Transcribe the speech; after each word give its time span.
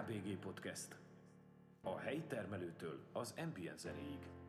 RPG 0.00 0.38
Podcast. 0.38 0.96
A 1.82 1.98
helyi 1.98 2.22
termelőtől 2.28 2.98
az 3.12 3.34
ambient 3.38 3.78
zenéig. 3.78 4.39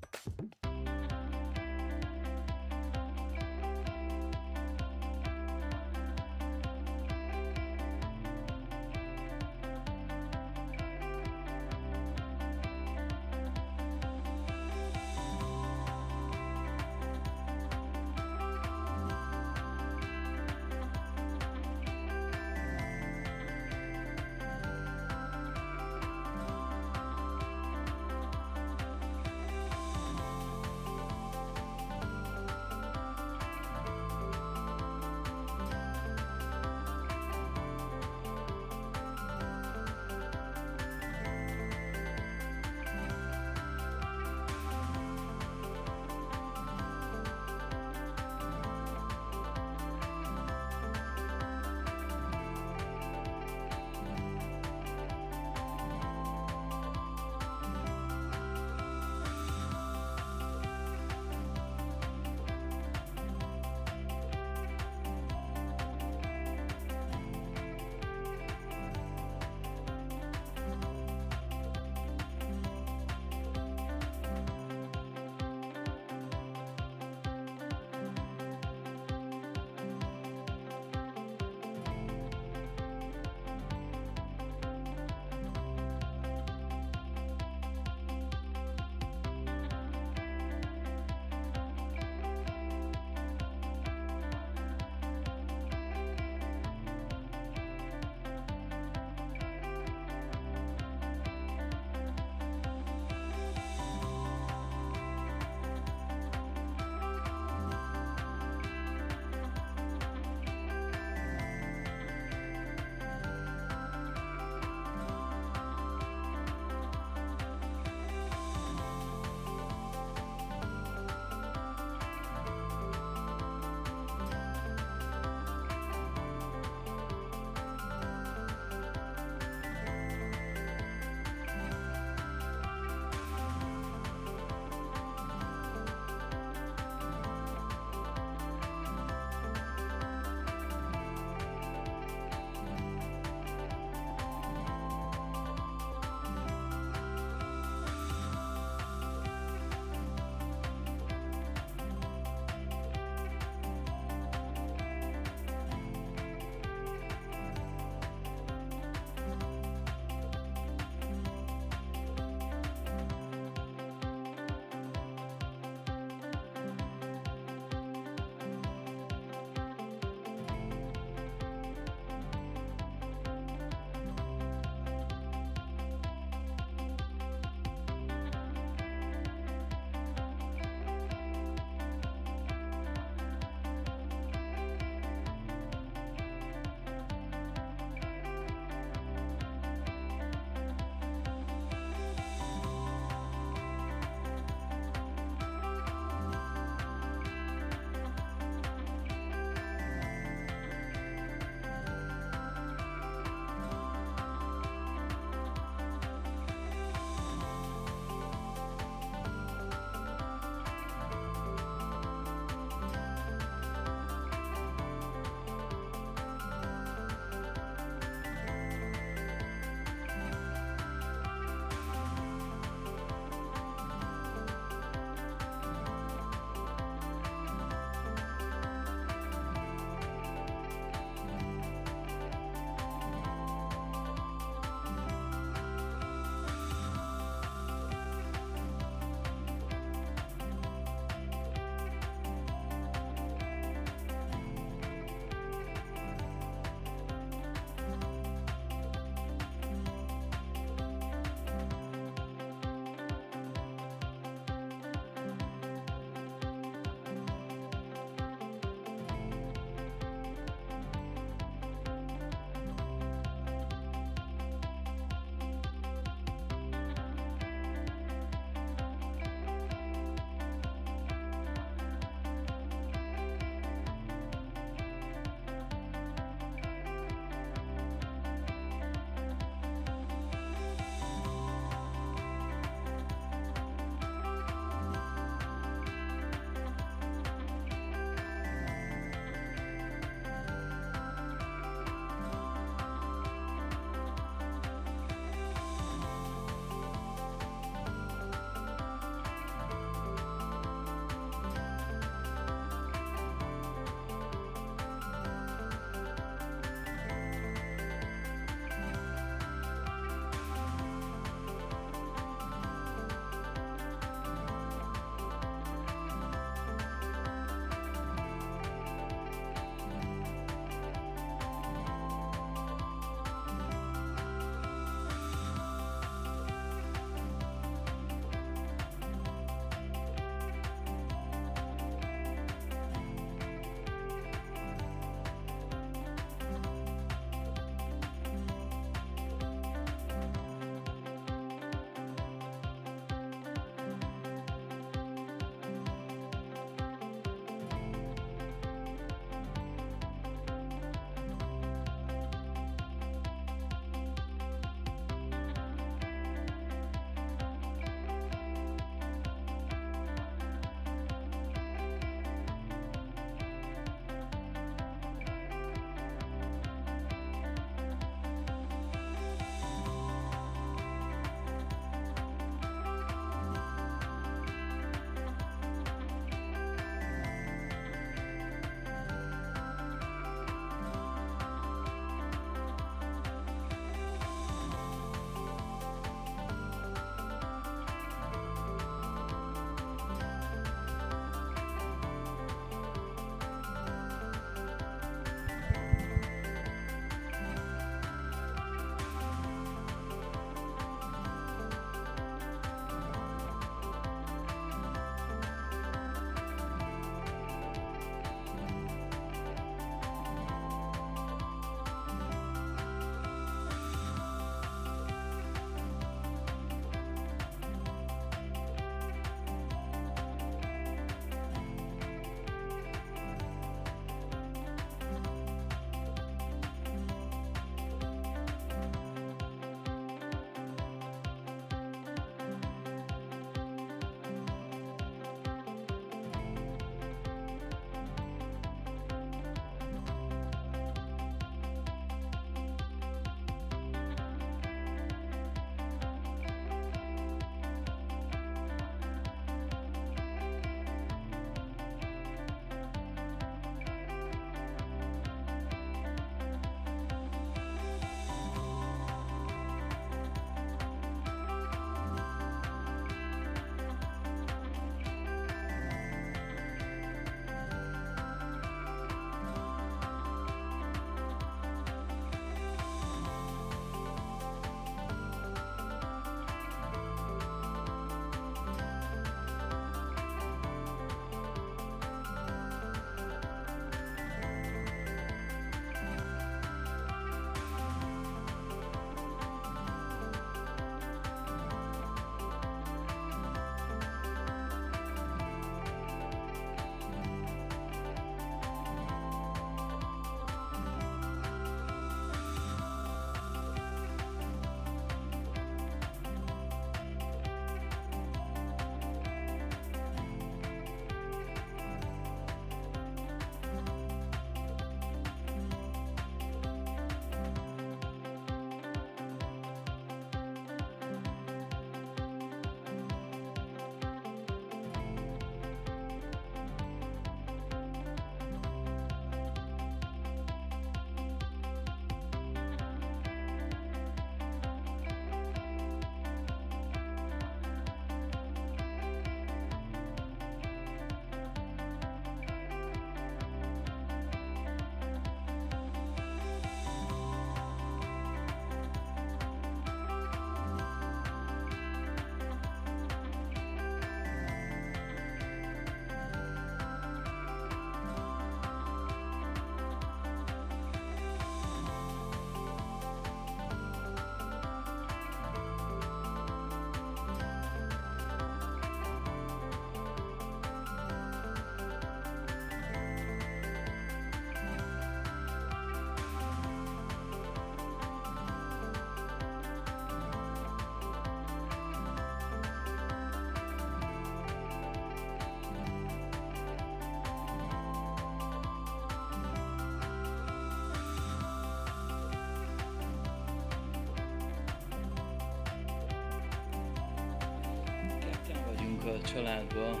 A 599.08 599.20
családba. 599.20 600.00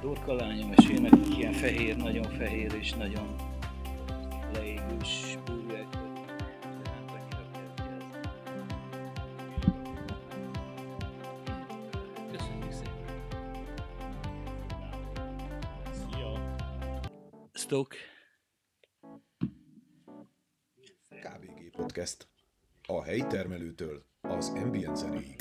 Dorka 0.00 0.34
lányom 0.34 0.72
és 0.76 0.88
én, 0.88 1.04
akik 1.04 1.36
ilyen 1.38 1.52
fehér, 1.52 1.96
nagyon 1.96 2.22
fehér 2.22 2.74
és 2.74 2.92
nagyon 2.92 3.36
leégős 4.52 5.38
bőrűek 5.44 5.94
vagyunk. 5.94 6.26
Tehát 6.82 7.10
annyira 7.10 7.50
kell 7.52 7.72
vigyázni. 7.76 8.18
Köszönjük 12.32 12.72
szépen! 12.72 13.22
Szia! 15.92 16.60
Stok! 17.52 17.94
KBG 21.08 21.70
Podcast. 21.76 22.28
A 22.86 23.02
helyi 23.04 23.26
termelőtől 23.28 24.04
az 24.20 24.48
ambient 24.48 24.96
zenéig. 24.96 25.39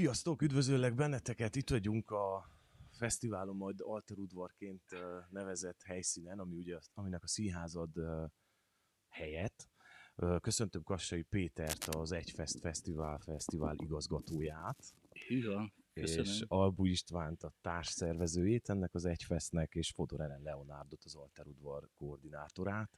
Sziasztok, 0.00 0.42
üdvözöllek 0.42 0.94
benneteket, 0.94 1.56
itt 1.56 1.70
vagyunk 1.70 2.10
a 2.10 2.50
fesztiválon 2.90 3.56
majd 3.56 3.80
Alter 3.80 4.18
udvarként 4.18 4.92
ö, 4.92 5.18
nevezett 5.30 5.82
helyszínen, 5.82 6.38
ami 6.38 6.56
ugye, 6.56 6.78
aminek 6.94 7.22
a 7.22 7.26
színházad 7.26 7.90
helyett. 9.08 9.68
Köszöntöm 10.40 10.82
Kassai 10.82 11.22
Pétert, 11.22 11.84
az 11.84 12.12
Egyfest 12.12 12.58
Fesztivál 12.60 13.18
fesztivál 13.18 13.74
igazgatóját, 13.76 14.94
Hűha! 15.28 15.72
Köszönöm. 15.92 16.24
és 16.24 16.44
Albu 16.46 16.84
Istvánt 16.84 17.42
a 17.42 17.52
társszervezőjét 17.60 18.68
ennek 18.68 18.94
az 18.94 19.04
Egyfestnek, 19.04 19.74
és 19.74 19.90
Fodor 19.90 20.20
Ellen 20.20 20.42
Leonárdot, 20.42 21.04
az 21.04 21.14
Alter 21.14 21.46
udvar 21.46 21.88
koordinátorát. 21.96 22.90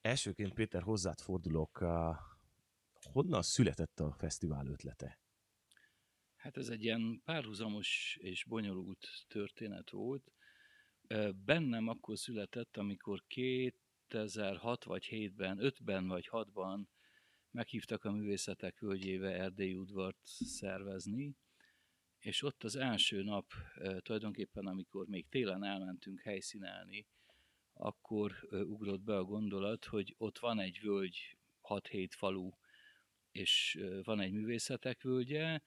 Elsőként 0.00 0.54
Péter, 0.54 0.82
hozzád 0.82 1.20
fordulok, 1.20 1.84
honnan 3.12 3.42
született 3.42 4.00
a 4.00 4.12
fesztivál 4.12 4.66
ötlete? 4.66 5.18
Hát 6.38 6.56
ez 6.56 6.68
egy 6.68 6.82
ilyen 6.84 7.20
párhuzamos 7.24 8.18
és 8.20 8.44
bonyolult 8.44 9.08
történet 9.28 9.90
volt. 9.90 10.32
Bennem 11.44 11.88
akkor 11.88 12.18
született, 12.18 12.76
amikor 12.76 13.24
2006 13.26 14.84
vagy 14.84 15.06
7-ben, 15.10 15.58
5-ben 15.60 16.06
vagy 16.06 16.28
6-ban 16.30 16.84
meghívtak 17.50 18.04
a 18.04 18.12
Művészetek 18.12 18.78
Völgyébe 18.78 19.32
Erdélyi 19.32 19.74
udvart 19.74 20.18
szervezni, 20.24 21.34
és 22.18 22.42
ott 22.42 22.64
az 22.64 22.76
első 22.76 23.22
nap 23.22 23.52
tulajdonképpen, 23.98 24.66
amikor 24.66 25.06
még 25.06 25.28
télen 25.28 25.64
elmentünk 25.64 26.20
helyszínelni, 26.20 27.06
akkor 27.72 28.48
ugrott 28.50 29.00
be 29.00 29.16
a 29.16 29.24
gondolat, 29.24 29.84
hogy 29.84 30.14
ott 30.18 30.38
van 30.38 30.58
egy 30.58 30.80
völgy, 30.82 31.38
6-7 31.62 32.08
falu, 32.10 32.50
és 33.30 33.78
van 34.02 34.20
egy 34.20 34.32
művészetek 34.32 35.02
völgye, 35.02 35.60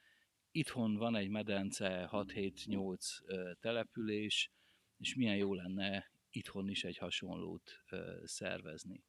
itthon 0.52 0.96
van 0.96 1.16
egy 1.16 1.30
medence, 1.30 2.10
6-7-8 2.12 3.24
ö, 3.26 3.52
település, 3.60 4.52
és 4.98 5.16
milyen 5.16 5.36
jó 5.36 5.54
lenne 5.54 6.12
itthon 6.30 6.70
is 6.70 6.84
egy 6.84 6.98
hasonlót 6.98 7.84
szervezni. 8.24 9.04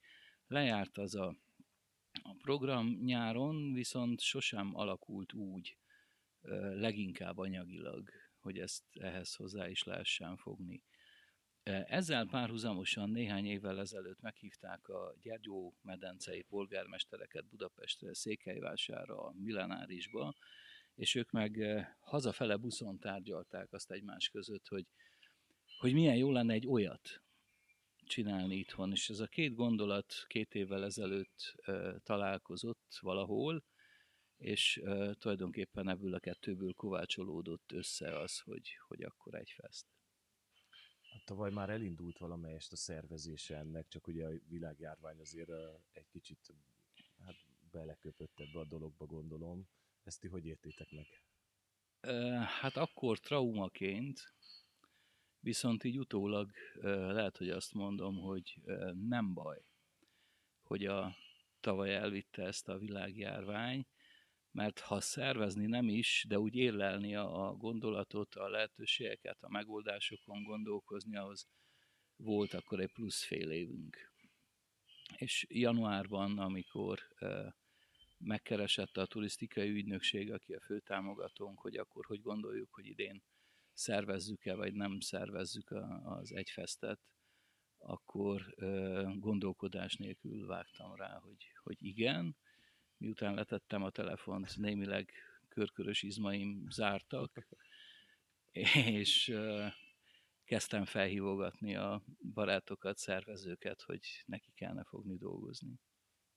Lejárt 0.46 0.98
az 0.98 1.14
a, 1.14 1.36
a 2.22 2.34
program 2.42 2.98
nyáron, 3.04 3.72
viszont 3.72 4.20
sosem 4.20 4.74
alakult 4.74 5.32
úgy, 5.32 5.76
leginkább 6.74 7.38
anyagilag, 7.38 8.10
hogy 8.38 8.58
ezt 8.58 8.84
ehhez 8.92 9.34
hozzá 9.34 9.68
is 9.68 9.82
lehessen 9.82 10.36
fogni. 10.36 10.82
Ezzel 11.86 12.26
párhuzamosan 12.26 13.10
néhány 13.10 13.46
évvel 13.46 13.80
ezelőtt 13.80 14.20
meghívták 14.20 14.88
a 14.88 15.14
Gyergyó 15.20 15.74
medencei 15.82 16.42
polgármestereket 16.42 17.44
Budapestre, 17.48 18.14
Székelyvásárra, 18.14 19.32
Millenárisba, 19.32 20.34
és 20.94 21.14
ők 21.14 21.30
meg 21.30 21.60
eh, 21.60 21.86
hazafele 22.00 22.56
buszon 22.56 22.98
tárgyalták 22.98 23.72
azt 23.72 23.90
egymás 23.90 24.28
között, 24.28 24.68
hogy, 24.68 24.86
hogy 25.78 25.92
milyen 25.92 26.16
jó 26.16 26.30
lenne 26.30 26.52
egy 26.52 26.66
olyat 26.66 27.22
csinálni 28.04 28.56
itthon. 28.56 28.90
És 28.90 29.10
ez 29.10 29.20
a 29.20 29.26
két 29.26 29.54
gondolat 29.54 30.14
két 30.26 30.54
évvel 30.54 30.84
ezelőtt 30.84 31.54
uh, 31.66 31.96
találkozott 32.02 32.98
valahol, 33.00 33.64
és 34.36 34.80
uh, 34.84 35.12
tulajdonképpen 35.14 35.88
ebből 35.88 36.14
a 36.14 36.20
kettőből 36.20 36.72
kovácsolódott 36.72 37.72
össze 37.72 38.18
az, 38.18 38.38
hogy, 38.38 38.76
hogy 38.86 39.02
akkor 39.02 39.34
egy 39.34 39.50
fest. 39.50 39.86
Hát 41.12 41.24
tavaly 41.24 41.50
már 41.50 41.70
elindult 41.70 42.18
valamelyest 42.18 42.72
a 42.72 42.76
szervezése 42.76 43.56
ennek, 43.56 43.88
csak 43.88 44.06
ugye 44.06 44.26
a 44.26 44.32
világjárvány 44.48 45.20
azért 45.20 45.50
egy 45.92 46.08
kicsit 46.08 46.54
hát 47.18 47.36
beleköpött 47.70 48.40
ebbe 48.40 48.58
a 48.58 48.64
dologba, 48.64 49.06
gondolom. 49.06 49.68
Ezt 50.02 50.20
ti 50.20 50.28
hogy 50.28 50.46
értétek 50.46 50.90
meg? 50.90 51.06
Hát 52.46 52.76
akkor 52.76 53.18
traumaként, 53.18 54.34
viszont 55.40 55.84
így 55.84 55.98
utólag 55.98 56.50
lehet, 56.82 57.36
hogy 57.36 57.50
azt 57.50 57.74
mondom, 57.74 58.16
hogy 58.16 58.60
nem 58.92 59.34
baj, 59.34 59.64
hogy 60.62 60.86
a 60.86 61.16
tavaly 61.60 61.94
elvitte 61.94 62.42
ezt 62.42 62.68
a 62.68 62.78
világjárvány, 62.78 63.86
mert 64.50 64.78
ha 64.78 65.00
szervezni 65.00 65.66
nem 65.66 65.88
is, 65.88 66.24
de 66.28 66.38
úgy 66.38 66.54
érlelni 66.54 67.14
a, 67.14 67.54
gondolatot, 67.58 68.34
a 68.34 68.48
lehetőségeket, 68.48 69.42
a 69.42 69.48
megoldásokon 69.48 70.42
gondolkozni, 70.42 71.16
ahhoz 71.16 71.48
volt 72.16 72.54
akkor 72.54 72.80
egy 72.80 72.92
plusz 72.92 73.24
fél 73.24 73.50
évünk. 73.50 74.12
És 75.16 75.46
januárban, 75.48 76.38
amikor 76.38 76.98
megkeresett 78.24 78.96
a 78.96 79.06
turisztikai 79.06 79.70
ügynökség, 79.70 80.32
aki 80.32 80.52
a 80.52 80.60
főtámogatónk, 80.60 81.60
hogy 81.60 81.76
akkor 81.76 82.04
hogy 82.04 82.20
gondoljuk, 82.20 82.74
hogy 82.74 82.86
idén 82.86 83.22
szervezzük-e, 83.72 84.54
vagy 84.54 84.74
nem 84.74 85.00
szervezzük 85.00 85.70
az 86.04 86.34
egyfestet, 86.34 87.00
akkor 87.78 88.54
gondolkodás 89.18 89.96
nélkül 89.96 90.46
vágtam 90.46 90.94
rá, 90.94 91.18
hogy, 91.18 91.52
hogy 91.62 91.76
igen. 91.78 92.36
Miután 92.96 93.34
letettem 93.34 93.82
a 93.82 93.90
telefont, 93.90 94.56
némileg 94.56 95.12
körkörös 95.48 96.02
izmaim 96.02 96.66
zártak, 96.70 97.48
és 98.52 99.34
kezdtem 100.44 100.84
felhívogatni 100.84 101.76
a 101.76 102.02
barátokat, 102.34 102.96
szervezőket, 102.96 103.82
hogy 103.82 104.22
neki 104.26 104.52
kellene 104.54 104.84
fogni 104.84 105.16
dolgozni. 105.16 105.80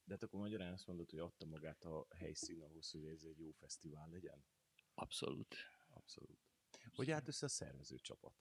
De 0.05 0.13
hát 0.13 0.23
akkor 0.23 0.39
magyarán 0.39 0.73
azt 0.73 0.87
mondod, 0.87 1.09
hogy 1.09 1.19
adta 1.19 1.45
magát 1.45 1.83
a 1.83 2.07
helyszín 2.15 2.61
ahhoz, 2.61 2.91
hogy 2.91 3.05
ez 3.05 3.23
egy 3.23 3.39
jó 3.39 3.51
fesztivál 3.51 4.09
legyen? 4.09 4.45
Abszolút. 4.93 5.55
Abszolút. 5.87 6.39
Hogy 6.91 7.11
állt 7.11 7.27
össze 7.27 7.45
a 7.45 7.49
szervező 7.49 7.95
csapat? 7.97 8.33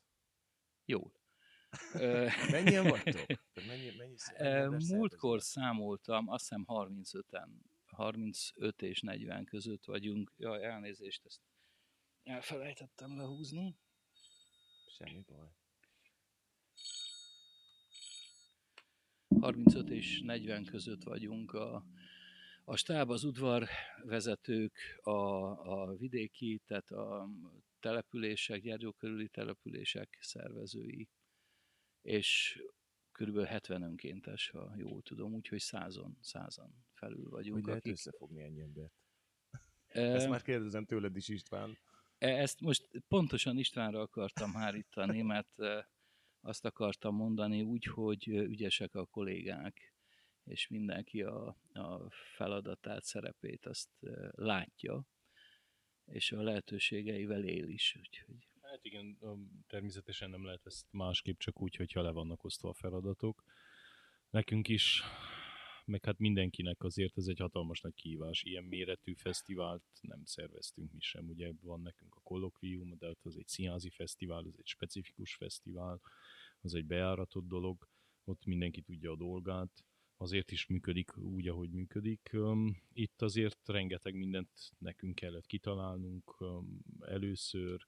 Jól. 0.85 1.13
Mennyien 2.51 2.89
vagytok? 2.89 3.27
Mennyi, 3.69 3.91
mennyi 3.97 4.95
Múltkor 4.95 5.43
számoltam, 5.43 6.29
azt 6.29 6.43
hiszem 6.43 6.65
35-en, 6.69 7.49
35 7.87 8.83
és 8.83 9.01
40 9.01 9.45
között 9.45 9.85
vagyunk. 9.85 10.33
Jaj, 10.37 10.65
elnézést, 10.65 11.25
ezt 11.25 11.41
elfelejtettem 12.23 13.17
lehúzni. 13.17 13.79
Semmi 14.87 15.21
baj. 15.21 15.49
35 19.45 19.91
és 19.91 20.21
40 20.21 20.65
között 20.65 21.03
vagyunk. 21.03 21.53
A, 21.53 21.85
a 22.65 22.77
stáb, 22.77 23.11
az 23.11 23.25
udvarvezetők, 23.25 25.01
a, 25.03 25.11
a 25.83 25.97
vidéki, 25.97 26.63
tehát 26.67 26.91
a 26.91 27.29
települések, 27.81 28.61
Gyergyó 28.61 28.93
körüli 28.93 29.29
települések 29.29 30.19
szervezői, 30.21 31.09
és 32.03 32.63
körülbelül 33.13 33.49
70 33.49 33.83
önkéntes, 33.83 34.51
ha 34.51 34.73
jól 34.77 35.03
tudom, 35.03 35.35
úgyhogy 35.35 35.61
százon, 35.61 36.19
százan 36.21 36.87
felül 36.93 37.23
Hogy 37.23 37.31
vagyunk. 37.31 37.67
lehet 37.67 37.87
összefogni 37.87 38.43
ennyi 38.43 38.61
embert? 38.61 38.93
Ezt 39.87 40.29
már 40.29 40.43
kérdezem 40.43 40.85
tőled 40.85 41.17
is, 41.17 41.29
István. 41.29 41.79
E- 42.19 42.39
Ezt 42.41 42.61
most 42.61 42.89
pontosan 43.09 43.59
Istvánra 43.59 44.01
akartam 44.01 44.53
hárítani, 44.53 45.23
mert 45.23 45.63
azt 46.45 46.65
akartam 46.65 47.15
mondani 47.15 47.63
úgy, 47.63 47.85
hogy 47.85 48.29
ügyesek 48.29 48.95
a 48.95 49.07
kollégák, 49.07 49.95
és 50.45 50.69
mindenki 50.69 51.23
a, 51.23 51.47
a 51.73 52.11
feladatát, 52.11 53.05
szerepét 53.05 53.67
azt 53.67 53.91
látja, 54.31 55.07
és 56.05 56.33
a 56.33 56.43
lehetőségeivel 56.43 57.45
él 57.45 57.69
is. 57.69 57.97
Úgyhogy 57.99 58.49
Hát 58.75 58.85
igen, 58.85 59.19
természetesen 59.67 60.31
nem 60.31 60.45
lehet 60.45 60.67
ezt 60.67 60.87
másképp 60.91 61.39
csak 61.39 61.61
úgy, 61.61 61.77
hogyha 61.77 62.03
le 62.03 62.11
vannak 62.11 62.45
osztva 62.45 62.69
a 62.69 62.75
feladatok. 62.75 63.45
Nekünk 64.31 64.69
is 64.69 65.03
meg 65.85 66.05
hát 66.05 66.19
mindenkinek 66.19 66.83
azért 66.83 67.19
ez 67.19 67.27
egy 67.27 67.39
hatalmas 67.39 67.81
nagy 67.81 67.95
kihívás. 67.95 68.43
Ilyen 68.43 68.65
méretű 68.65 69.15
fesztivált 69.15 69.83
nem 70.01 70.25
szerveztünk 70.25 70.93
mi 70.93 71.01
sem. 71.01 71.29
Ugye 71.29 71.53
van 71.61 71.81
nekünk 71.81 72.15
a 72.15 72.21
kollokvium, 72.21 72.97
de 72.99 73.09
ott 73.09 73.25
az 73.25 73.37
egy 73.37 73.49
színházi 73.49 73.91
fesztivál, 73.91 74.47
ez 74.47 74.55
egy 74.59 74.67
specifikus 74.67 75.35
fesztivál, 75.35 76.01
az 76.61 76.75
egy 76.75 76.85
bejáratott 76.87 77.47
dolog, 77.47 77.89
ott 78.25 78.45
mindenki 78.45 78.81
tudja 78.81 79.11
a 79.11 79.17
dolgát, 79.17 79.85
azért 80.17 80.51
is 80.51 80.67
működik 80.67 81.17
úgy, 81.17 81.49
ahogy 81.49 81.71
működik. 81.71 82.31
Itt 82.93 83.23
azért 83.23 83.69
rengeteg 83.69 84.15
mindent 84.15 84.51
nekünk 84.79 85.15
kellett 85.15 85.47
kitalálnunk 85.47 86.45
először, 87.01 87.87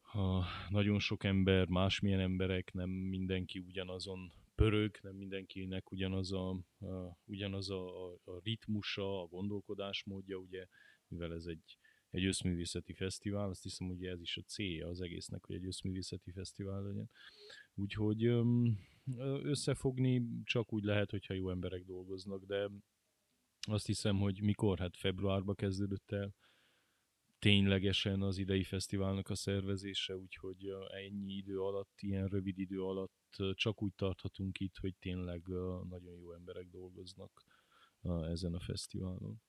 ha 0.00 0.44
nagyon 0.68 0.98
sok 0.98 1.24
ember, 1.24 1.66
másmilyen 1.68 2.20
emberek, 2.20 2.72
nem 2.72 2.90
mindenki 2.90 3.58
ugyanazon 3.58 4.32
pörög, 4.60 4.98
nem 5.02 5.14
mindenkinek 5.14 5.90
ugyanaz 5.90 6.32
a, 6.32 6.50
a, 6.80 7.18
ugyanaz 7.24 7.70
a, 7.70 8.12
a, 8.12 8.40
ritmusa, 8.42 9.22
a 9.22 9.26
gondolkodásmódja, 9.26 10.36
ugye, 10.36 10.66
mivel 11.08 11.32
ez 11.32 11.44
egy, 11.44 11.78
egy 12.10 12.24
összművészeti 12.24 12.92
fesztivál, 12.92 13.48
azt 13.48 13.62
hiszem, 13.62 13.86
hogy 13.86 14.04
ez 14.04 14.20
is 14.20 14.36
a 14.36 14.42
célja 14.42 14.88
az 14.88 15.00
egésznek, 15.00 15.44
hogy 15.44 15.56
egy 15.56 15.66
összművészeti 15.66 16.30
fesztivál 16.30 16.82
legyen. 16.82 17.10
Úgyhogy 17.74 18.24
összefogni 19.42 20.26
csak 20.44 20.72
úgy 20.72 20.84
lehet, 20.84 21.10
hogyha 21.10 21.34
jó 21.34 21.50
emberek 21.50 21.84
dolgoznak, 21.84 22.44
de 22.44 22.70
azt 23.60 23.86
hiszem, 23.86 24.18
hogy 24.18 24.42
mikor, 24.42 24.78
hát 24.78 24.96
februárban 24.96 25.54
kezdődött 25.54 26.10
el 26.10 26.34
ténylegesen 27.40 28.22
az 28.22 28.38
idei 28.38 28.64
fesztiválnak 28.64 29.28
a 29.28 29.34
szervezése, 29.34 30.16
úgyhogy 30.16 30.68
ennyi 30.88 31.32
idő 31.32 31.60
alatt, 31.60 32.00
ilyen 32.00 32.26
rövid 32.26 32.58
idő 32.58 32.82
alatt 32.82 33.36
csak 33.54 33.82
úgy 33.82 33.94
tarthatunk 33.94 34.60
itt, 34.60 34.76
hogy 34.76 34.94
tényleg 34.98 35.42
nagyon 35.88 36.16
jó 36.16 36.32
emberek 36.32 36.68
dolgoznak 36.68 37.44
ezen 38.02 38.54
a 38.54 38.60
fesztiválon. 38.60 39.42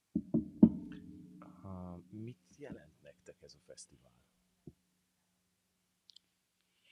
Ha, 1.62 2.02
mit 2.10 2.56
jelent 2.58 3.02
nektek 3.02 3.42
ez 3.42 3.54
a 3.54 3.60
fesztivál? 3.66 4.22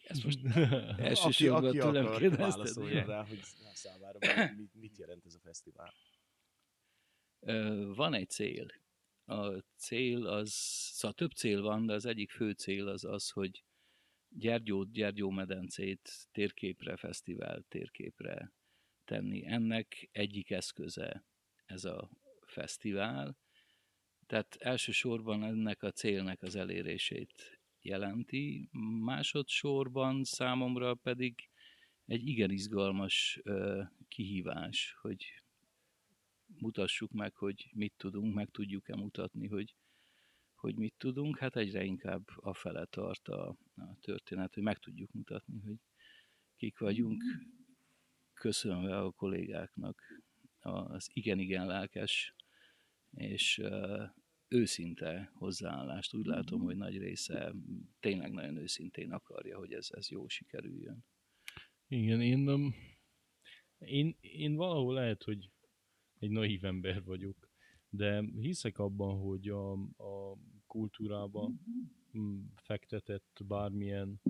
Ezt 0.03 0.23
most 0.23 0.39
elsősorban 1.09 1.71
tőlem 1.71 2.17
kérdezted. 2.17 3.05
rá, 3.05 3.25
hogy 3.25 3.41
számára 3.73 4.19
mit, 4.57 4.73
mit 4.73 4.97
jelent 4.97 5.25
ez 5.25 5.33
a 5.33 5.39
fesztivál? 5.39 5.93
Van 7.95 8.13
egy 8.13 8.29
cél, 8.29 8.67
a 9.29 9.63
cél 9.75 10.27
az, 10.27 10.51
szóval 10.91 11.15
több 11.15 11.31
cél 11.31 11.61
van, 11.61 11.85
de 11.85 11.93
az 11.93 12.05
egyik 12.05 12.31
fő 12.31 12.51
cél 12.51 12.87
az 12.87 13.03
az, 13.03 13.29
hogy 13.29 13.63
Gyergyót, 14.29 14.91
Gyergyó 14.91 15.29
medencét 15.29 16.09
térképre, 16.31 16.95
fesztivál 16.95 17.65
térképre 17.67 18.53
tenni. 19.05 19.45
Ennek 19.45 20.09
egyik 20.11 20.51
eszköze 20.51 21.25
ez 21.65 21.85
a 21.85 22.09
fesztivál, 22.45 23.37
tehát 24.25 24.55
elsősorban 24.59 25.43
ennek 25.43 25.83
a 25.83 25.91
célnek 25.91 26.41
az 26.41 26.55
elérését 26.55 27.59
jelenti, 27.81 28.69
másodszorban 28.99 30.23
számomra 30.23 30.93
pedig 30.93 31.49
egy 32.05 32.27
igen 32.27 32.51
izgalmas 32.51 33.39
uh, 33.43 33.81
kihívás, 34.07 34.95
hogy 35.01 35.38
mutassuk 36.57 37.11
meg, 37.11 37.35
hogy 37.35 37.69
mit 37.73 37.93
tudunk, 37.97 38.33
meg 38.33 38.49
tudjuk-e 38.49 38.95
mutatni, 38.95 39.47
hogy, 39.47 39.75
hogy 40.55 40.75
mit 40.75 40.93
tudunk. 40.97 41.37
Hát 41.37 41.55
egyre 41.55 41.83
inkább 41.83 42.27
a 42.35 42.53
fele 42.53 42.85
tart 42.85 43.27
a, 43.27 43.55
a 43.75 43.97
történet, 44.01 44.53
hogy 44.53 44.63
meg 44.63 44.77
tudjuk 44.77 45.11
mutatni, 45.11 45.59
hogy 45.59 45.77
kik 46.55 46.77
vagyunk. 46.77 47.23
Köszönve 48.33 48.97
a 48.97 49.11
kollégáknak 49.11 50.01
az 50.59 51.09
igen-igen 51.13 51.65
lelkes 51.65 52.33
és 53.11 53.61
őszinte 54.47 55.31
hozzáállást. 55.33 56.13
Úgy 56.13 56.25
látom, 56.25 56.61
hogy 56.61 56.75
nagy 56.75 56.97
része 56.97 57.53
tényleg 57.99 58.31
nagyon 58.31 58.57
őszintén 58.57 59.11
akarja, 59.11 59.57
hogy 59.57 59.73
ez, 59.73 59.87
ez 59.91 60.09
jó 60.09 60.27
sikerüljön. 60.27 61.05
Igen, 61.87 62.21
én, 62.21 62.73
én, 63.79 64.17
én 64.21 64.55
valahol 64.55 64.93
lehet, 64.93 65.23
hogy 65.23 65.49
egy 66.19 66.29
naív 66.29 66.65
ember 66.65 67.03
vagyok, 67.03 67.49
de 67.89 68.23
hiszek 68.39 68.77
abban, 68.77 69.19
hogy 69.19 69.47
a, 69.47 69.71
a 69.97 70.37
kultúrába 70.67 71.51
mm, 72.17 72.39
fektetett 72.55 73.41
bármilyen 73.47 74.21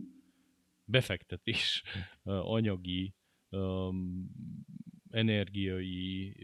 befektetés, 0.86 1.84
anyagi, 2.23 3.13
energiai, 5.10 6.36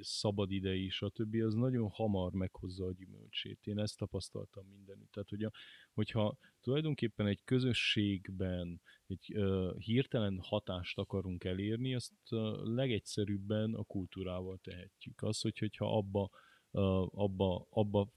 szabadidei, 0.00 0.88
stb. 0.88 1.34
az 1.34 1.54
nagyon 1.54 1.88
hamar 1.88 2.32
meghozza 2.32 2.86
a 2.86 2.92
gyümölcsét. 2.92 3.66
Én 3.66 3.78
ezt 3.78 3.98
tapasztaltam 3.98 4.66
mindenütt. 4.66 5.12
Tehát, 5.12 5.28
hogy 5.28 5.42
a, 5.42 5.52
hogyha 5.92 6.38
tulajdonképpen 6.60 7.26
egy 7.26 7.44
közösségben 7.44 8.80
egy 9.06 9.32
uh, 9.36 9.76
hirtelen 9.76 10.38
hatást 10.42 10.98
akarunk 10.98 11.44
elérni, 11.44 11.94
azt 11.94 12.12
uh, 12.30 12.38
legegyszerűbben 12.62 13.74
a 13.74 13.82
kultúrával 13.82 14.58
tehetjük. 14.62 15.22
Az, 15.22 15.40
hogy, 15.40 15.58
hogyha 15.58 15.96
abba, 15.96 16.30
uh, 16.70 17.22
abba, 17.22 17.66
abba 17.70 18.08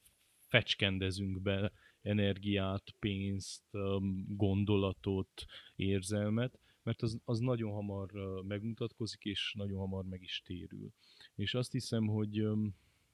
fecskendezünk 0.47 1.41
be 1.41 1.71
energiát, 2.01 2.83
pénzt, 2.99 3.63
um, 3.71 4.25
gondolatot, 4.27 5.45
érzelmet, 5.75 6.59
mert 6.87 7.01
az, 7.01 7.19
az 7.25 7.39
nagyon 7.39 7.71
hamar 7.71 8.11
megmutatkozik, 8.43 9.25
és 9.25 9.53
nagyon 9.57 9.79
hamar 9.79 10.05
meg 10.05 10.21
is 10.21 10.41
térül. 10.45 10.93
És 11.35 11.53
azt 11.53 11.71
hiszem, 11.71 12.07
hogy 12.07 12.47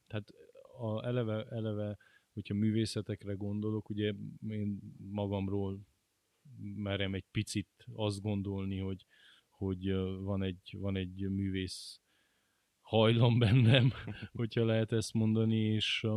tehát 0.07 0.33
a 0.77 1.05
eleve, 1.05 1.45
eleve, 1.45 1.97
hogyha 2.33 2.53
művészetekre 2.53 3.33
gondolok, 3.33 3.89
ugye 3.89 4.13
én 4.47 4.79
magamról 4.97 5.79
merem 6.75 7.13
egy 7.13 7.25
picit 7.31 7.85
azt 7.93 8.21
gondolni, 8.21 8.79
hogy, 8.79 9.05
hogy 9.49 9.93
van, 10.19 10.43
egy, 10.43 10.75
van 10.79 10.95
egy 10.95 11.29
művész 11.29 12.01
hajlam 12.81 13.39
bennem, 13.39 13.91
hogyha 14.41 14.65
lehet 14.65 14.91
ezt 14.91 15.13
mondani, 15.13 15.57
és, 15.57 16.07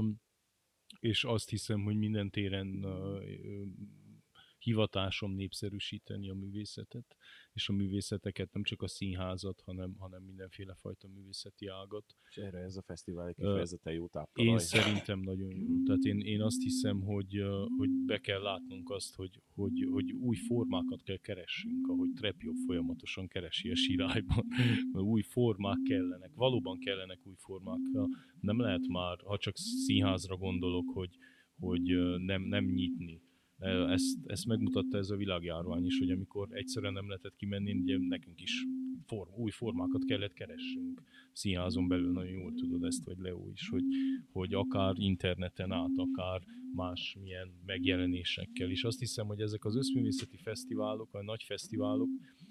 és 1.00 1.24
azt 1.24 1.50
hiszem, 1.50 1.82
hogy 1.82 1.96
minden 1.96 2.30
téren 2.30 2.84
hivatásom 4.66 5.33
népszerűsíteni 5.33 6.31
a 6.31 6.35
művészetet, 6.35 7.16
és 7.52 7.68
a 7.68 7.72
művészeteket, 7.72 8.52
nem 8.52 8.62
csak 8.62 8.83
a 8.83 8.88
színházat, 8.88 9.61
hanem, 9.61 9.94
hanem 9.98 10.22
mindenféle 10.22 10.74
fajta 10.74 11.09
művészeti 11.09 11.66
ágat. 11.66 12.05
És 12.31 12.37
erre 12.37 12.59
ez 12.59 12.76
a 12.76 12.83
fesztivál 12.83 13.29
egy 13.29 13.35
kifejezetten 13.35 13.92
jó 13.92 14.07
táptalaj. 14.07 14.50
Én 14.50 14.59
szerintem 14.59 15.20
nagyon 15.20 15.57
jó. 15.57 15.83
Tehát 15.85 16.02
én, 16.02 16.18
én 16.20 16.42
azt 16.42 16.62
hiszem, 16.62 17.00
hogy, 17.00 17.42
hogy 17.76 17.90
be 17.90 18.18
kell 18.18 18.42
látnunk 18.42 18.90
azt, 18.90 19.14
hogy, 19.14 19.40
hogy, 19.55 19.87
hogy 19.90 20.12
új 20.12 20.37
formákat 20.37 21.02
kell 21.02 21.18
keressünk, 21.18 21.88
ahogy 21.88 22.11
Trepio 22.14 22.52
folyamatosan 22.66 23.29
keresi 23.29 23.70
a 23.70 23.74
sirályban. 23.74 24.44
új 25.14 25.22
formák 25.22 25.79
kellenek, 25.83 26.31
valóban 26.35 26.79
kellenek 26.79 27.18
új 27.22 27.35
formák. 27.37 27.81
Nem 28.40 28.61
lehet 28.61 28.87
már, 28.87 29.18
ha 29.24 29.38
csak 29.38 29.57
színházra 29.57 30.37
gondolok, 30.37 30.90
hogy, 30.92 31.16
hogy 31.59 31.83
nem, 32.18 32.42
nem 32.42 32.64
nyitni 32.64 33.24
ezt, 33.88 34.18
ezt 34.26 34.46
megmutatta 34.46 34.98
ez 34.98 35.10
a 35.10 35.16
világjárvány 35.16 35.84
is, 35.84 35.98
hogy 35.98 36.10
amikor 36.10 36.48
egyszerűen 36.50 36.92
nem 36.92 37.08
lehetett 37.08 37.36
kimenni, 37.36 37.72
ugye 37.72 37.98
nekünk 37.98 38.40
is 38.40 38.64
form, 39.06 39.30
új 39.34 39.50
formákat 39.50 40.04
kellett 40.04 40.32
keressünk. 40.32 41.02
Színházon 41.32 41.88
belül 41.88 42.12
nagyon 42.12 42.32
jól 42.32 42.54
tudod 42.54 42.84
ezt, 42.84 43.04
vagy 43.04 43.18
Leo 43.18 43.48
is, 43.52 43.68
hogy, 43.68 43.84
hogy 44.32 44.54
akár 44.54 44.94
interneten 44.96 45.72
át, 45.72 45.92
akár 45.96 46.42
más 46.74 47.16
milyen 47.20 47.52
megjelenésekkel. 47.66 48.70
És 48.70 48.84
azt 48.84 48.98
hiszem, 48.98 49.26
hogy 49.26 49.40
ezek 49.40 49.64
az 49.64 49.76
összművészeti 49.76 50.36
fesztiválok, 50.36 51.14
a 51.14 51.22
nagy 51.22 51.42
fesztiválok, 51.42 52.08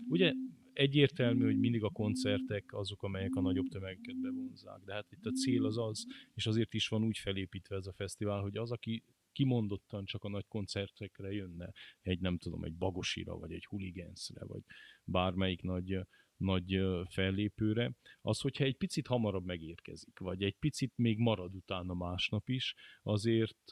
ugye 0.08 0.34
egyértelmű, 0.74 1.44
hogy 1.46 1.60
mindig 1.60 1.84
a 1.84 1.90
koncertek 1.90 2.74
azok, 2.74 3.04
amelyek 3.04 3.36
a 3.36 3.42
nagyobb 3.42 3.68
tömegeket 3.68 4.20
bevonzák, 4.22 4.82
de 4.86 4.94
hát 4.94 5.12
itt 5.12 5.26
a 5.26 5.32
cél 5.32 5.66
az 5.66 5.78
az, 5.78 6.06
és 6.34 6.46
azért 6.46 6.74
is 6.74 6.88
van 6.88 7.04
úgy 7.04 7.18
felépítve 7.18 7.76
ez 7.76 7.88
a 7.88 7.94
fesztivál, 7.94 8.42
hogy 8.42 8.58
az, 8.58 8.72
aki 8.72 9.04
kimondottan 9.36 10.06
csak 10.06 10.24
a 10.24 10.30
nagy 10.30 10.46
koncertekre 10.48 11.32
jönne, 11.32 11.72
egy 12.02 12.20
nem 12.20 12.38
tudom, 12.38 12.64
egy 12.64 12.74
Bagosira, 12.74 13.38
vagy 13.38 13.52
egy 13.52 13.66
Huligansre, 13.66 14.46
vagy 14.46 14.62
bármelyik 15.04 15.62
nagy, 15.62 16.00
nagy 16.38 16.80
fellépőre, 17.10 17.92
az, 18.22 18.40
hogyha 18.40 18.64
egy 18.64 18.78
picit 18.78 19.08
hamarabb 19.08 19.46
megérkezik, 19.46 20.20
vagy 20.20 20.44
egy 20.44 20.56
picit 20.56 20.94
még 20.96 21.18
marad 21.18 21.56
utána 21.56 21.94
másnap 21.94 22.50
is, 22.50 22.76
azért, 23.04 23.72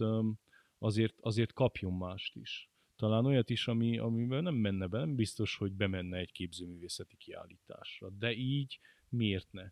azért, 0.77 1.15
azért 1.19 1.53
kapjon 1.53 1.93
mást 1.93 2.35
is. 2.35 2.69
Talán 2.95 3.25
olyat 3.25 3.49
is, 3.49 3.67
ami, 3.67 3.97
amiben 3.97 4.43
nem 4.43 4.55
menne 4.55 4.87
be, 4.87 4.97
nem 4.97 5.15
biztos, 5.15 5.55
hogy 5.55 5.71
bemenne 5.71 6.17
egy 6.17 6.31
képzőművészeti 6.31 7.15
kiállításra, 7.15 8.09
de 8.09 8.33
így 8.33 8.79
miért 9.09 9.51
ne? 9.51 9.71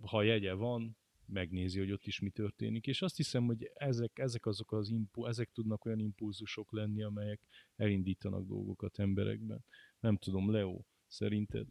Ha 0.00 0.22
jegye 0.22 0.52
van, 0.52 0.96
megnézi, 1.32 1.78
hogy 1.78 1.92
ott 1.92 2.06
is 2.06 2.20
mi 2.20 2.30
történik. 2.30 2.86
És 2.86 3.02
azt 3.02 3.16
hiszem, 3.16 3.44
hogy 3.44 3.70
ezek, 3.74 4.18
ezek 4.18 4.46
azok 4.46 4.72
az 4.72 4.90
impu, 4.90 5.26
ezek 5.26 5.50
tudnak 5.50 5.84
olyan 5.84 5.98
impulzusok 5.98 6.72
lenni, 6.72 7.02
amelyek 7.02 7.40
elindítanak 7.76 8.46
dolgokat 8.46 8.98
emberekben. 8.98 9.64
Nem 10.00 10.16
tudom, 10.16 10.50
Leo, 10.50 10.80
szerinted? 11.06 11.66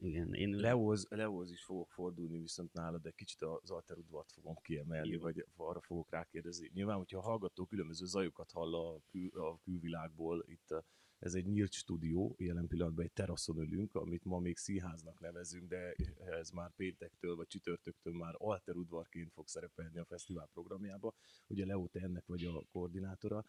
Igen, 0.00 0.34
én... 0.34 0.50
Leóz, 0.50 1.06
Leóz 1.08 1.50
is 1.50 1.64
fogok 1.64 1.90
fordulni 1.90 2.38
viszont 2.38 2.72
nálad, 2.72 3.02
de 3.02 3.10
kicsit 3.10 3.42
az 3.42 3.70
Alter 3.70 3.96
udvart 3.96 4.32
fogom 4.32 4.54
kiemelni, 4.62 5.08
Jó. 5.08 5.20
vagy 5.20 5.46
arra 5.56 5.80
fogok 5.80 6.10
rákérdezni. 6.10 6.70
Nyilván, 6.72 6.96
hogyha 6.96 7.18
a 7.18 7.22
hallgató 7.22 7.66
különböző 7.66 8.04
zajokat 8.04 8.50
hall 8.50 8.74
a, 8.74 9.00
kül, 9.06 9.30
a 9.32 9.58
külvilágból, 9.64 10.44
itt 10.46 10.70
a, 10.70 10.84
ez 11.18 11.34
egy 11.34 11.46
nyílt 11.46 11.72
stúdió, 11.72 12.34
jelen 12.38 12.66
pillanatban 12.66 13.04
egy 13.04 13.12
teraszon 13.12 13.58
ülünk, 13.58 13.94
amit 13.94 14.24
ma 14.24 14.38
még 14.38 14.56
színháznak 14.56 15.20
nevezünk, 15.20 15.68
de 15.68 15.94
ez 16.16 16.50
már 16.50 16.72
péntektől 16.76 17.36
vagy 17.36 17.46
csütörtöktől 17.46 18.12
már 18.14 18.34
Alter 18.36 18.76
udvarként 18.76 19.32
fog 19.32 19.48
szerepelni 19.48 19.98
a 19.98 20.04
fesztivál 20.04 20.48
programjába. 20.52 21.14
Ugye 21.46 21.66
Leo, 21.66 21.86
te 21.86 22.00
ennek 22.00 22.26
vagy 22.26 22.44
a 22.44 22.64
koordinátora. 22.70 23.44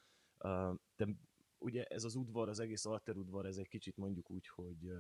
Te 0.96 1.08
ugye 1.60 1.84
ez 1.84 2.04
az 2.04 2.16
udvar, 2.16 2.50
az 2.50 2.60
egész 2.60 2.86
alter 2.86 3.18
udvar, 3.18 3.46
ez 3.46 3.58
egy 3.58 3.68
kicsit 3.68 3.98
mondjuk 3.98 4.32
úgy, 4.32 4.48
hogy 4.48 4.92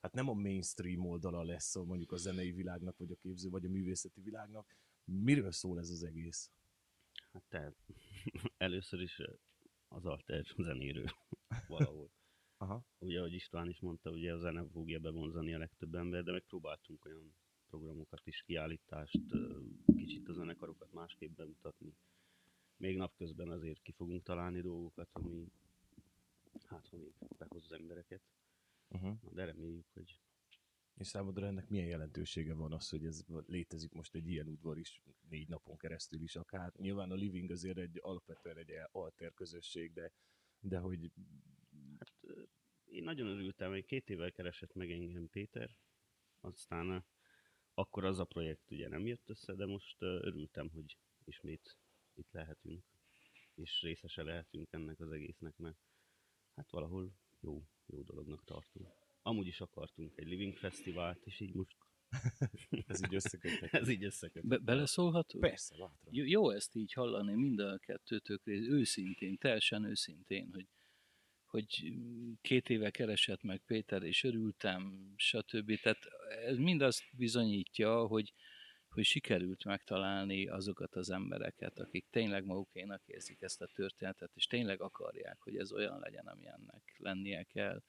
hát 0.00 0.12
nem 0.12 0.28
a 0.28 0.32
mainstream 0.32 1.06
oldala 1.06 1.42
lesz 1.42 1.76
a, 1.76 1.84
mondjuk 1.84 2.12
a 2.12 2.16
zenei 2.16 2.52
világnak, 2.52 2.96
vagy 2.96 3.10
a 3.10 3.16
képző, 3.16 3.48
vagy 3.48 3.64
a 3.64 3.68
művészeti 3.68 4.20
világnak. 4.20 4.76
Miről 5.04 5.52
szól 5.52 5.78
ez 5.78 5.90
az 5.90 6.02
egész? 6.02 6.50
Hát 7.32 7.44
tehát 7.48 7.74
először 8.56 9.00
is 9.00 9.20
az 9.88 10.04
alter 10.04 10.44
zenéről 10.56 11.10
valahol. 11.68 12.10
Aha. 12.56 12.84
Ugye, 12.98 13.18
ahogy 13.18 13.32
István 13.32 13.68
is 13.68 13.80
mondta, 13.80 14.10
ugye 14.10 14.32
a 14.32 14.38
zene 14.38 14.68
fogja 14.68 14.98
bevonzani 14.98 15.54
a 15.54 15.58
legtöbb 15.58 15.94
ember, 15.94 16.24
de 16.24 16.32
megpróbáltunk 16.32 17.04
olyan 17.04 17.34
programokat 17.66 18.26
is, 18.26 18.42
kiállítást, 18.46 19.20
kicsit 19.96 20.28
a 20.28 20.32
zenekarokat 20.32 20.92
másképp 20.92 21.36
bemutatni. 21.36 21.94
Még 22.76 22.96
napközben 22.96 23.50
azért 23.50 23.82
ki 23.82 23.92
fogunk 23.92 24.22
találni 24.22 24.60
dolgokat, 24.60 25.08
ami 25.12 25.52
hát, 26.66 26.88
ha 26.88 26.96
még 26.96 27.12
behoz 27.38 27.64
az 27.64 27.72
embereket. 27.72 28.22
Uh-huh. 28.88 29.16
Na, 29.22 29.30
de 29.32 29.44
reméljük, 29.44 29.86
hogy 29.92 30.20
És 30.94 31.06
számodra 31.06 31.46
ennek 31.46 31.68
milyen 31.68 31.86
jelentősége 31.86 32.54
van 32.54 32.72
az, 32.72 32.88
hogy 32.88 33.04
ez 33.04 33.24
létezik 33.46 33.92
most 33.92 34.14
egy 34.14 34.28
ilyen 34.28 34.48
udvar 34.48 34.78
is, 34.78 35.02
négy 35.28 35.48
napon 35.48 35.76
keresztül 35.76 36.22
is 36.22 36.36
akár. 36.36 36.72
Nyilván 36.76 37.10
a 37.10 37.14
living 37.14 37.50
azért 37.50 37.78
egy 37.78 37.98
alapvetően 38.02 38.56
egy 38.56 38.70
alter 38.92 39.34
közösség, 39.34 39.92
de, 39.92 40.12
de 40.60 40.78
hogy 40.78 41.12
Hát 41.98 42.12
én 42.84 43.02
nagyon 43.02 43.26
örültem, 43.26 43.70
hogy 43.70 43.84
két 43.84 44.10
évvel 44.10 44.32
keresett 44.32 44.74
meg 44.74 44.90
engem 44.90 45.28
Péter, 45.28 45.76
aztán 46.40 47.04
akkor 47.74 48.04
az 48.04 48.18
a 48.18 48.24
projekt 48.24 48.70
ugye 48.70 48.88
nem 48.88 49.06
jött 49.06 49.28
össze, 49.28 49.54
de 49.54 49.66
most 49.66 50.02
örültem, 50.02 50.70
hogy 50.70 50.98
ismét 51.24 51.78
itt 52.14 52.32
lehetünk, 52.32 52.84
és 53.54 53.82
részese 53.82 54.22
lehetünk 54.22 54.72
ennek 54.72 55.00
az 55.00 55.10
egésznek, 55.10 55.56
mert 55.56 55.78
hát 56.54 56.70
valahol 56.70 57.12
jó, 57.40 57.64
jó 57.86 58.02
dolognak 58.02 58.44
tartunk. 58.44 59.03
Amúgy 59.26 59.46
is 59.46 59.60
akartunk 59.60 60.16
egy 60.16 60.26
Living 60.26 60.56
Fesztivált, 60.56 61.20
és 61.24 61.40
így 61.40 61.54
most 61.54 61.76
ez 62.86 63.04
így 63.04 63.14
összeköthet. 63.14 63.74
ez 63.82 63.88
így 63.88 64.04
összekötött. 64.04 64.48
Be- 64.48 64.58
beleszólhatunk? 64.58 65.44
Persze, 65.44 65.76
bátran. 65.78 66.14
Jó, 66.14 66.24
jó 66.24 66.50
ezt 66.50 66.74
így 66.74 66.92
hallani 66.92 67.34
mind 67.34 67.58
a 67.58 67.78
kettőtök 67.78 68.44
rész, 68.44 68.66
őszintén, 68.66 69.38
teljesen 69.38 69.84
őszintén, 69.84 70.50
hogy, 70.52 70.66
hogy 71.44 71.92
két 72.40 72.68
éve 72.68 72.90
keresett 72.90 73.42
meg 73.42 73.62
Péter, 73.66 74.02
és 74.02 74.24
örültem, 74.24 75.12
stb. 75.16 75.80
Tehát 75.80 76.04
ez 76.46 76.56
mind 76.56 76.80
azt 76.80 77.02
bizonyítja, 77.16 78.06
hogy, 78.06 78.32
hogy 78.88 79.04
sikerült 79.04 79.64
megtalálni 79.64 80.46
azokat 80.46 80.96
az 80.96 81.10
embereket, 81.10 81.78
akik 81.78 82.06
tényleg 82.10 82.44
magukénak 82.44 83.02
érzik 83.06 83.42
ezt 83.42 83.62
a 83.62 83.70
történetet, 83.74 84.30
és 84.34 84.46
tényleg 84.46 84.80
akarják, 84.80 85.40
hogy 85.40 85.56
ez 85.56 85.72
olyan 85.72 85.98
legyen, 85.98 86.26
amilyennek 86.26 86.94
lennie 86.98 87.42
kell. 87.42 87.82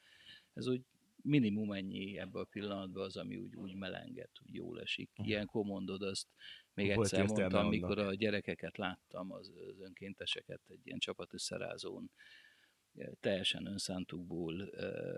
Ez 0.53 0.67
úgy 0.67 0.81
minimum 1.25 1.71
ennyi 1.71 2.17
ebben 2.17 2.41
a 2.41 2.45
pillanatban 2.45 3.03
az, 3.03 3.17
ami 3.17 3.37
úgy, 3.37 3.55
úgy 3.55 3.75
melenget, 3.75 4.31
úgy 4.45 4.53
jól 4.53 4.81
esik. 4.81 5.09
Ilyenkor 5.13 5.65
mondod 5.65 6.01
azt, 6.01 6.27
még 6.73 6.95
Volt 6.95 7.07
egyszer 7.07 7.25
mondtam, 7.25 7.45
annak. 7.45 7.65
amikor 7.65 7.99
a 7.99 8.13
gyerekeket 8.13 8.77
láttam, 8.77 9.31
az, 9.31 9.51
az 9.67 9.79
önkénteseket 9.79 10.61
egy 10.67 10.79
ilyen 10.83 10.99
csapat 10.99 11.33
összerázón, 11.33 12.11
teljesen 13.19 13.65
önszántukból 13.65 14.69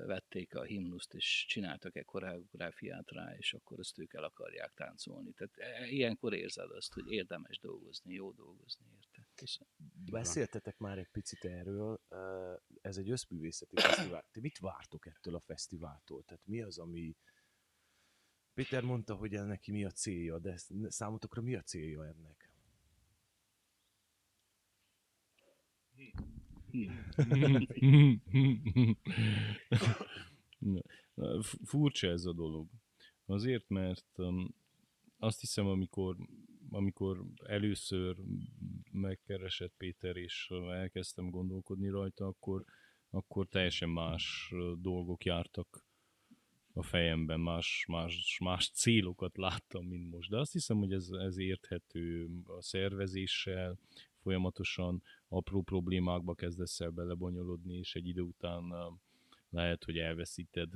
vették 0.06 0.56
a 0.56 0.64
himnuszt, 0.64 1.14
és 1.14 1.46
csináltak 1.48 1.96
egy 1.96 2.06
koreográfiát 2.06 3.12
rá, 3.12 3.36
és 3.38 3.54
akkor 3.54 3.80
azt 3.80 4.00
ők 4.00 4.14
el 4.14 4.24
akarják 4.24 4.74
táncolni. 4.74 5.32
Tehát 5.32 5.58
eh, 5.58 5.92
ilyenkor 5.92 6.34
érzed 6.34 6.72
azt, 6.72 6.94
hogy 6.94 7.12
érdemes 7.12 7.60
dolgozni, 7.60 8.14
jó 8.14 8.32
dolgozni 8.32 8.86
Köszönöm. 9.38 9.74
Beszéltetek 10.12 10.78
már 10.78 10.98
egy 10.98 11.10
picit 11.12 11.46
erről, 11.46 12.02
ez 12.82 12.98
egy 12.98 13.10
összművészeti 13.10 13.76
fesztivál. 13.76 14.30
Ti 14.32 14.40
mit 14.40 14.58
vártok 14.58 15.06
ettől 15.06 15.36
a 15.36 15.40
fesztiváltól? 15.40 16.24
Tehát 16.24 16.46
mi 16.46 16.62
az, 16.62 16.78
ami... 16.78 17.16
Péter 18.54 18.84
mondta, 18.84 19.16
hogy 19.16 19.32
neki 19.32 19.72
mi 19.72 19.86
a 19.86 19.92
célja, 19.92 20.40
de 20.40 20.58
számotokra 20.88 21.42
mi 21.42 21.56
a 21.56 21.62
célja 21.62 22.06
ennek? 22.06 22.52
Furcsa 31.64 32.08
ez 32.08 32.26
a 32.26 32.34
dolog. 32.34 32.70
Azért, 33.26 33.70
mert 33.70 34.18
um, 34.18 34.56
azt 35.18 35.40
hiszem, 35.40 35.68
amikor, 35.68 36.18
amikor 36.70 37.24
először 37.46 38.16
megkeresett 38.92 39.74
Péter, 39.78 40.16
és 40.16 40.52
elkezdtem 40.72 41.30
gondolkodni 41.30 41.90
rajta, 41.90 42.26
akkor, 42.26 42.64
akkor 43.10 43.48
teljesen 43.48 43.90
más 43.90 44.54
dolgok 44.78 45.26
jártak 45.26 45.86
a 46.74 46.84
fejemben, 46.84 47.40
más, 47.40 47.86
más, 47.88 48.38
más 48.44 48.70
célokat 48.70 49.38
láttam, 49.38 49.86
mint 49.86 50.10
most. 50.10 50.30
De 50.30 50.40
azt 50.40 50.52
hiszem, 50.52 50.78
hogy 50.78 50.94
ez, 50.94 51.10
ez 51.10 51.38
érthető 51.38 52.30
a 52.46 52.62
szervezéssel, 52.62 53.78
folyamatosan 54.18 55.04
apró 55.28 55.62
problémákba 55.62 56.34
kezdesz 56.34 56.80
el 56.80 56.90
belebonyolodni, 56.90 57.78
és 57.78 57.96
egy 57.96 58.08
idő 58.08 58.22
után 58.22 58.74
lehet, 59.50 59.84
hogy 59.84 59.98
elveszíted 59.98 60.70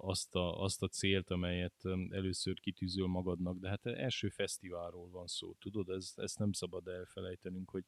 azt 0.00 0.34
a, 0.34 0.62
azt 0.62 0.82
a 0.82 0.88
célt, 0.88 1.30
amelyet 1.30 1.84
először 2.10 2.60
kitűzöl 2.60 3.06
magadnak, 3.06 3.58
de 3.58 3.68
hát 3.68 3.86
első 3.86 4.28
fesztiválról 4.28 5.10
van 5.10 5.26
szó, 5.26 5.54
tudod, 5.58 5.88
ez, 5.88 6.12
ezt 6.16 6.38
nem 6.38 6.52
szabad 6.52 6.88
elfelejtenünk, 6.88 7.70
hogy, 7.70 7.84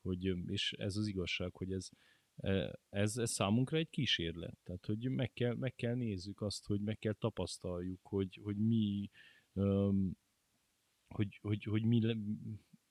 hogy 0.00 0.24
és 0.50 0.72
ez 0.72 0.96
az 0.96 1.06
igazság, 1.06 1.54
hogy 1.54 1.72
ez, 1.72 1.88
eh, 2.36 2.70
ez, 2.88 3.16
ez 3.16 3.30
számunkra 3.30 3.76
egy 3.76 3.90
kísérlet, 3.90 4.56
tehát 4.62 4.86
hogy 4.86 5.10
meg 5.10 5.32
kell, 5.32 5.54
meg 5.54 5.74
kell 5.74 5.94
nézzük 5.94 6.40
azt, 6.40 6.66
hogy 6.66 6.80
meg 6.80 6.98
kell 6.98 7.14
tapasztaljuk, 7.14 8.00
hogy, 8.02 8.40
hogy 8.42 8.56
mi 8.56 9.10
hogy, 11.14 11.38
hogy, 11.42 11.64
hogy, 11.64 11.84
mi 11.84 12.00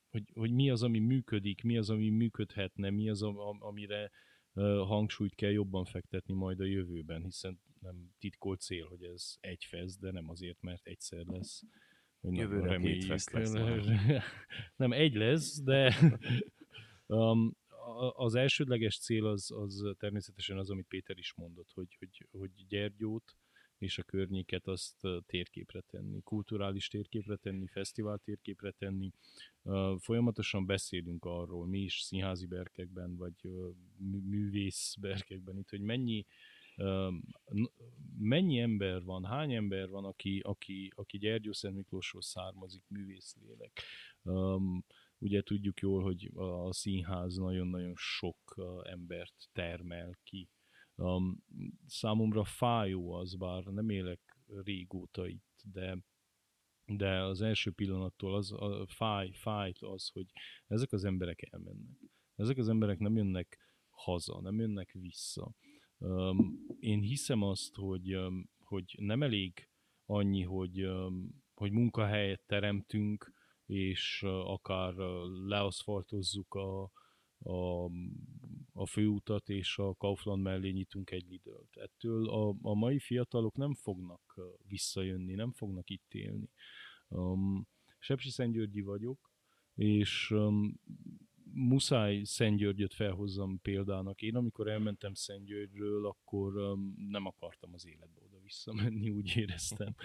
hogy, 0.09 0.31
hogy 0.33 0.51
mi 0.51 0.69
az, 0.69 0.83
ami 0.83 0.99
működik, 0.99 1.63
mi 1.63 1.77
az, 1.77 1.89
ami 1.89 2.09
működhetne, 2.09 2.89
mi 2.89 3.09
az, 3.09 3.21
am- 3.21 3.37
am- 3.37 3.61
amire 3.61 4.11
hangsúlyt 4.85 5.35
kell 5.35 5.51
jobban 5.51 5.85
fektetni 5.85 6.33
majd 6.33 6.59
a 6.59 6.65
jövőben, 6.65 7.23
hiszen 7.23 7.59
nem 7.85 8.09
titkolt 8.19 8.61
cél, 8.61 8.85
hogy 8.85 9.03
ez 9.03 9.35
egy 9.39 9.63
fesz, 9.63 9.97
de 9.97 10.11
nem 10.11 10.29
azért, 10.29 10.61
mert 10.61 10.87
egyszer 10.87 11.25
lesz. 11.25 11.63
Hogy 12.19 12.35
Jövőre 12.35 12.61
két 12.61 12.71
reméljük. 12.71 13.03
fesz 13.03 13.29
lesz. 13.29 13.51
nem 14.83 14.91
egy 14.91 15.13
lesz, 15.13 15.61
de 15.61 15.95
um, 17.05 17.51
az 18.15 18.35
elsődleges 18.35 18.99
cél 18.99 19.25
az, 19.25 19.51
az 19.51 19.83
természetesen 19.97 20.57
az, 20.57 20.69
amit 20.69 20.87
Péter 20.87 21.17
is 21.17 21.33
mondott, 21.33 21.71
hogy, 21.73 21.95
hogy, 21.99 22.27
hogy 22.31 22.51
Gyergyót 22.67 23.35
és 23.77 23.97
a 23.97 24.03
környéket 24.03 24.67
azt 24.67 25.03
ö, 25.03 25.17
térképre 25.25 25.81
tenni, 25.81 26.21
kulturális 26.21 26.87
térképre 26.87 27.35
tenni, 27.35 27.67
fesztivál 27.67 28.17
térképre 28.17 28.71
tenni. 28.71 29.11
Ö, 29.63 29.95
Folyamatosan 29.99 30.65
beszélünk 30.65 31.25
arról, 31.25 31.67
mi 31.67 31.79
is 31.79 31.99
színházi 32.01 32.45
berkekben, 32.45 33.15
vagy 33.15 33.33
mű- 33.97 34.25
művész 34.25 34.95
berkekben 34.99 35.57
itt, 35.57 35.69
hogy 35.69 35.81
mennyi, 35.81 36.25
mennyi 38.17 38.59
ember 38.59 39.03
van, 39.03 39.25
hány 39.25 39.53
ember 39.53 39.89
van, 39.89 40.05
aki, 40.05 40.39
aki, 40.39 40.91
aki 40.95 41.17
Gyergyó 41.17 41.53
Szent 41.53 41.75
Miklósról 41.75 42.21
származik, 42.21 42.83
művészlélek. 42.87 43.81
Um, 44.23 44.85
ugye 45.17 45.41
tudjuk 45.41 45.79
jól, 45.79 46.03
hogy 46.03 46.31
a 46.33 46.73
színház 46.73 47.35
nagyon-nagyon 47.35 47.93
sok 47.95 48.55
embert 48.83 49.49
termel 49.51 50.17
ki. 50.23 50.49
Számomra 51.85 52.43
fájó 52.43 53.11
az, 53.11 53.35
bár 53.35 53.63
nem 53.63 53.89
élek 53.89 54.37
régóta 54.63 55.27
itt, 55.27 55.61
de 55.63 55.97
de 56.85 57.21
az 57.21 57.41
első 57.41 57.71
pillanattól 57.71 58.35
az 58.35 58.51
a 58.51 58.85
fáj, 58.87 59.31
fájt 59.31 59.77
az, 59.79 60.09
hogy 60.09 60.25
ezek 60.67 60.91
az 60.91 61.03
emberek 61.03 61.47
elmennek. 61.51 61.97
Ezek 62.35 62.57
az 62.57 62.69
emberek 62.69 62.99
nem 62.99 63.15
jönnek 63.15 63.59
haza, 63.89 64.41
nem 64.41 64.59
jönnek 64.59 64.91
vissza. 64.91 65.51
Én 66.85 66.99
hiszem 66.99 67.41
azt, 67.41 67.75
hogy, 67.75 68.17
hogy 68.59 68.95
nem 68.97 69.23
elég 69.23 69.69
annyi, 70.05 70.43
hogy, 70.43 70.87
hogy 71.53 71.71
munkahelyet 71.71 72.41
teremtünk, 72.45 73.33
és 73.65 74.23
akár 74.25 74.93
leaszfaltozzuk 75.47 76.53
a, 76.53 76.83
a 77.39 77.89
a 78.77 78.85
főutat, 78.85 79.49
és 79.49 79.77
a 79.77 79.93
Kaufland 79.93 80.41
mellé 80.41 80.69
nyitunk 80.69 81.11
egy 81.11 81.25
Lidl-t. 81.29 81.77
Ettől 81.77 82.29
a, 82.29 82.55
a 82.61 82.73
mai 82.73 82.99
fiatalok 82.99 83.55
nem 83.55 83.73
fognak 83.73 84.39
visszajönni, 84.67 85.33
nem 85.33 85.51
fognak 85.51 85.89
itt 85.89 86.13
élni. 86.13 86.49
Um, 87.07 87.67
Sepsi 87.99 88.29
Szentgyörgyi 88.29 88.81
vagyok, 88.81 89.31
és 89.75 90.31
um, 90.31 90.79
muszáj 91.55 92.23
Szentgyörgyöt 92.23 92.93
felhozzam 92.93 93.59
példának. 93.61 94.21
Én 94.21 94.35
amikor 94.35 94.67
elmentem 94.67 95.13
Szentgyörgyről, 95.13 96.05
akkor 96.05 96.77
nem 96.95 97.25
akartam 97.25 97.73
az 97.73 97.87
életbe 97.87 98.21
oda 98.21 98.39
visszamenni, 98.43 99.09
úgy 99.09 99.33
éreztem. 99.35 99.95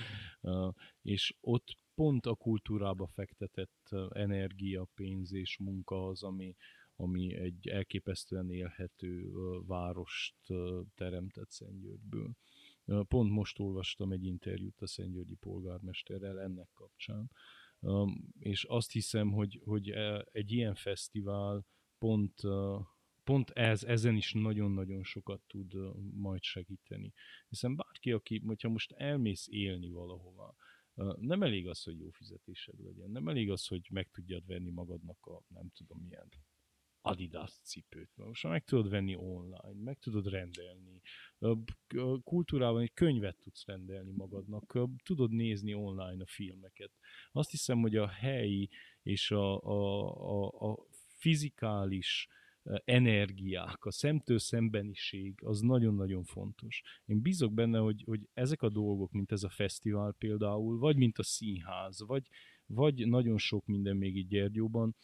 És 1.02 1.34
ott 1.40 1.76
pont 1.94 2.26
a 2.26 2.34
kultúrába 2.34 3.06
fektetett 3.06 3.88
energia, 4.10 4.88
pénz 4.94 5.32
és 5.32 5.58
munka 5.58 6.06
az, 6.06 6.22
ami, 6.22 6.56
ami 6.96 7.34
egy 7.34 7.68
elképesztően 7.68 8.50
élhető 8.50 9.32
várost 9.66 10.36
teremtett 10.94 11.50
Szentgyörgyből. 11.50 12.30
Pont 13.08 13.30
most 13.30 13.58
olvastam 13.58 14.12
egy 14.12 14.24
interjút 14.24 14.80
a 14.80 14.86
Szentgyörgyi 14.86 15.34
polgármesterrel 15.34 16.40
ennek 16.40 16.68
kapcsán, 16.74 17.30
és 18.38 18.64
azt 18.64 18.92
hiszem, 18.92 19.32
hogy, 19.32 19.60
hogy 19.64 19.90
e, 19.90 20.26
egy 20.32 20.52
ilyen 20.52 20.74
fesztivál 20.74 21.66
pont, 21.98 22.40
pont 23.24 23.50
ez, 23.50 23.84
ezen 23.84 24.16
is 24.16 24.32
nagyon-nagyon 24.32 25.02
sokat 25.02 25.40
tud 25.46 25.74
majd 26.14 26.42
segíteni. 26.42 27.12
Hiszen 27.48 27.76
bárki, 27.76 28.12
aki, 28.12 28.42
hogyha 28.46 28.68
most 28.68 28.92
elmész 28.92 29.46
élni 29.50 29.90
valahova, 29.90 30.56
nem 31.16 31.42
elég 31.42 31.68
az, 31.68 31.82
hogy 31.82 31.98
jó 31.98 32.10
fizetésed 32.10 32.80
legyen, 32.80 33.10
nem 33.10 33.28
elég 33.28 33.50
az, 33.50 33.66
hogy 33.66 33.86
meg 33.90 34.10
tudjad 34.10 34.46
venni 34.46 34.70
magadnak 34.70 35.26
a 35.26 35.42
nem 35.48 35.70
tudom 35.74 35.98
milyen 35.98 36.28
Adidas 37.02 37.52
cipőt. 37.62 38.10
Most 38.14 38.44
meg 38.44 38.64
tudod 38.64 38.90
venni 38.90 39.14
online, 39.16 39.82
meg 39.84 39.98
tudod 39.98 40.26
rendelni. 40.28 41.00
Kultúrában 42.22 42.82
egy 42.82 42.92
könyvet 42.92 43.36
tudsz 43.38 43.66
rendelni 43.66 44.10
magadnak, 44.10 44.78
tudod 45.04 45.30
nézni 45.30 45.74
online 45.74 46.22
a 46.22 46.26
filmeket. 46.26 46.90
Azt 47.32 47.50
hiszem, 47.50 47.80
hogy 47.80 47.96
a 47.96 48.08
helyi 48.08 48.68
és 49.02 49.30
a, 49.30 49.60
a, 49.62 50.10
a, 50.30 50.70
a 50.70 50.86
fizikális 51.16 52.28
energiák, 52.84 53.84
a 53.84 53.90
szemtől 53.90 54.38
szembeniség, 54.38 55.42
az 55.42 55.60
nagyon-nagyon 55.60 56.24
fontos. 56.24 56.82
Én 57.04 57.20
bízok 57.20 57.52
benne, 57.52 57.78
hogy, 57.78 58.02
hogy 58.06 58.28
ezek 58.32 58.62
a 58.62 58.68
dolgok, 58.68 59.10
mint 59.10 59.32
ez 59.32 59.42
a 59.42 59.48
fesztivál 59.48 60.12
például, 60.12 60.78
vagy 60.78 60.96
mint 60.96 61.18
a 61.18 61.22
színház, 61.22 62.02
vagy, 62.06 62.26
vagy 62.66 63.08
nagyon 63.08 63.38
sok 63.38 63.66
minden 63.66 63.96
még 63.96 64.16
itt 64.16 64.28
Gyergyóban, 64.28 64.96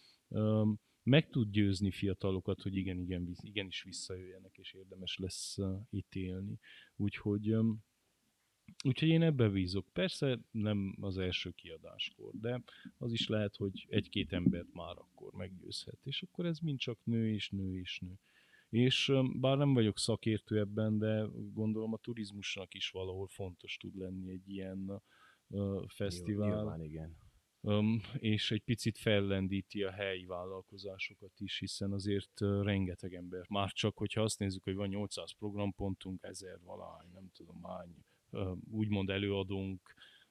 meg 1.06 1.28
tud 1.30 1.50
győzni 1.50 1.90
fiatalokat, 1.90 2.62
hogy 2.62 2.76
igen, 2.76 3.00
igen, 3.00 3.36
igenis 3.40 3.82
visszajöjjenek, 3.82 4.58
és 4.58 4.72
érdemes 4.72 5.16
lesz 5.16 5.58
itt 5.90 6.14
élni. 6.14 6.58
Úgyhogy, 6.96 7.56
úgyhogy 8.84 9.08
én 9.08 9.22
ebbe 9.22 9.48
bízok. 9.48 9.86
Persze 9.92 10.40
nem 10.50 10.96
az 11.00 11.18
első 11.18 11.50
kiadáskor, 11.50 12.32
de 12.40 12.62
az 12.98 13.12
is 13.12 13.28
lehet, 13.28 13.56
hogy 13.56 13.86
egy-két 13.88 14.32
embert 14.32 14.72
már 14.72 14.96
akkor 14.96 15.32
meggyőzhet, 15.32 15.98
és 16.02 16.22
akkor 16.22 16.46
ez 16.46 16.58
mind 16.58 16.78
csak 16.78 16.98
nő 17.04 17.32
és 17.32 17.50
nő 17.50 17.78
és 17.78 17.98
nő. 17.98 18.18
És 18.68 19.12
bár 19.32 19.56
nem 19.56 19.74
vagyok 19.74 19.98
szakértő 19.98 20.58
ebben, 20.58 20.98
de 20.98 21.26
gondolom 21.52 21.92
a 21.92 21.98
turizmusnak 21.98 22.74
is 22.74 22.90
valahol 22.90 23.26
fontos 23.26 23.76
tud 23.76 23.96
lenni 23.96 24.30
egy 24.30 24.48
ilyen 24.48 25.02
fesztivál. 25.86 26.48
Nyilván 26.48 26.82
igen 26.82 27.24
és 28.18 28.50
egy 28.50 28.62
picit 28.62 28.98
fellendíti 28.98 29.82
a 29.82 29.90
helyi 29.90 30.24
vállalkozásokat 30.24 31.32
is, 31.40 31.58
hiszen 31.58 31.92
azért 31.92 32.40
rengeteg 32.62 33.14
ember, 33.14 33.44
már 33.48 33.72
csak, 33.72 33.96
hogyha 33.96 34.22
azt 34.22 34.38
nézzük, 34.38 34.62
hogy 34.62 34.74
van 34.74 34.88
800 34.88 35.32
programpontunk, 35.38 36.22
1000 36.22 36.58
valahány, 36.64 37.08
nem 37.12 37.30
tudom 37.34 37.62
hány, 37.62 37.94
úgymond 38.70 39.10
előadónk, 39.10 39.80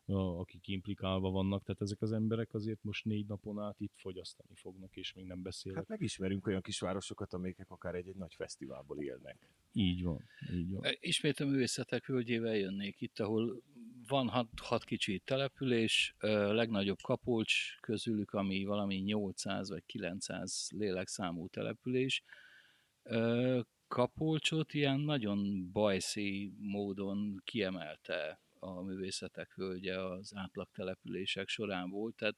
uh, 0.06 0.40
akik 0.40 0.68
implikálva 0.68 1.30
vannak, 1.30 1.64
tehát 1.64 1.82
ezek 1.82 2.02
az 2.02 2.12
emberek 2.12 2.54
azért 2.54 2.84
most 2.84 3.06
négy 3.06 3.26
napon 3.26 3.60
át 3.60 3.80
itt 3.80 3.94
fogyasztani 3.96 4.56
fognak, 4.56 4.96
és 4.96 5.14
még 5.14 5.26
nem 5.26 5.42
beszélek. 5.42 5.78
Hát 5.78 5.88
megismerünk 5.88 6.48
olyan 6.48 6.62
kisvárosokat, 6.62 7.34
amelyek 7.34 7.70
akár 7.70 7.96
egy-egy 7.96 8.16
nagy 8.16 8.34
fesztiválból 8.34 9.02
élnek. 9.02 9.50
Így 9.72 10.04
van, 10.04 10.24
így 10.54 10.72
van. 10.72 10.84
Ismét 11.00 11.40
a 11.40 11.46
művészetek 11.46 12.06
völgyével 12.06 12.56
jönnék 12.56 13.02
itt, 13.02 13.20
ahol 13.20 13.62
van 14.08 14.30
hat, 14.30 14.48
hat 14.56 14.84
kicsi 14.84 15.20
település, 15.20 16.16
legnagyobb 16.20 17.02
Kapolcs 17.02 17.80
közülük, 17.80 18.32
ami 18.32 18.64
valami 18.64 18.96
800 18.96 19.70
vagy 19.70 19.84
900 19.86 20.68
lélekszámú 20.72 21.48
település. 21.48 22.24
Kapolcsot 23.88 24.74
ilyen 24.74 25.00
nagyon 25.00 25.72
bajszí 25.72 26.54
módon 26.58 27.42
kiemelte 27.44 28.40
a 28.60 28.82
művészetek 28.82 29.54
völgye 29.54 30.02
az 30.02 30.32
átlag 30.36 30.68
települések 30.72 31.48
során 31.48 31.90
volt, 31.90 32.16
tehát 32.16 32.36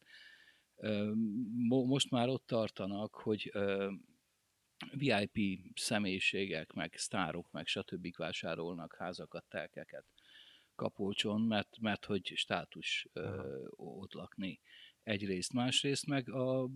most 1.68 2.10
már 2.10 2.28
ott 2.28 2.46
tartanak, 2.46 3.16
hogy 3.16 3.52
VIP 4.92 5.60
személyiségek, 5.76 6.74
meg 6.74 6.94
sztárok, 6.98 7.52
meg 7.52 7.68
stb. 7.68 8.16
vásárolnak 8.18 8.96
házakat, 8.96 9.46
telkeket 9.50 10.06
Kapolcson, 10.78 11.42
mert, 11.42 11.78
mert 11.80 12.06
hogy 12.06 12.32
státus 12.36 13.08
ö, 13.14 13.44
ott 13.76 14.14
lakni. 14.14 14.60
Egyrészt, 15.04 15.54
másrészt 15.54 16.06
meg 16.06 16.30
a 16.30 16.70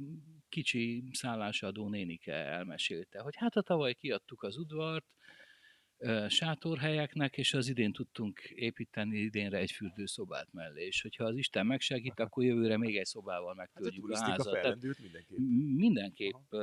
kicsi 0.49 1.03
szállásadó 1.11 1.89
nénike 1.89 2.33
elmesélte, 2.33 3.19
hogy 3.19 3.35
hát 3.35 3.55
a 3.55 3.61
tavaly 3.61 3.93
kiadtuk 3.93 4.43
az 4.43 4.57
udvart, 4.57 5.05
sátorhelyeknek, 6.27 7.37
és 7.37 7.53
az 7.53 7.67
idén 7.67 7.91
tudtunk 7.91 8.39
építeni 8.39 9.17
idénre 9.17 9.57
egy 9.57 9.71
fürdőszobát 9.71 10.47
mellé, 10.51 10.85
és 10.85 11.01
hogyha 11.01 11.23
az 11.23 11.37
Isten 11.37 11.65
megsegít, 11.65 12.19
akkor 12.19 12.43
jövőre 12.43 12.77
még 12.77 12.97
egy 12.97 13.05
szobával 13.05 13.53
megtöltjük 13.53 14.13
hát 14.13 14.21
a, 14.21 14.25
a 14.25 14.29
házat. 14.29 14.61
Tehát 14.61 14.77
mindenképp. 14.99 15.37
Mindenképp. 15.75 16.53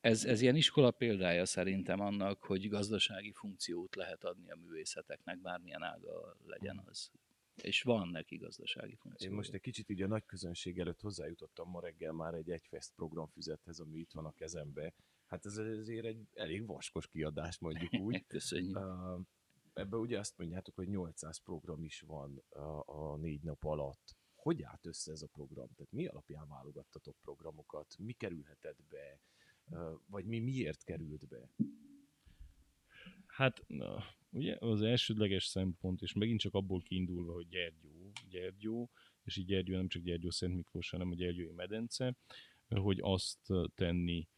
Ez, 0.00 0.24
ez 0.24 0.40
ilyen 0.40 0.56
iskola 0.56 0.90
példája 0.90 1.44
szerintem 1.44 2.00
annak, 2.00 2.42
hogy 2.42 2.68
gazdasági 2.68 3.32
funkciót 3.32 3.94
lehet 3.94 4.24
adni 4.24 4.50
a 4.50 4.56
művészeteknek, 4.56 5.40
bármilyen 5.40 5.82
ága 5.82 6.36
legyen 6.46 6.82
az. 6.86 7.10
És 7.62 7.82
van 7.82 8.08
neki 8.08 8.36
gazdasági 8.36 8.96
funkció. 8.96 9.28
Én 9.28 9.34
most 9.34 9.52
egy 9.52 9.60
kicsit 9.60 9.88
így 9.88 10.02
a 10.02 10.06
nagy 10.06 10.24
közönség 10.24 10.78
előtt 10.78 11.00
hozzájutottam 11.00 11.70
ma 11.70 11.80
reggel 11.80 12.12
már 12.12 12.34
egy 12.34 12.50
egyfest 12.50 12.92
programfüzethez, 12.94 13.80
ami 13.80 13.98
itt 13.98 14.12
van 14.12 14.24
a 14.24 14.32
kezembe. 14.32 14.94
Hát 15.26 15.46
ez 15.46 15.56
azért 15.56 16.04
egy 16.04 16.26
elég 16.34 16.66
vaskos 16.66 17.08
kiadás, 17.08 17.58
mondjuk 17.58 17.92
úgy. 18.06 18.26
Köszönjük. 18.26 18.76
Uh, 18.76 19.20
ebben 19.72 20.00
ugye 20.00 20.18
azt 20.18 20.38
mondjátok, 20.38 20.74
hogy 20.74 20.88
800 20.88 21.38
program 21.38 21.84
is 21.84 22.00
van 22.00 22.42
a, 22.48 22.82
a 22.86 23.16
négy 23.16 23.42
nap 23.42 23.64
alatt. 23.64 24.16
Hogy 24.34 24.62
állt 24.62 24.86
össze 24.86 25.12
ez 25.12 25.22
a 25.22 25.26
program? 25.26 25.68
Tehát 25.74 25.92
mi 25.92 26.06
alapján 26.06 26.48
válogattatok 26.48 27.16
programokat? 27.22 27.94
Mi 27.98 28.12
kerülhetett 28.12 28.82
be? 28.88 29.20
Vagy 30.06 30.24
mi 30.24 30.38
miért 30.38 30.84
került 30.84 31.28
be? 31.28 31.50
Hát, 33.26 33.64
na, 33.66 34.04
ugye 34.30 34.56
az 34.58 34.82
elsődleges 34.82 35.44
szempont, 35.44 36.02
és 36.02 36.12
megint 36.12 36.40
csak 36.40 36.54
abból 36.54 36.82
kiindulva, 36.82 37.32
hogy 37.32 37.48
Gyergyó, 37.48 38.12
Gyergyó, 38.28 38.90
és 39.22 39.36
így 39.36 39.46
Gyergyó 39.46 39.74
nem 39.74 39.88
csak 39.88 40.02
Gyergyó 40.02 40.30
Szent 40.30 40.54
Miklós, 40.54 40.90
hanem 40.90 41.10
a 41.10 41.14
Gyergyói 41.14 41.52
medence, 41.52 42.16
hogy 42.68 42.98
azt 43.00 43.52
tenni 43.74 44.28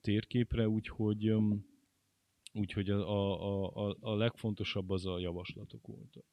térképre, 0.00 0.68
úgyhogy 0.68 1.34
úgyhogy 2.54 2.90
a, 2.90 3.08
a, 3.08 3.88
a, 3.88 3.96
a 4.00 4.14
legfontosabb 4.14 4.90
az 4.90 5.06
a 5.06 5.18
javaslatok 5.18 5.86
voltak 5.86 6.24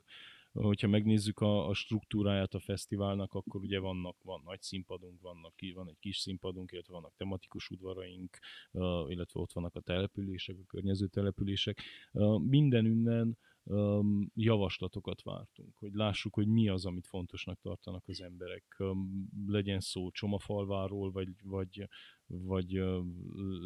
hogyha 0.61 0.87
megnézzük 0.87 1.39
a, 1.39 1.67
a 1.67 1.73
struktúráját 1.73 2.53
a 2.53 2.59
fesztiválnak, 2.59 3.33
akkor 3.33 3.61
ugye 3.61 3.79
vannak, 3.79 4.23
van 4.23 4.41
nagy 4.45 4.61
színpadunk, 4.61 5.21
vannak, 5.21 5.53
van 5.73 5.89
egy 5.89 5.99
kis 5.99 6.17
színpadunk, 6.17 6.71
illetve 6.71 6.93
vannak 6.93 7.13
tematikus 7.15 7.69
udvaraink, 7.69 8.37
illetve 9.07 9.39
ott 9.39 9.53
vannak 9.53 9.75
a 9.75 9.79
települések, 9.79 10.57
a 10.59 10.65
környező 10.67 11.07
települések. 11.07 11.81
Minden 12.37 12.85
ünnen 12.85 13.37
javaslatokat 14.33 15.21
vártunk, 15.21 15.77
hogy 15.77 15.93
lássuk, 15.93 16.33
hogy 16.33 16.47
mi 16.47 16.69
az, 16.69 16.85
amit 16.85 17.07
fontosnak 17.07 17.59
tartanak 17.61 18.07
az 18.07 18.21
emberek. 18.21 18.83
Legyen 19.47 19.79
szó 19.79 20.11
Csomafalváról, 20.11 21.11
vagy, 21.11 21.29
vagy, 21.43 21.87
vagy 22.27 22.81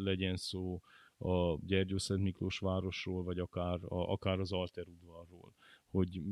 legyen 0.04 0.36
szó 0.36 0.80
a 1.18 1.58
Gyergyó 1.66 1.96
Miklós 2.08 2.58
városról, 2.58 3.22
vagy 3.22 3.38
akár, 3.38 3.78
a, 3.82 4.12
akár 4.12 4.40
az 4.40 4.52
Alter 4.52 4.86
udvarról 4.88 5.54
hogy 5.94 6.22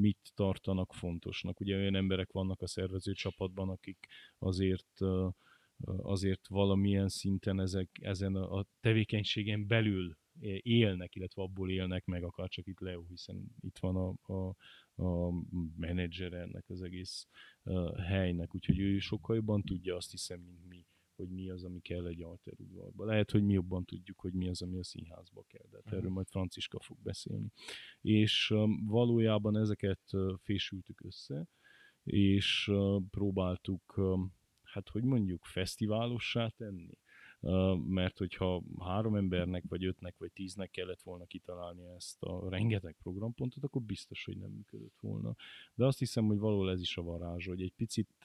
mit 0.00 0.32
tartanak 0.34 0.94
fontosnak. 0.94 1.60
Ugye 1.60 1.76
olyan 1.76 1.94
emberek 1.94 2.32
vannak 2.32 2.60
a 2.60 2.66
szervező 2.66 3.12
csapatban, 3.12 3.68
akik 3.68 4.06
azért 4.38 5.00
azért 5.84 6.46
valamilyen 6.48 7.08
szinten 7.08 7.60
ezek, 7.60 7.88
ezen 8.00 8.34
a 8.34 8.66
tevékenységen 8.80 9.66
belül 9.66 10.16
élnek, 10.60 11.14
illetve 11.14 11.42
abból 11.42 11.70
élnek 11.70 12.04
meg, 12.04 12.22
akár 12.22 12.48
csak 12.48 12.66
itt 12.66 12.80
Leo, 12.80 13.04
hiszen 13.08 13.56
itt 13.60 13.78
van 13.78 13.96
a, 13.96 14.32
a, 14.32 14.56
a 15.02 15.32
menedzser 15.76 16.32
ennek 16.32 16.64
az 16.68 16.82
egész 16.82 17.26
helynek, 18.06 18.54
úgyhogy 18.54 18.78
ő 18.78 18.98
sokkal 18.98 19.36
jobban 19.36 19.62
tudja 19.62 19.96
azt 19.96 20.10
hiszem, 20.10 20.40
mint 20.40 20.68
mi, 20.68 20.86
hogy 21.16 21.28
mi 21.28 21.50
az, 21.50 21.64
ami 21.64 21.80
kell 21.80 22.06
egy 22.06 22.22
alterudvarba. 22.22 23.04
Lehet, 23.04 23.30
hogy 23.30 23.44
mi 23.44 23.52
jobban 23.52 23.84
tudjuk, 23.84 24.20
hogy 24.20 24.32
mi 24.32 24.48
az, 24.48 24.62
ami 24.62 24.78
a 24.78 24.84
színházba 24.84 25.44
kell, 25.48 25.66
de 25.70 25.80
hát 25.84 25.94
erről 25.94 26.10
majd 26.10 26.28
Franciska 26.28 26.80
fog 26.80 26.98
beszélni. 27.02 27.52
És 28.00 28.50
um, 28.50 28.86
valójában 28.86 29.56
ezeket 29.56 30.00
fésültük 30.42 31.00
össze, 31.04 31.48
és 32.02 32.70
próbáltuk, 33.10 33.96
um, 33.96 34.34
hát 34.62 34.88
hogy 34.88 35.04
mondjuk, 35.04 35.44
fesztiválossá 35.44 36.48
tenni 36.48 36.98
mert 37.86 38.18
hogyha 38.18 38.62
három 38.78 39.14
embernek, 39.14 39.64
vagy 39.68 39.84
ötnek, 39.84 40.14
vagy 40.18 40.32
tíznek 40.32 40.70
kellett 40.70 41.02
volna 41.02 41.24
kitalálni 41.24 41.84
ezt 41.96 42.22
a 42.22 42.48
rengeteg 42.48 42.96
programpontot, 43.02 43.64
akkor 43.64 43.82
biztos, 43.82 44.24
hogy 44.24 44.36
nem 44.36 44.50
működött 44.50 44.98
volna. 45.00 45.34
De 45.74 45.84
azt 45.84 45.98
hiszem, 45.98 46.26
hogy 46.26 46.38
való 46.38 46.68
ez 46.68 46.80
is 46.80 46.96
a 46.96 47.02
varázs, 47.02 47.46
hogy 47.46 47.62
egy 47.62 47.72
picit 47.76 48.24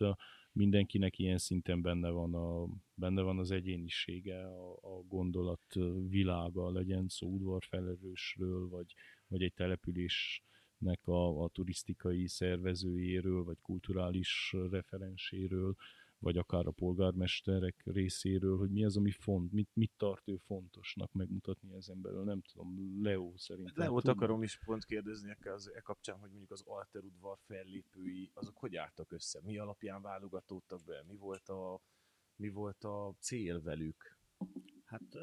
mindenkinek 0.51 1.19
ilyen 1.19 1.37
szinten 1.37 1.81
benne 1.81 2.09
van, 2.09 2.33
a, 2.33 2.67
benne 2.93 3.21
van 3.21 3.39
az 3.39 3.51
egyénisége, 3.51 4.45
a, 4.45 4.71
a 4.71 5.03
gondolat 5.07 5.73
világa, 6.07 6.71
legyen 6.71 7.07
szó 7.07 7.27
udvarfelelősről, 7.27 8.69
vagy, 8.69 8.93
vagy 9.27 9.43
egy 9.43 9.53
településnek 9.53 11.07
a, 11.07 11.43
a 11.43 11.49
turisztikai 11.49 12.27
szervezőjéről, 12.27 13.43
vagy 13.43 13.57
kulturális 13.61 14.55
referenséről, 14.69 15.75
vagy 16.21 16.37
akár 16.37 16.67
a 16.67 16.71
polgármesterek 16.71 17.81
részéről, 17.85 18.57
hogy 18.57 18.71
mi 18.71 18.85
az, 18.85 18.97
ami 18.97 19.11
font, 19.11 19.51
mit, 19.51 19.69
mit 19.73 19.91
tart 19.97 20.27
ő 20.27 20.37
fontosnak 20.37 21.11
megmutatni 21.11 21.73
ezen 21.73 22.01
belül. 22.01 22.23
Nem 22.23 22.41
tudom, 22.41 23.01
Leo 23.03 23.37
szerintem. 23.37 23.73
Leót 23.75 24.07
akarom 24.07 24.43
is 24.43 24.59
pont 24.65 24.85
kérdezni 24.85 25.35
az, 25.43 25.71
e 25.73 25.81
kapcsán, 25.81 26.17
hogy 26.19 26.29
mondjuk 26.29 26.51
az 26.51 26.61
Alter 26.65 27.03
udvar 27.03 27.37
fellépői, 27.39 28.31
azok 28.33 28.57
hogy 28.57 28.75
álltak 28.75 29.11
össze? 29.11 29.39
Mi 29.43 29.57
alapján 29.57 30.01
válogatódtak 30.01 30.83
be? 30.83 31.03
Mi 31.07 31.15
volt 31.15 31.49
a, 31.49 31.81
mi 32.35 32.49
volt 32.49 32.83
a 32.83 33.15
cél 33.19 33.61
velük? 33.61 34.17
Hát 34.83 35.17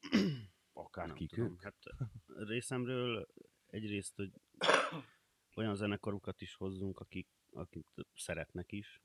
akár 0.72 1.06
nem 1.06 1.16
kik 1.16 1.30
tudom, 1.30 1.52
ők? 1.52 1.62
Hát 1.62 1.78
részemről 2.24 3.28
egyrészt, 3.66 4.16
hogy 4.16 4.32
olyan 5.56 5.74
zenekarokat 5.74 6.40
is 6.40 6.54
hozzunk, 6.54 6.98
akik, 6.98 7.28
akik 7.50 7.86
szeretnek 8.14 8.72
is, 8.72 9.02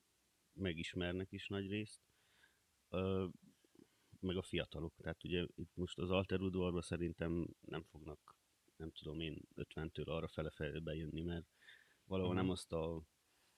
megismernek 0.59 1.31
is 1.31 1.47
nagy 1.47 1.67
részt, 1.69 2.01
meg 4.19 4.35
a 4.37 4.41
fiatalok. 4.41 4.93
Tehát 4.97 5.23
ugye 5.23 5.45
itt 5.55 5.75
most 5.75 5.97
az 5.99 6.09
Alter 6.09 6.41
udvarba 6.41 6.81
szerintem 6.81 7.47
nem 7.61 7.83
fognak, 7.83 8.35
nem 8.75 8.91
tudom 8.91 9.19
én, 9.19 9.41
50-től 9.55 10.05
arra 10.07 10.27
fele 10.27 10.79
bejönni, 10.79 11.21
mert 11.21 11.45
valahol 12.03 12.33
Mhm. 12.33 12.41
nem 12.41 12.49
azt 12.51 12.71
a 12.73 13.03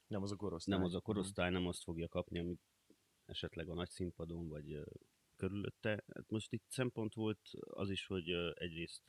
Nem 0.06 0.22
az 0.22 0.32
a 0.32 0.36
korosztály. 0.36 0.76
nem 0.76 0.84
az 0.86 0.94
a 0.94 1.00
korosztály 1.00 1.50
nem 1.50 1.66
azt 1.66 1.82
fogja 1.82 2.08
kapni, 2.08 2.38
amit 2.38 2.60
esetleg 3.24 3.68
a 3.68 3.74
nagy 3.74 3.88
színpadon, 3.90 4.48
vagy 4.48 4.80
körülötte. 5.36 6.04
Hát 6.14 6.30
most 6.30 6.52
itt 6.52 6.64
szempont 6.68 7.14
volt 7.14 7.40
az 7.60 7.90
is, 7.90 8.06
hogy 8.06 8.28
egyrészt 8.54 9.02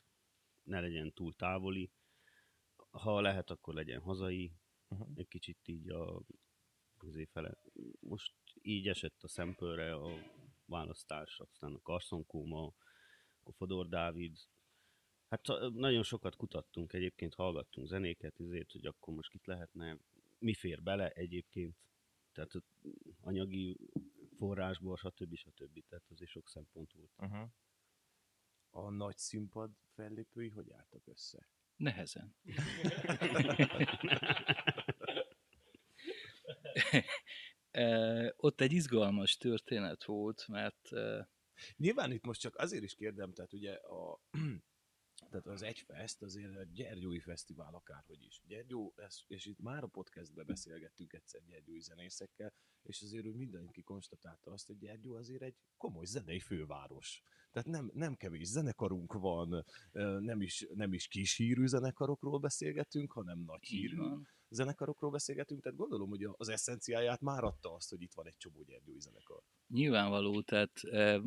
ne 0.64 0.80
legyen 0.80 1.14
túl 1.14 1.34
távoli, 1.34 1.92
ha 2.90 3.22
lehet, 3.22 3.50
akkor 3.50 3.74
legyen 3.74 4.00
hazai, 4.02 4.52
Mhm. 4.88 5.02
egy 5.16 5.28
kicsit 5.28 5.68
így 5.68 5.90
a 5.90 6.22
közé 7.04 7.26
fele. 7.26 7.58
Most 8.00 8.34
így 8.62 8.88
esett 8.88 9.24
a 9.24 9.28
szempőre 9.28 9.94
a 9.94 10.12
választás, 10.66 11.40
aztán 11.40 11.74
a 11.74 11.80
Carson 11.80 12.26
Kóma, 12.26 12.74
a 13.44 13.52
Fodor 13.52 13.88
Dávid. 13.88 14.38
Hát 15.28 15.48
nagyon 15.74 16.04
sokat 16.04 16.36
kutattunk 16.36 16.94
egyébként, 16.94 17.34
hallgattunk 17.34 17.88
zenéket, 17.88 18.40
ezért, 18.40 18.72
hogy 18.72 18.86
akkor 18.86 19.14
most 19.14 19.30
kit 19.30 19.46
lehetne, 19.46 19.98
mi 20.40 20.54
fér 20.54 20.82
bele 20.82 21.10
egyébként, 21.10 21.76
tehát 22.32 22.52
anyagi 23.22 23.78
forrásból, 24.38 24.98
stb. 24.98 25.36
stb. 25.36 25.84
Tehát 25.88 26.06
azért 26.10 26.32
sok 26.32 26.50
szempont 26.50 26.94
volt. 26.94 27.12
Uh-huh. 27.18 27.50
A 28.70 28.90
nagy 28.90 29.18
színpad 29.18 29.72
fellépői 29.94 30.50
hogy 30.50 30.72
álltak 30.72 31.08
össze? 31.08 31.50
Nehezen. 31.76 32.36
Ott 38.36 38.62
egy 38.62 38.72
izgalmas 38.72 39.38
történet 39.38 40.04
volt, 40.04 40.48
mert 40.48 40.90
Nyilván 41.78 42.12
itt 42.12 42.26
most 42.26 42.42
csak 42.42 42.56
azért 42.56 42.84
is 42.84 42.96
kérdem, 42.96 43.34
tehát 43.34 43.54
ugye 43.54 43.74
a, 43.74 44.22
tehát 45.30 45.48
az 45.48 45.62
Egyfest 45.62 46.22
azért 46.22 46.58
egy 46.58 46.72
Gyergyói 46.72 47.20
Fesztivál 47.20 47.74
akárhogy 47.74 48.24
is. 48.24 48.42
Gyergyó, 48.46 48.94
ez, 48.96 49.18
és 49.28 49.46
itt 49.46 49.60
már 49.60 49.84
a 49.84 49.88
podcastben 49.88 50.46
beszélgettünk 50.46 51.14
egyszer 51.14 51.42
Gyergyói 51.44 51.82
zenészekkel, 51.82 52.54
és 52.82 53.02
azért 53.02 53.26
úgy 53.26 53.36
mindenki 53.36 53.82
konstatálta 53.82 54.52
azt, 54.52 54.68
hogy 54.68 54.78
Gyergyó 54.78 55.16
azért 55.16 55.42
egy 55.42 55.56
komoly 55.78 56.06
zenei 56.06 56.40
főváros. 56.40 57.22
Tehát 57.52 57.70
nem, 57.70 57.92
nem 57.94 58.16
kevés 58.16 58.48
zenekarunk 58.48 59.14
van, 59.14 59.66
nem 60.22 60.42
is, 60.42 60.68
nem 60.74 60.94
is 60.94 61.08
kis 61.08 61.36
hírű 61.36 61.66
zenekarokról 61.66 62.40
beszélgetünk, 62.40 63.12
hanem 63.12 63.40
nagy 63.40 63.64
így 63.64 63.70
hírű 63.70 63.98
van. 63.98 64.28
Zenekarokról 64.54 65.12
beszélgetünk, 65.12 65.62
tehát 65.62 65.78
gondolom, 65.78 66.10
hogy 66.10 66.28
az 66.38 66.50
eszenciáját 66.50 67.22
már 67.22 67.44
adta 67.44 67.74
azt, 67.74 67.90
hogy 67.90 68.02
itt 68.02 68.14
van 68.14 68.28
egy 68.28 68.38
csomó 68.38 68.64
Gyergyói 68.64 69.00
zenekar. 69.00 69.42
Nyilvánvaló, 69.68 70.42
tehát 70.42 70.84
e, 70.84 71.22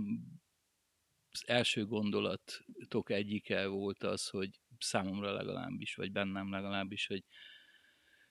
az 1.31 1.43
első 1.47 1.87
gondolatok 1.87 3.11
egyike 3.11 3.67
volt 3.67 4.03
az, 4.03 4.29
hogy 4.29 4.61
számomra 4.79 5.33
legalábbis, 5.33 5.95
vagy 5.95 6.13
bennem 6.13 6.51
legalábbis, 6.51 7.07
hogy, 7.07 7.25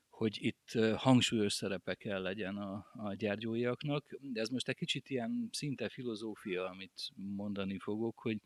hogy 0.09 0.37
itt 0.39 0.69
ö, 0.73 0.93
hangsúlyos 0.97 1.53
szerepe 1.53 1.95
kell 1.95 2.21
legyen 2.21 2.57
a, 2.57 2.85
a 2.93 3.13
gyárgyóiaknak, 3.13 4.17
de 4.21 4.41
ez 4.41 4.49
most 4.49 4.67
egy 4.67 4.75
kicsit 4.75 5.09
ilyen 5.09 5.49
szinte 5.51 5.89
filozófia, 5.89 6.65
amit 6.65 7.11
mondani 7.15 7.79
fogok, 7.79 8.19
hogy 8.19 8.41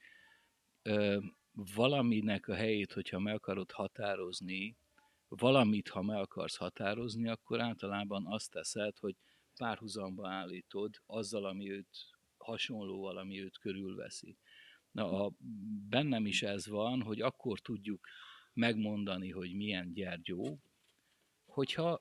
ö, 0.81 1.19
valaminek 1.75 2.47
a 2.47 2.55
helyét, 2.55 2.93
hogyha 2.93 3.19
meg 3.19 3.33
akarod 3.35 3.71
határozni, 3.71 4.77
valamit, 5.30 5.89
ha 5.89 6.01
meg 6.01 6.17
akarsz 6.17 6.55
határozni, 6.55 7.27
akkor 7.27 7.59
általában 7.59 8.25
azt 8.27 8.51
teszed, 8.51 8.97
hogy 8.97 9.15
párhuzamba 9.55 10.30
állítod 10.30 11.01
azzal, 11.05 11.45
ami 11.45 11.71
őt 11.71 11.89
hasonlóval, 12.38 13.17
ami 13.17 13.41
őt 13.41 13.57
körülveszi. 13.57 14.38
Na, 14.91 15.25
a, 15.25 15.32
bennem 15.89 16.25
is 16.25 16.43
ez 16.43 16.67
van, 16.67 17.01
hogy 17.01 17.21
akkor 17.21 17.59
tudjuk 17.59 18.07
megmondani, 18.53 19.30
hogy 19.30 19.55
milyen 19.55 19.93
gyergyó, 19.93 20.59
hogyha 21.45 21.99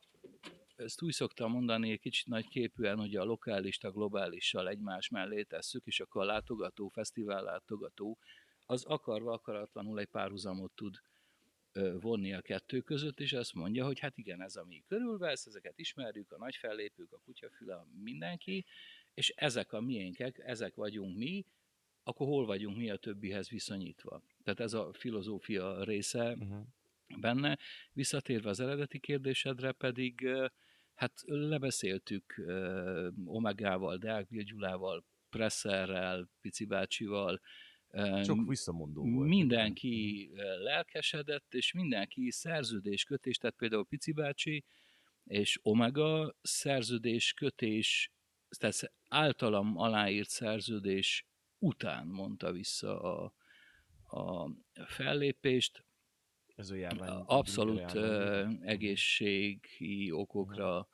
ezt 0.76 1.02
úgy 1.02 1.12
szoktam 1.12 1.50
mondani, 1.50 1.90
egy 1.90 2.00
kicsit 2.00 2.26
nagy 2.26 2.48
képűen, 2.48 2.98
hogy 2.98 3.16
a 3.16 3.24
lokálista 3.24 3.90
globálissal 3.90 4.68
egymás 4.68 5.08
mellé 5.08 5.42
tesszük, 5.42 5.86
és 5.86 6.00
akkor 6.00 6.22
a 6.22 6.26
látogató, 6.26 6.88
fesztivál 6.88 7.42
látogató, 7.42 8.18
az 8.66 8.84
akarva 8.84 9.32
akaratlanul 9.32 9.98
egy 9.98 10.08
párhuzamot 10.08 10.72
tud 10.74 10.94
vonni 12.00 12.32
a 12.32 12.40
kettő 12.40 12.80
között, 12.80 13.20
és 13.20 13.32
azt 13.32 13.54
mondja, 13.54 13.84
hogy 13.84 13.98
hát 13.98 14.18
igen, 14.18 14.42
ez 14.42 14.56
ami 14.56 14.82
körülvesz, 14.86 15.46
ezeket 15.46 15.78
ismerjük, 15.78 16.32
a 16.32 16.38
nagy 16.38 16.56
fellépők, 16.56 17.12
a 17.12 17.20
kutyafüle, 17.24 17.86
mindenki, 18.02 18.64
és 19.14 19.28
ezek 19.28 19.72
a 19.72 19.80
miénkek, 19.80 20.38
ezek 20.38 20.74
vagyunk 20.74 21.16
mi, 21.16 21.44
akkor 22.02 22.26
hol 22.26 22.46
vagyunk 22.46 22.76
mi 22.76 22.90
a 22.90 22.96
többihez 22.96 23.48
viszonyítva. 23.48 24.22
Tehát 24.44 24.60
ez 24.60 24.72
a 24.72 24.92
filozófia 24.92 25.84
része 25.84 26.36
Uh-huh. 26.38 26.66
benne. 27.20 27.58
Visszatérve 27.92 28.48
az 28.48 28.60
eredeti 28.60 28.98
kérdésedre 28.98 29.72
pedig, 29.72 30.28
hát 30.94 31.12
lebeszéltük 31.24 32.42
Omegával, 33.24 33.96
Deák 33.96 34.26
Gyulával, 34.28 35.04
Presserrel, 35.30 36.30
Pici 36.40 36.64
bácsival, 36.64 37.40
ö, 37.98 38.22
Sok 38.24 38.48
visszamondó 38.48 39.02
volt. 39.10 39.28
mindenki 39.28 40.28
ö, 40.34 40.62
lelkesedett, 40.62 41.54
és 41.54 41.72
mindenki 41.72 42.30
szerződéskötés, 42.30 43.36
tehát 43.36 43.56
például 43.56 43.86
Pici 43.86 44.12
bácsi 44.12 44.64
és 45.24 45.58
Omega 45.62 46.36
szerződéskötés, 46.42 48.12
tehát 48.58 48.92
általam 49.08 49.76
aláírt 49.78 50.28
szerződés 50.28 51.26
után 51.58 52.06
mondta 52.06 52.52
vissza 52.52 53.00
a, 53.00 53.32
a 54.18 54.50
fellépést, 54.86 55.84
Ez 56.56 56.70
a 56.70 56.74
járvány. 56.74 57.22
abszolút 57.26 57.78
járvány. 57.78 58.58
ö, 58.62 58.66
egészségi 58.66 60.10
okokra 60.12 60.88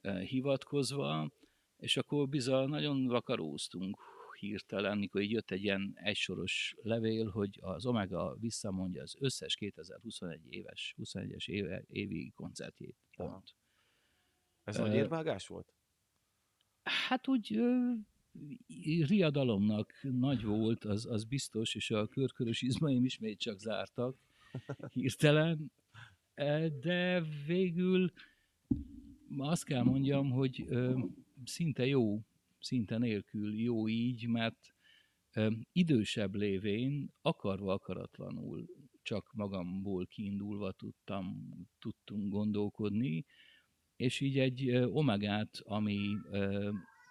ö, 0.00 0.18
hivatkozva, 0.20 1.30
és 1.76 1.96
akkor 1.96 2.28
bizony 2.28 2.68
nagyon 2.68 3.06
vakaróztunk 3.06 3.98
hirtelen, 4.40 4.98
mikor 4.98 5.20
így 5.20 5.30
jött 5.30 5.50
egy 5.50 5.62
ilyen 5.62 5.92
egysoros 5.94 6.74
levél, 6.82 7.28
hogy 7.28 7.58
az 7.60 7.86
Omega 7.86 8.36
visszamondja 8.40 9.02
az 9.02 9.16
összes 9.18 9.54
2021 9.54 10.40
éves, 10.48 10.94
21-es 10.98 11.48
éve, 11.48 11.84
évi 11.88 12.32
koncertjét. 12.34 12.96
Aha. 13.16 13.30
Pont. 13.30 13.54
Ez 14.64 14.76
Ö, 14.76 14.80
nagy 14.80 14.94
érvágás 14.94 15.46
volt? 15.46 15.74
Hát 16.82 17.28
úgy 17.28 17.56
ö, 17.56 17.92
riadalomnak 19.06 19.92
nagy 20.02 20.44
volt, 20.44 20.84
az, 20.84 21.06
az 21.06 21.24
biztos, 21.24 21.74
és 21.74 21.90
a 21.90 22.06
körkörös 22.06 22.62
izmaim 22.62 23.04
ismét 23.04 23.38
csak 23.38 23.58
zártak 23.58 24.16
hirtelen, 24.92 25.72
de 26.80 27.22
végül 27.46 28.12
azt 29.38 29.64
kell 29.64 29.82
mondjam, 29.82 30.30
hogy 30.30 30.68
szinte 31.44 31.86
jó 31.86 32.24
szinte 32.60 32.98
nélkül 32.98 33.60
jó 33.60 33.88
így, 33.88 34.28
mert 34.28 34.74
idősebb 35.72 36.34
lévén 36.34 37.12
akarva 37.20 37.72
akaratlanul 37.72 38.66
csak 39.02 39.30
magamból 39.32 40.06
kiindulva 40.06 40.72
tudtam, 40.72 41.50
tudtunk 41.78 42.32
gondolkodni, 42.32 43.24
és 43.96 44.20
így 44.20 44.38
egy 44.38 44.70
omegát, 44.76 45.60
ami 45.62 46.16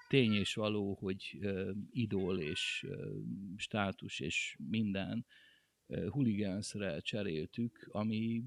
tény 0.08 0.34
és 0.34 0.54
való, 0.54 0.93
hogy 0.93 1.38
ö, 1.41 1.72
idól 1.91 2.39
és 2.39 2.88
státus 3.56 4.20
és 4.20 4.56
minden, 4.60 5.26
huligánszre 6.10 7.00
cseréltük, 7.00 7.88
ami 7.91 8.43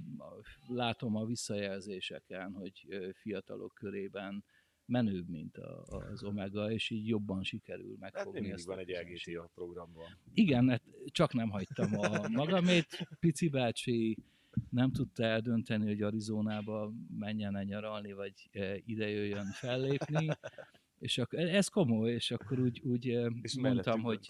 látom 0.68 1.16
a 1.16 1.24
visszajelzéseken, 1.24 2.52
hogy 2.52 2.86
fiatalok 3.12 3.74
körében 3.74 4.44
menőbb, 4.92 5.28
mint 5.28 5.56
a, 5.56 5.84
az 5.86 6.22
Omega, 6.22 6.70
és 6.70 6.90
így 6.90 7.08
jobban 7.08 7.42
sikerül 7.42 7.96
megfogni 8.00 8.44
hát 8.44 8.58
ezt 8.58 8.66
van 8.66 8.78
egy 8.78 8.88
LGT 8.88 9.36
a 9.36 9.50
programban. 9.54 10.18
Igen, 10.34 10.68
hát 10.68 10.82
csak 11.06 11.32
nem 11.32 11.50
hagytam 11.50 11.98
a 11.98 12.28
magamét. 12.28 13.08
Pici 13.20 13.48
bácsi 13.48 14.16
nem 14.70 14.92
tudta 14.92 15.24
eldönteni, 15.24 15.86
hogy 15.86 16.02
Arizonába 16.02 16.92
menjen 17.18 17.56
-e 17.56 17.62
nyaralni, 17.62 18.12
vagy 18.12 18.50
ide 18.84 19.08
jöjjön 19.08 19.46
fellépni. 19.46 20.28
És 20.98 21.18
akkor, 21.18 21.38
ez 21.38 21.68
komoly, 21.68 22.12
és 22.12 22.30
akkor 22.30 22.58
úgy, 22.58 22.80
úgy 22.84 23.06
és 23.42 23.56
mondtam, 23.56 24.02
hogy 24.02 24.28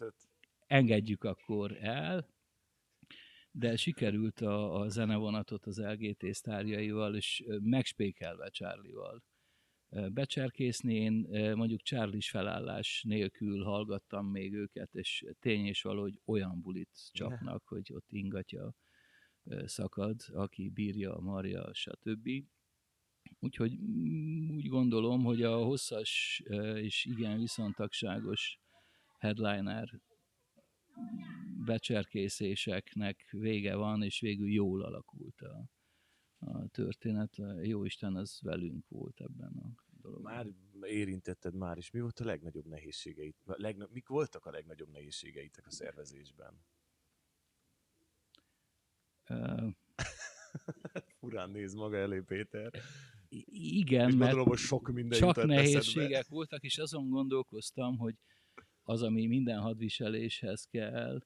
engedjük 0.66 1.24
akkor 1.24 1.76
el, 1.80 2.28
de 3.50 3.76
sikerült 3.76 4.40
a, 4.40 4.80
a 4.80 4.88
zenevonatot 4.88 5.66
az 5.66 5.78
LGT 5.78 6.34
sztárjaival, 6.34 7.16
és 7.16 7.44
megspékelve 7.60 8.48
Charlie-val 8.48 9.22
becserkészni. 10.12 10.94
Én 10.94 11.28
mondjuk 11.56 11.82
charlie 11.82 12.20
felállás 12.20 13.04
nélkül 13.08 13.62
hallgattam 13.62 14.26
még 14.26 14.52
őket, 14.54 14.94
és 14.94 15.24
tény 15.40 15.66
és 15.66 15.82
valahogy 15.82 16.20
olyan 16.24 16.60
bulit 16.60 17.10
csapnak, 17.12 17.62
hogy 17.66 17.92
ott 17.92 18.06
ingatja 18.12 18.74
szakad, 19.64 20.20
aki 20.32 20.70
bírja, 20.70 21.18
marja, 21.20 21.74
stb. 21.74 22.28
Úgyhogy 23.38 23.78
mm, 23.80 24.50
úgy 24.50 24.68
gondolom, 24.68 25.24
hogy 25.24 25.42
a 25.42 25.56
hosszas 25.56 26.42
és 26.74 27.04
igen 27.04 27.38
viszontagságos 27.38 28.60
headliner 29.18 30.00
becserkészéseknek 31.64 33.28
vége 33.30 33.74
van, 33.74 34.02
és 34.02 34.20
végül 34.20 34.52
jól 34.52 34.82
alakult 34.82 35.40
a, 35.40 35.64
a 36.44 36.68
történet. 36.68 37.36
Jó 37.62 37.84
Isten, 37.84 38.16
az 38.16 38.38
velünk 38.42 38.88
volt 38.88 39.20
ebben 39.20 39.52
a 39.56 39.74
dologban. 40.02 40.32
Már 40.32 40.46
érintetted 40.82 41.54
már 41.54 41.76
is. 41.76 41.90
Mi 41.90 42.00
volt 42.00 42.20
a 42.20 42.24
legnagyobb 42.24 42.66
nehézségeit? 42.66 43.36
Legna- 43.44 43.88
mik 43.92 44.08
voltak 44.08 44.46
a 44.46 44.50
legnagyobb 44.50 44.90
nehézségeitek 44.90 45.66
a 45.66 45.70
szervezésben? 45.70 46.64
Uh, 49.28 49.70
Furán 51.18 51.50
néz 51.50 51.74
maga 51.74 51.96
elé, 51.96 52.20
Péter. 52.20 52.70
Igen, 53.54 54.08
és 54.08 54.14
mert 54.14 54.32
gondolom, 54.32 54.56
sok 54.56 54.88
minden 54.88 55.18
csak 55.18 55.44
nehézségek 55.44 56.28
voltak, 56.28 56.62
és 56.62 56.78
azon 56.78 57.08
gondolkoztam, 57.08 57.96
hogy 57.98 58.14
az, 58.82 59.02
ami 59.02 59.26
minden 59.26 59.60
hadviseléshez 59.60 60.64
kell, 60.64 61.22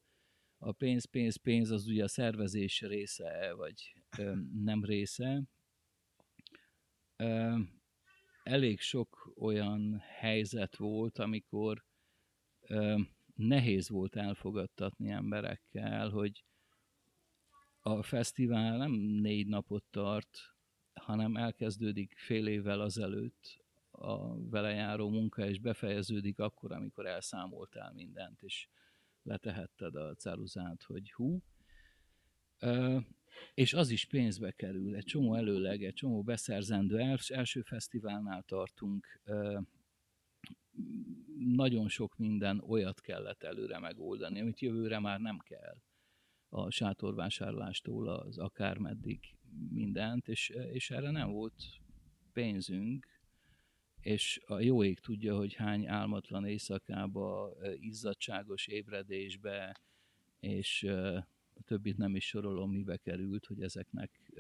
a 0.59 0.73
pénz, 0.73 1.05
pénz, 1.05 1.37
pénz 1.37 1.71
az 1.71 1.87
ugye 1.87 2.05
a 2.05 2.09
szervezés 2.09 2.81
része, 2.81 3.55
vagy 3.55 3.95
ö, 4.19 4.35
nem 4.65 4.85
része. 4.85 5.43
Ö, 7.17 7.59
elég 8.43 8.81
sok 8.81 9.33
olyan 9.37 9.99
helyzet 9.99 10.77
volt, 10.77 11.19
amikor 11.19 11.85
ö, 12.61 12.99
nehéz 13.35 13.89
volt 13.89 14.17
elfogadtatni 14.17 15.11
emberekkel, 15.11 16.09
hogy 16.09 16.45
a 17.81 18.03
fesztivál 18.03 18.77
nem 18.77 18.93
négy 18.93 19.47
napot 19.47 19.85
tart, 19.91 20.39
hanem 20.95 21.37
elkezdődik 21.37 22.15
fél 22.17 22.47
évvel 22.47 22.81
azelőtt 22.81 23.65
a 23.91 24.41
vele 24.49 24.71
járó 24.71 25.09
munka, 25.09 25.49
és 25.49 25.59
befejeződik 25.59 26.39
akkor, 26.39 26.73
amikor 26.73 27.07
elszámoltál 27.07 27.93
mindent, 27.93 28.43
és 28.43 28.69
letehetted 29.27 29.95
a 29.95 30.14
ceruzát, 30.14 30.83
hogy 30.83 31.12
hú. 31.12 31.43
Ö, 32.59 32.99
és 33.55 33.74
az 33.74 33.91
is 33.91 34.05
pénzbe 34.05 34.51
kerül, 34.51 34.95
egy 34.95 35.05
csomó 35.05 35.35
előleg, 35.35 35.85
egy 35.85 35.95
csomó 35.95 36.22
beszerzendő. 36.22 36.99
Els, 36.99 37.31
első 37.31 37.62
fesztiválnál 37.62 38.43
tartunk, 38.43 39.20
ö, 39.24 39.59
nagyon 41.39 41.89
sok 41.89 42.16
minden 42.16 42.61
olyat 42.61 43.01
kellett 43.01 43.43
előre 43.43 43.79
megoldani, 43.79 44.41
amit 44.41 44.61
jövőre 44.61 44.99
már 44.99 45.20
nem 45.20 45.39
kell. 45.39 45.77
A 46.49 46.70
sátorvásárlástól 46.70 48.09
az 48.09 48.39
akármeddig 48.39 49.20
mindent, 49.68 50.29
és, 50.29 50.49
és 50.49 50.91
erre 50.91 51.11
nem 51.11 51.31
volt 51.31 51.55
pénzünk, 52.33 53.16
és 54.07 54.41
a 54.47 54.61
jó 54.61 54.85
ég 54.85 54.99
tudja, 54.99 55.37
hogy 55.37 55.55
hány 55.55 55.87
álmatlan 55.87 56.45
éjszakába, 56.45 57.57
izzadságos 57.79 58.67
ébredésbe, 58.67 59.81
és 60.41 60.83
a 61.55 61.63
többit 61.65 61.97
nem 61.97 62.17
is 62.17 62.27
sorolom, 62.27 62.71
mibe 62.71 62.97
került, 62.97 63.47
hogy 63.47 63.63
ezeknek 63.63 64.33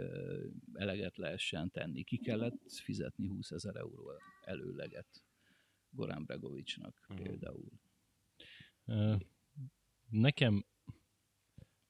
eleget 0.72 1.16
lehessen 1.16 1.70
tenni. 1.70 2.02
Ki 2.02 2.16
kellett 2.16 2.70
fizetni 2.70 3.26
20 3.26 3.50
ezer 3.50 3.76
euró 3.76 4.12
előleget 4.40 5.24
Gorán 5.90 6.24
Bregovicsnak 6.24 7.06
uh-huh. 7.08 7.26
például. 7.26 7.72
Nekem 10.08 10.64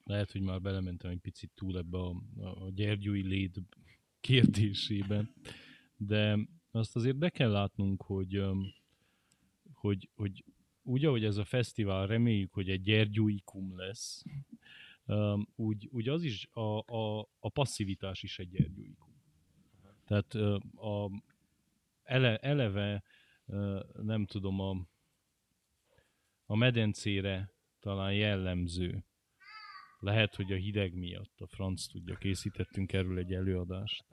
lehet, 0.04 0.30
hogy 0.30 0.40
már 0.40 0.60
belementem 0.60 1.10
egy 1.10 1.20
picit 1.20 1.50
túl 1.54 1.78
ebbe 1.78 1.98
a, 1.98 2.22
a 2.36 2.70
gyergyói 2.70 3.22
léd 3.22 3.56
kérdésében, 4.20 5.34
de 5.96 6.38
azt 6.76 6.96
azért 6.96 7.16
be 7.16 7.30
kell 7.30 7.50
látnunk, 7.50 8.02
hogy, 8.02 8.44
hogy, 9.72 10.08
hogy 10.14 10.44
úgy, 10.82 11.04
ahogy 11.04 11.24
ez 11.24 11.36
a 11.36 11.44
fesztivál, 11.44 12.06
reméljük, 12.06 12.52
hogy 12.52 12.70
egy 12.70 12.82
gyergyóikum 12.82 13.76
lesz, 13.76 14.24
úgy, 15.54 15.88
úgy 15.90 16.08
az 16.08 16.22
is, 16.22 16.48
a, 16.52 16.78
a, 16.78 17.28
a 17.38 17.48
passzivitás 17.48 18.22
is 18.22 18.38
egy 18.38 18.48
gyergyóikum. 18.48 19.14
Tehát 20.04 20.34
a, 20.74 21.10
ele, 22.02 22.36
eleve, 22.36 23.02
nem 24.02 24.26
tudom, 24.26 24.60
a, 24.60 24.86
a 26.46 26.56
medencére 26.56 27.52
talán 27.80 28.14
jellemző. 28.14 29.04
Lehet, 29.98 30.34
hogy 30.34 30.52
a 30.52 30.56
hideg 30.56 30.94
miatt, 30.94 31.40
a 31.40 31.46
franc 31.46 31.86
tudja, 31.86 32.16
készítettünk 32.16 32.92
erről 32.92 33.18
egy 33.18 33.32
előadást, 33.32 34.04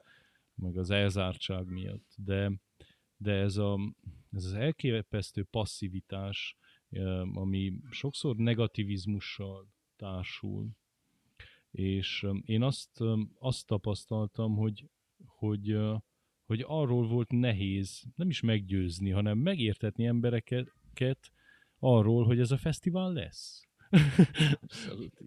meg 0.54 0.76
az 0.76 0.90
elzártság 0.90 1.66
miatt, 1.66 2.14
de, 2.16 2.52
de 3.16 3.32
ez, 3.32 3.56
a, 3.56 3.78
ez 4.30 4.44
az 4.44 4.52
elképesztő 4.52 5.42
passzivitás, 5.42 6.56
ami 7.32 7.78
sokszor 7.90 8.36
negativizmussal 8.36 9.68
társul, 9.96 10.70
és 11.70 12.26
én 12.44 12.62
azt, 12.62 13.00
azt 13.38 13.66
tapasztaltam, 13.66 14.56
hogy, 14.56 14.86
hogy, 15.26 15.76
hogy 16.44 16.64
arról 16.66 17.06
volt 17.06 17.30
nehéz 17.30 18.04
nem 18.16 18.28
is 18.28 18.40
meggyőzni, 18.40 19.10
hanem 19.10 19.38
megértetni 19.38 20.06
embereket 20.06 21.32
arról, 21.78 22.24
hogy 22.24 22.40
ez 22.40 22.50
a 22.50 22.56
fesztivál 22.56 23.12
lesz. 23.12 23.68
Abszolút. 24.60 25.22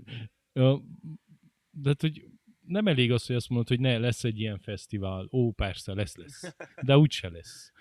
De 1.72 1.90
hát, 1.90 2.02
hogy 2.02 2.28
nem 2.68 2.88
elég 2.88 3.12
az, 3.12 3.26
hogy 3.26 3.36
azt 3.36 3.50
mondod, 3.50 3.68
hogy 3.68 3.80
ne, 3.80 3.98
lesz 3.98 4.24
egy 4.24 4.40
ilyen 4.40 4.60
fesztivál. 4.60 5.28
Ó, 5.32 5.52
persze, 5.52 5.94
lesz, 5.94 6.16
lesz. 6.16 6.56
De 6.82 6.98
úgyse 6.98 7.30
lesz. 7.30 7.72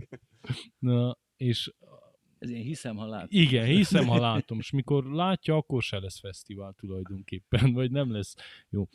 Na, 0.78 1.18
és 1.36 1.72
ez 2.38 2.50
én 2.50 2.62
hiszem, 2.62 2.96
ha 2.96 3.06
látom. 3.06 3.28
Igen, 3.30 3.66
hiszem, 3.66 4.06
ha 4.06 4.18
látom. 4.18 4.58
És 4.58 4.70
mikor 4.70 5.04
látja, 5.04 5.56
akkor 5.56 5.82
se 5.82 5.98
lesz 5.98 6.18
fesztivál 6.18 6.72
tulajdonképpen, 6.72 7.72
vagy 7.72 7.90
nem 7.90 8.12
lesz. 8.12 8.34
Jó. 8.68 8.88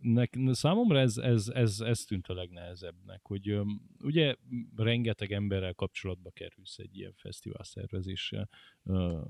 Nek, 0.00 0.38
számomra 0.50 0.98
ez, 0.98 1.16
ez, 1.16 1.48
ez, 1.48 1.80
ez 1.80 2.04
tűnt 2.04 2.26
a 2.28 2.34
legnehezebbnek, 2.34 3.20
hogy 3.22 3.60
ugye 4.02 4.36
rengeteg 4.76 5.32
emberrel 5.32 5.74
kapcsolatba 5.74 6.30
kerülsz 6.30 6.78
egy 6.78 6.96
ilyen 6.96 7.12
fesztivál 7.16 7.64
szervezéssel 7.64 8.48
uh, 8.82 9.20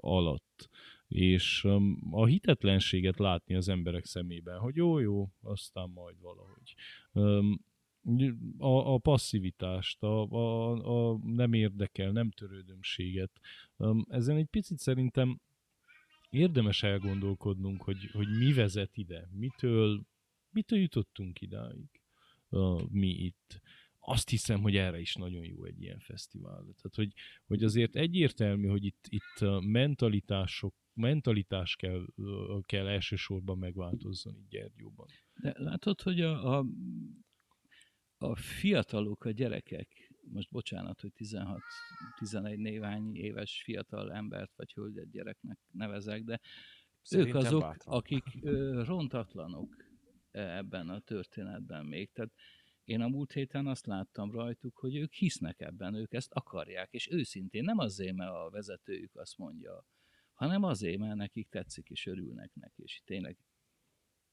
alatt 0.00 0.68
és 1.08 1.66
a 2.10 2.26
hitetlenséget 2.26 3.18
látni 3.18 3.54
az 3.54 3.68
emberek 3.68 4.04
szemében, 4.04 4.58
hogy 4.58 4.76
jó, 4.76 4.98
jó, 4.98 5.32
aztán 5.40 5.90
majd 5.90 6.16
valahogy. 6.20 6.74
A, 8.58 8.92
a 8.92 8.98
passzivitást, 8.98 10.02
a, 10.02 10.22
a, 10.30 10.70
a 11.10 11.18
nem 11.24 11.52
érdekel, 11.52 12.10
nem 12.10 12.30
törődömséget. 12.30 13.40
Ezen 14.08 14.36
egy 14.36 14.46
picit 14.46 14.78
szerintem 14.78 15.40
érdemes 16.30 16.82
elgondolkodnunk, 16.82 17.82
hogy, 17.82 18.10
hogy 18.12 18.28
mi 18.38 18.52
vezet 18.52 18.96
ide, 18.96 19.28
mitől, 19.32 20.02
mitől 20.50 20.78
jutottunk 20.78 21.40
idáig 21.40 21.98
mi 22.88 23.08
itt. 23.08 23.60
azt 23.98 24.28
hiszem, 24.28 24.60
hogy 24.60 24.76
erre 24.76 25.00
is 25.00 25.14
nagyon 25.14 25.44
jó 25.44 25.64
egy 25.64 25.82
ilyen 25.82 25.98
fesztivál. 25.98 26.60
Tehát, 26.60 26.94
hogy, 26.94 27.12
hogy 27.46 27.62
azért 27.64 27.96
egyértelmű, 27.96 28.66
hogy 28.66 28.84
itt, 28.84 29.06
itt 29.08 29.60
mentalitások, 29.60 30.74
mentalitás 30.98 31.76
kell, 31.76 32.06
kell 32.60 32.86
elsősorban 32.86 33.58
megváltozzon 33.58 34.36
itt 34.36 34.48
Gyergyóban. 34.48 35.06
De 35.34 35.54
látod, 35.56 36.00
hogy 36.00 36.20
a, 36.20 36.58
a, 36.58 36.66
a 38.18 38.36
fiatalok, 38.36 39.24
a 39.24 39.30
gyerekek, 39.30 40.12
most 40.32 40.50
bocsánat, 40.50 41.00
hogy 41.00 41.12
16-11 41.16 42.56
névány 42.56 43.16
éves 43.16 43.62
fiatal 43.62 44.12
embert 44.12 44.52
vagy 44.56 44.72
hölgyet 44.72 45.10
gyereknek 45.10 45.58
nevezek, 45.70 46.24
de 46.24 46.40
Szerintem 47.02 47.36
ők 47.36 47.46
azok, 47.46 47.60
bátran. 47.60 47.94
akik 47.94 48.24
ö, 48.42 48.82
rontatlanok 48.84 49.76
ebben 50.30 50.88
a 50.88 51.00
történetben 51.00 51.86
még. 51.86 52.12
Tehát 52.12 52.30
én 52.84 53.00
a 53.00 53.08
múlt 53.08 53.32
héten 53.32 53.66
azt 53.66 53.86
láttam 53.86 54.30
rajtuk, 54.30 54.76
hogy 54.76 54.96
ők 54.96 55.12
hisznek 55.12 55.60
ebben, 55.60 55.94
ők 55.94 56.12
ezt 56.12 56.32
akarják, 56.32 56.92
és 56.92 57.08
őszintén 57.10 57.64
nem 57.64 57.78
azért, 57.78 58.14
mert 58.14 58.30
a 58.30 58.50
vezetőjük 58.50 59.16
azt 59.16 59.38
mondja, 59.38 59.84
hanem 60.38 60.62
azért, 60.62 60.98
mert 60.98 61.14
nekik 61.14 61.48
tetszik, 61.48 61.90
és 61.90 62.06
örülnek 62.06 62.54
neki, 62.54 62.82
és 62.82 63.02
tényleg 63.04 63.36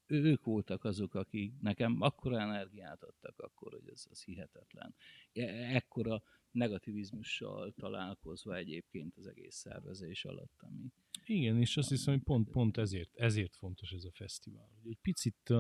ők 0.08 0.44
voltak 0.44 0.84
azok, 0.84 1.14
akik 1.14 1.54
nekem 1.62 2.02
akkora 2.02 2.40
energiát 2.40 3.04
adtak 3.04 3.40
akkor, 3.40 3.72
hogy 3.72 3.90
ez, 3.90 4.06
az 4.10 4.24
hihetetlen. 4.24 4.96
E, 5.34 5.42
ekkora 5.76 6.24
negativizmussal 6.52 7.74
találkozva 7.74 8.56
egyébként 8.56 9.18
az 9.18 9.28
egész 9.28 9.56
szervezés 9.56 10.26
alatt, 10.26 10.62
ami... 10.62 10.92
Igen, 11.24 11.60
és 11.60 11.78
azt 11.78 11.90
hiszem, 11.90 12.14
hogy 12.14 12.24
pont, 12.24 12.50
pont 12.50 12.78
ezért, 12.78 13.16
ezért 13.16 13.56
fontos 13.56 13.92
ez 13.92 14.04
a 14.04 14.12
fesztivál. 14.12 14.70
Hogy 14.82 14.92
egy 14.92 15.00
picit, 15.02 15.54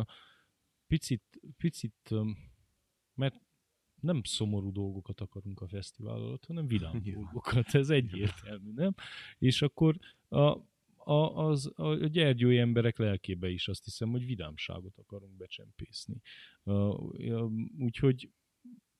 picit, 0.87 1.39
picit, 1.57 2.13
mert 3.13 3.44
nem 4.05 4.23
szomorú 4.23 4.71
dolgokat 4.71 5.21
akarunk 5.21 5.61
a 5.61 5.67
fesztivál 5.67 6.15
alatt, 6.15 6.45
hanem 6.45 6.67
vidám 6.67 7.01
dolgokat, 7.13 7.75
ez 7.75 7.89
egyértelmű, 7.89 8.71
nem? 8.75 8.93
És 9.39 9.61
akkor 9.61 9.97
a, 10.27 10.57
a, 10.95 11.47
az, 11.47 11.71
a 11.75 11.95
gyergyói 11.95 12.57
emberek 12.57 12.97
lelkébe 12.97 13.49
is 13.49 13.67
azt 13.67 13.83
hiszem, 13.83 14.09
hogy 14.09 14.25
vidámságot 14.25 14.97
akarunk 14.97 15.37
becsempészni. 15.37 16.21
Uh, 16.63 17.51
úgyhogy 17.77 18.29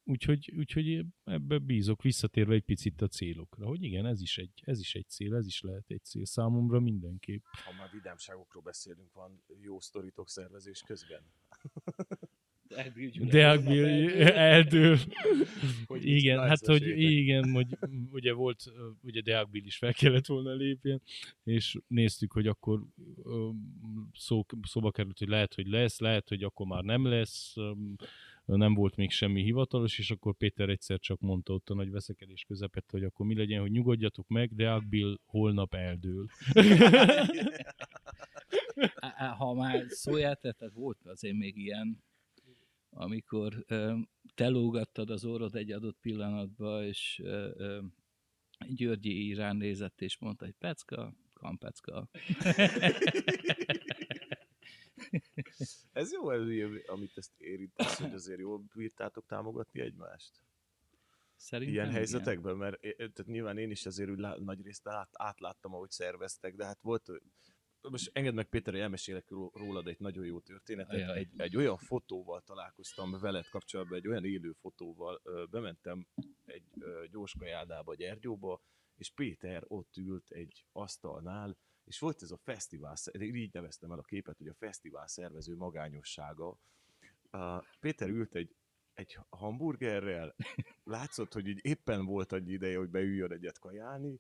Úgyhogy, 0.08 0.54
úgyhogy 0.58 1.06
ebbe 1.24 1.58
bízok 1.58 2.02
visszatérve 2.02 2.54
egy 2.54 2.64
picit 2.64 3.02
a 3.02 3.08
célokra, 3.08 3.66
hogy 3.66 3.84
igen, 3.84 4.06
ez 4.06 4.22
is, 4.22 4.38
egy, 4.38 4.62
ez 4.66 4.80
is 4.80 4.96
egy 4.96 5.08
cél, 5.08 5.36
ez 5.36 5.46
is 5.46 5.62
lehet 5.62 5.84
egy 5.88 6.04
cél 6.04 6.26
számomra 6.26 6.80
mindenképp. 6.80 7.44
Ha 7.66 7.74
már 7.78 7.92
vidámságokról 7.92 8.64
beszélünk, 8.64 9.14
van 9.14 9.44
jó 9.62 9.80
sztoritok 9.80 10.30
szervezés 10.30 10.82
közben. 10.82 11.22
Deakbil 13.30 13.86
eldől. 14.24 14.98
Hogy 15.86 16.06
igen, 16.06 16.40
hát 16.40 16.66
hogy 16.66 17.00
igen, 17.00 17.52
hogy 17.52 17.68
ugye 18.12 18.34
volt, 18.34 18.64
ugye 19.02 19.22
Deakbil 19.22 19.66
is 19.66 19.78
fel 19.78 19.94
kellett 19.94 20.26
volna 20.26 20.54
lépjen, 20.54 21.02
és 21.44 21.78
néztük, 21.88 22.32
hogy 22.32 22.48
akkor 22.48 22.84
szó, 24.14 24.46
szóba 24.62 24.92
került, 24.92 25.18
hogy 25.18 25.28
lehet, 25.28 25.54
hogy 25.54 25.68
lesz, 25.68 26.00
lehet, 26.00 26.30
hogy 26.30 26.44
akkor 26.44 26.68
már 26.68 26.84
nem 26.84 27.06
lesz, 27.06 27.56
nem 28.46 28.74
volt 28.74 28.96
még 28.96 29.12
semmi 29.12 29.44
hivatalos, 29.44 30.00
és 30.00 30.12
akkor 30.12 30.36
Péter 30.36 30.70
egyszer 30.70 31.00
csak 31.00 31.20
mondta 31.20 31.54
ott 31.54 31.70
a 31.70 31.74
nagy 31.74 31.92
veszekedés 31.92 32.44
közepette, 32.48 32.92
hogy 32.92 33.04
akkor 33.04 33.26
mi 33.26 33.36
legyen, 33.36 33.62
hogy 33.62 33.72
nyugodjatok 33.72 34.28
meg, 34.28 34.56
de 34.56 34.72
Akbil 34.72 35.18
holnap 35.26 35.74
eldől. 35.74 36.28
ha 39.38 39.54
már 39.54 39.86
szóját 39.88 40.42
tehát 40.42 40.74
volt 40.74 41.06
azért 41.06 41.36
még 41.36 41.58
ilyen, 41.58 42.04
amikor 42.98 43.66
te 44.36 44.48
lógattad 44.48 45.10
az 45.10 45.26
orrod 45.26 45.56
egy 45.56 45.72
adott 45.72 45.98
pillanatba, 46.02 46.84
és 46.84 47.24
Györgyi 48.68 49.34
rám 49.34 49.58
nézett, 49.58 50.02
és 50.02 50.18
mondta, 50.18 50.46
hogy 50.46 50.56
pecka, 50.58 51.14
kampecka. 51.34 52.10
Ez 55.92 56.12
jó, 56.12 56.28
amit 56.86 57.18
ezt 57.18 57.32
érintesz, 57.38 58.00
hogy 58.00 58.14
azért 58.14 58.40
jól 58.40 58.64
bírtátok 58.74 59.26
támogatni 59.26 59.80
egymást. 59.80 60.44
Szerintem 61.36 61.74
Ilyen 61.76 61.92
helyzetekben, 61.92 62.56
igen. 62.56 62.68
mert 62.68 62.80
tehát 62.98 63.26
nyilván 63.26 63.58
én 63.58 63.72
is 63.72 63.86
azért 63.86 64.10
úgy 64.10 64.20
lá, 64.20 64.36
nagy 64.38 64.62
részt 64.62 64.88
át, 64.88 65.10
átláttam, 65.12 65.74
ahogy 65.74 65.92
szerveztek, 65.92 66.56
de 66.56 66.66
hát 66.66 66.82
volt, 66.82 67.12
most 67.90 68.10
engedd 68.14 68.34
meg 68.34 68.50
Péter, 68.50 68.74
hogy 68.74 68.82
elmesélek 68.82 69.30
rólad 69.54 69.88
egy 69.88 70.00
nagyon 70.00 70.26
jó 70.26 70.40
történetet. 70.40 71.16
Egy, 71.16 71.30
egy 71.38 71.56
olyan 71.58 71.78
fotóval 71.78 72.42
találkoztam 72.42 73.20
veled 73.20 73.50
kapcsolatban, 73.50 73.98
egy 73.98 74.08
olyan 74.08 74.26
élő 74.26 74.52
fotóval, 74.52 75.22
bementem 75.50 76.08
egy 76.46 76.64
gyors 77.12 77.36
kajádába, 77.40 77.96
Gyergyóba, 77.96 78.62
és 78.96 79.12
Péter 79.12 79.64
ott 79.68 79.98
ült 79.98 80.32
egy 80.32 80.66
asztalnál, 80.72 81.58
és 81.86 82.00
volt 82.00 82.22
ez 82.22 82.32
a 82.32 82.38
fesztivál, 82.38 82.96
így 83.20 83.54
neveztem 83.54 83.92
el 83.92 84.00
a 84.00 84.04
képet, 84.04 84.38
hogy 84.38 84.48
a 84.48 84.54
fesztivál 84.54 85.08
szervező 85.08 85.56
magányossága. 85.56 86.60
Péter 87.80 88.10
ült 88.10 88.36
egy, 88.36 88.56
egy 88.94 89.18
hamburgerrel, 89.30 90.36
látszott, 90.84 91.34
hogy 91.34 91.48
így 91.48 91.60
éppen 91.62 92.06
volt 92.06 92.32
annyi 92.32 92.52
ideje, 92.52 92.78
hogy 92.78 92.90
beüljön 92.90 93.32
egyet 93.32 93.60
kajálni, 93.60 94.20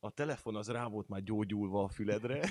a 0.00 0.10
telefon 0.10 0.56
az 0.56 0.70
rá 0.70 0.86
volt 0.86 1.08
már 1.08 1.22
gyógyulva 1.22 1.82
a 1.82 1.88
füledre, 1.88 2.50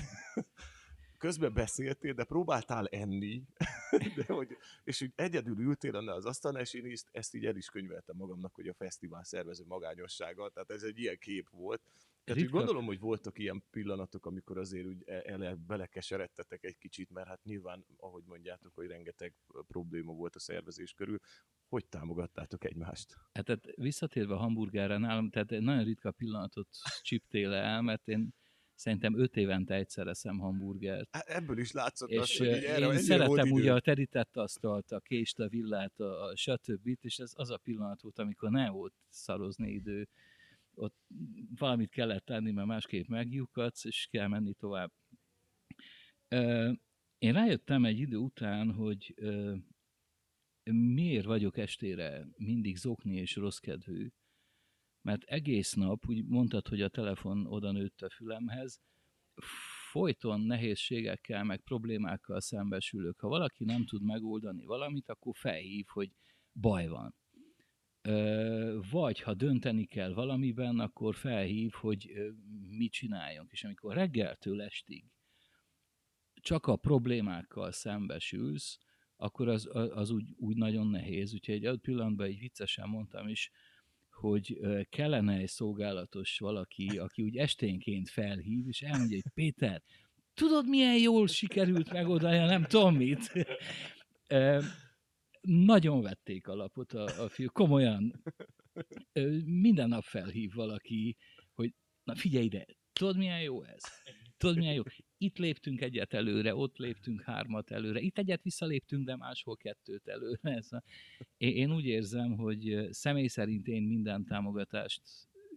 közben 1.18 1.52
beszéltél, 1.52 2.12
de 2.12 2.24
próbáltál 2.24 2.86
enni, 2.86 3.42
de 4.16 4.24
hogy, 4.26 4.56
és 4.84 5.00
úgy 5.00 5.12
egyedül 5.14 5.58
ültél 5.58 5.96
annál 5.96 6.14
az 6.14 6.24
asztalnál, 6.24 6.62
és 6.62 6.74
én 6.74 6.84
ezt, 6.84 7.08
ezt 7.12 7.34
így 7.34 7.46
el 7.46 7.56
is 7.56 7.68
könyveltem 7.68 8.16
magamnak, 8.16 8.54
hogy 8.54 8.68
a 8.68 8.74
fesztivál 8.74 9.24
szervező 9.24 9.64
magányossága, 9.66 10.48
tehát 10.48 10.70
ez 10.70 10.82
egy 10.82 10.98
ilyen 10.98 11.18
kép 11.18 11.48
volt. 11.50 11.82
Tehát 12.24 12.42
úgy 12.42 12.50
gondolom, 12.50 12.84
hogy 12.84 12.98
voltak 12.98 13.38
ilyen 13.38 13.62
pillanatok, 13.70 14.26
amikor 14.26 14.58
azért 14.58 14.86
úgy 14.86 15.02
ele, 15.06 15.54
belekeseredtetek 15.54 16.64
egy 16.64 16.78
kicsit, 16.78 17.10
mert 17.10 17.28
hát 17.28 17.44
nyilván, 17.44 17.84
ahogy 17.96 18.22
mondjátok, 18.26 18.74
hogy 18.74 18.86
rengeteg 18.86 19.34
probléma 19.66 20.12
volt 20.12 20.36
a 20.36 20.40
szervezés 20.40 20.92
körül. 20.92 21.18
Hogy 21.68 21.86
támogattátok 21.86 22.64
egymást? 22.64 23.14
Hát, 23.32 23.44
tehát 23.44 23.64
visszatérve 23.74 24.34
a 24.34 24.38
hamburgerre 24.38 24.98
nálam, 24.98 25.30
tehát 25.30 25.52
egy 25.52 25.62
nagyon 25.62 25.84
ritka 25.84 26.10
pillanatot 26.10 26.68
csiptél 27.02 27.52
el, 27.52 27.82
mert 27.82 28.08
én 28.08 28.34
szerintem 28.74 29.18
öt 29.18 29.36
évente 29.36 29.74
egyszer 29.74 30.06
eszem 30.06 30.38
hamburgert. 30.38 31.08
Hát 31.12 31.26
ebből 31.26 31.58
is 31.58 31.72
látszott 31.72 32.10
és 32.10 32.18
az, 32.18 32.36
hogy 32.36 32.48
erre 32.48 32.86
én 32.86 32.98
szeretem 32.98 33.50
ugye 33.50 33.74
a 33.74 33.80
terített 33.80 34.36
asztalt, 34.36 34.92
a 34.92 35.00
kést, 35.00 35.38
a 35.38 35.48
villát, 35.48 36.00
a, 36.00 36.24
a 36.24 36.36
stb. 36.36 36.96
és 37.00 37.18
ez 37.18 37.32
az 37.34 37.50
a 37.50 37.56
pillanat 37.56 38.00
volt, 38.00 38.18
amikor 38.18 38.50
nem 38.50 38.72
volt 38.72 38.94
szarozni 39.08 39.70
idő 39.70 40.08
ott 40.78 40.96
valamit 41.56 41.90
kellett 41.90 42.24
tenni, 42.24 42.50
mert 42.50 42.66
másképp 42.66 43.06
meglyukadsz, 43.06 43.84
és 43.84 44.08
kell 44.10 44.26
menni 44.26 44.52
tovább. 44.52 44.92
Én 47.18 47.32
rájöttem 47.32 47.84
egy 47.84 47.98
idő 47.98 48.16
után, 48.16 48.72
hogy 48.72 49.14
miért 50.72 51.24
vagyok 51.24 51.56
estére 51.56 52.26
mindig 52.36 52.76
zokni 52.76 53.16
és 53.16 53.36
rossz 53.36 53.58
kedvű, 53.58 54.08
mert 55.02 55.22
egész 55.22 55.72
nap, 55.72 56.08
úgy 56.08 56.24
mondtad, 56.24 56.68
hogy 56.68 56.82
a 56.82 56.88
telefon 56.88 57.46
oda 57.46 57.72
nőtt 57.72 58.02
a 58.02 58.10
fülemhez, 58.10 58.80
folyton 59.90 60.40
nehézségekkel, 60.40 61.44
meg 61.44 61.60
problémákkal 61.60 62.40
szembesülök. 62.40 63.20
Ha 63.20 63.28
valaki 63.28 63.64
nem 63.64 63.84
tud 63.84 64.02
megoldani 64.02 64.64
valamit, 64.64 65.08
akkor 65.08 65.36
felhív, 65.36 65.86
hogy 65.88 66.12
baj 66.52 66.86
van 66.86 67.14
vagy 68.90 69.20
ha 69.20 69.34
dönteni 69.34 69.84
kell 69.84 70.12
valamiben, 70.12 70.78
akkor 70.78 71.14
felhív, 71.14 71.72
hogy 71.72 72.12
mit 72.68 72.92
csináljunk. 72.92 73.52
És 73.52 73.64
amikor 73.64 73.94
reggeltől 73.94 74.62
estig 74.62 75.04
csak 76.40 76.66
a 76.66 76.76
problémákkal 76.76 77.72
szembesülsz, 77.72 78.78
akkor 79.20 79.48
az, 79.48 79.68
az 79.72 80.10
úgy, 80.10 80.34
úgy 80.36 80.56
nagyon 80.56 80.86
nehéz. 80.86 81.34
Úgyhogy 81.34 81.54
egy 81.54 81.64
adott 81.64 81.80
pillanatban 81.80 82.26
egy 82.26 82.38
viccesen 82.38 82.88
mondtam 82.88 83.28
is, 83.28 83.50
hogy 84.10 84.58
kellene 84.90 85.36
egy 85.36 85.48
szolgálatos 85.48 86.38
valaki, 86.38 86.98
aki 86.98 87.22
úgy 87.22 87.36
esténként 87.36 88.08
felhív, 88.08 88.68
és 88.68 88.82
elmondja, 88.82 89.18
hogy 89.22 89.32
Péter, 89.34 89.82
tudod, 90.34 90.68
milyen 90.68 90.98
jól 90.98 91.26
sikerült 91.26 91.92
megoldani, 91.92 92.36
nem 92.36 92.64
tudom 92.64 92.96
mit 92.96 93.32
nagyon 95.40 96.00
vették 96.00 96.48
alapot 96.48 96.92
a, 96.92 97.24
a 97.24 97.28
fiú, 97.28 97.48
komolyan. 97.52 98.22
Minden 99.44 99.88
nap 99.88 100.04
felhív 100.04 100.52
valaki, 100.54 101.16
hogy 101.54 101.74
na 102.04 102.14
figyelj 102.14 102.44
ide, 102.44 102.66
tudod 102.92 103.16
milyen 103.16 103.40
jó 103.40 103.62
ez? 103.62 103.82
Tudod 104.36 104.56
milyen 104.56 104.74
jó? 104.74 104.82
Itt 105.20 105.38
léptünk 105.38 105.80
egyet 105.80 106.14
előre, 106.14 106.54
ott 106.54 106.76
léptünk 106.76 107.22
hármat 107.22 107.70
előre, 107.70 108.00
itt 108.00 108.18
egyet 108.18 108.42
visszaléptünk, 108.42 109.04
de 109.04 109.16
máshol 109.16 109.56
kettőt 109.56 110.08
előre. 110.08 110.38
Ez 110.42 110.72
a... 110.72 110.82
Én 111.36 111.72
úgy 111.72 111.86
érzem, 111.86 112.36
hogy 112.36 112.88
személy 112.90 113.26
szerint 113.26 113.66
én 113.66 113.82
minden 113.82 114.24
támogatást, 114.24 115.02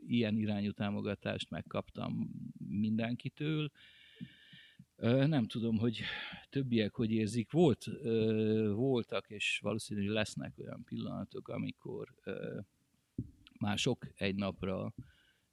ilyen 0.08 0.38
irányú 0.38 0.72
támogatást 0.72 1.50
megkaptam 1.50 2.30
mindenkitől 2.68 3.72
Nem 5.02 5.46
tudom, 5.46 5.78
hogy 5.78 6.02
többiek 6.50 6.96
hogy 6.96 7.12
érzik. 7.12 7.52
Volt, 7.52 7.86
voltak, 8.74 9.30
és 9.30 9.60
valószínűleg 9.62 10.10
lesznek 10.10 10.54
olyan 10.58 10.84
pillanatok, 10.84 11.48
amikor 11.48 12.14
ö, 12.24 12.60
már 13.60 13.78
sok 13.78 14.08
egy 14.16 14.36
napra, 14.36 14.94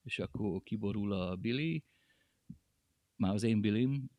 és 0.02 0.18
akkor 0.18 0.62
kiborul 0.62 1.12
a 1.12 1.36
Billy, 1.36 1.82
már 3.18 3.32
az 3.34 3.42
én 3.42 3.60
Billim, 3.60 4.10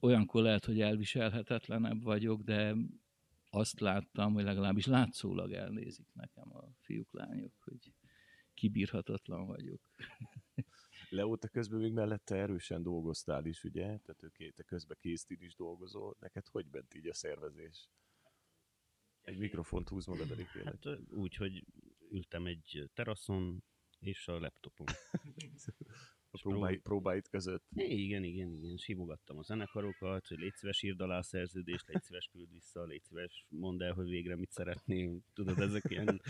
olyankor 0.00 0.42
lehet, 0.42 0.64
hogy 0.64 0.80
elviselhetetlenebb 0.80 2.02
vagyok, 2.02 2.42
de 2.42 2.74
azt 3.50 3.80
láttam, 3.80 4.32
hogy 4.32 4.44
legalábbis 4.44 4.86
látszólag 4.86 5.52
elnézik 5.52 6.12
nekem 6.12 6.56
a 6.56 6.72
fiúk, 6.80 7.12
lányok, 7.12 7.52
hogy 7.60 7.94
kibírhatatlan 8.54 9.46
vagyok. 9.46 9.80
Leo, 11.10 11.36
te 11.36 11.48
közben 11.48 11.80
még 11.80 11.92
mellette 11.92 12.36
erősen 12.36 12.82
dolgoztál 12.82 13.44
is, 13.44 13.64
ugye? 13.64 13.82
Tehát 13.82 14.22
ő 14.22 14.50
te 14.50 14.62
közben 14.62 14.96
késztin 15.00 15.40
is 15.40 15.54
dolgozol. 15.54 16.16
Neked 16.20 16.48
hogy 16.48 16.66
ment 16.70 16.94
így 16.94 17.08
a 17.08 17.14
szervezés? 17.14 17.88
Egy 19.20 19.38
mikrofont 19.38 19.88
húz 19.88 20.06
magad 20.06 20.30
elég 20.30 20.48
kérlek. 20.52 20.84
Hát 20.84 20.98
úgy, 21.10 21.36
hogy 21.36 21.64
ültem 22.10 22.46
egy 22.46 22.90
teraszon, 22.94 23.64
és 23.98 24.28
a 24.28 24.38
laptopom. 24.38 24.86
A 26.34 26.38
próbái, 26.38 26.76
próbáid 26.76 27.28
között. 27.28 27.64
Igen, 27.74 28.24
igen, 28.24 28.52
igen. 28.52 28.76
Simogattam 28.76 29.38
a 29.38 29.42
zenekarokat, 29.42 30.26
hogy 30.26 30.38
légy 30.38 30.54
szíves 30.54 30.82
írd 30.82 31.00
alá 31.00 31.18
a 31.18 31.22
szerződést, 31.22 31.88
légy 31.88 32.02
szíves 32.02 32.28
küld 32.32 32.52
vissza, 32.52 32.84
légy 32.84 33.02
szíves 33.02 33.46
mondd 33.48 33.82
el, 33.82 33.92
hogy 33.92 34.08
végre 34.08 34.36
mit 34.36 34.50
szeretnél. 34.50 35.18
Tudod, 35.34 35.58
ezek 35.58 35.82
ilyen... 35.88 36.20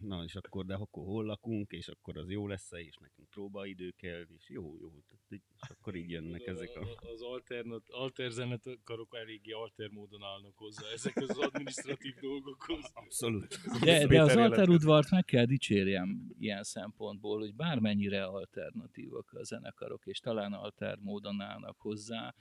Na, 0.00 0.24
és 0.24 0.34
akkor, 0.34 0.64
de 0.64 0.74
akkor 0.74 1.04
hol 1.04 1.24
lakunk, 1.24 1.70
és 1.70 1.88
akkor 1.88 2.16
az 2.16 2.30
jó 2.30 2.46
lesz 2.46 2.72
és 2.72 2.96
nekünk 2.96 3.28
próbaidő 3.28 3.90
kell, 3.96 4.26
és 4.38 4.48
jó, 4.48 4.76
jó, 4.80 4.88
tehát 5.08 5.42
és 5.62 5.68
akkor 5.68 5.94
így 5.94 6.10
jönnek 6.10 6.46
ezek 6.46 6.76
a... 6.76 7.10
Az 7.12 7.22
alternat, 7.22 7.82
alter 7.88 8.30
zenekarok 8.30 9.16
eléggé 9.16 9.50
alter 9.50 9.88
módon 9.88 10.22
állnak 10.22 10.56
hozzá 10.56 10.86
ezekhez 10.92 11.30
az 11.30 11.38
administratív 11.38 12.14
dolgokhoz. 12.20 12.90
Abszolút. 13.04 13.60
De, 13.64 13.78
de 13.78 14.02
az 14.02 14.08
jelentkezik. 14.08 14.38
alterudvart 14.38 15.10
meg 15.10 15.24
kell 15.24 15.44
dicsérjem 15.44 16.34
ilyen 16.38 16.62
szempontból, 16.62 17.38
hogy 17.38 17.54
bármennyire 17.54 18.24
alternatívak 18.24 19.32
a 19.32 19.44
zenekarok, 19.44 20.06
és 20.06 20.18
talán 20.18 20.52
alter 20.52 20.98
módon 20.98 21.40
állnak 21.40 21.80
hozzá, 21.80 22.34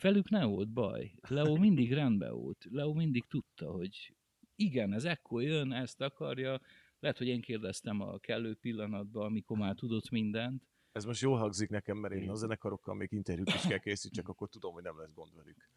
velük 0.00 0.30
nem 0.30 0.48
volt 0.48 0.68
baj. 0.68 1.12
Leo 1.28 1.56
mindig 1.56 1.92
rendben 1.92 2.34
volt. 2.34 2.66
Leo 2.70 2.92
mindig 2.92 3.24
tudta, 3.28 3.70
hogy 3.70 4.14
igen, 4.56 4.92
ez 4.92 5.04
ekkor 5.04 5.42
jön, 5.42 5.72
ezt 5.72 6.00
akarja. 6.00 6.60
Lehet, 6.98 7.18
hogy 7.18 7.26
én 7.26 7.40
kérdeztem 7.40 8.00
a 8.00 8.18
kellő 8.18 8.54
pillanatban, 8.54 9.24
amikor 9.24 9.58
már 9.58 9.74
tudott 9.74 10.10
mindent. 10.10 10.62
Ez 10.92 11.04
most 11.04 11.20
jól 11.20 11.38
hangzik 11.38 11.68
nekem, 11.68 11.96
mert 11.96 12.14
én 12.14 12.30
a 12.30 12.34
zenekarokkal 12.34 12.94
még 12.94 13.12
interjút 13.12 13.54
is 13.54 13.60
kell 13.60 13.78
készítsek, 13.78 14.28
akkor 14.28 14.48
tudom, 14.48 14.72
hogy 14.72 14.82
nem 14.82 14.98
lesz 14.98 15.12
gond 15.14 15.34
velük. 15.34 15.68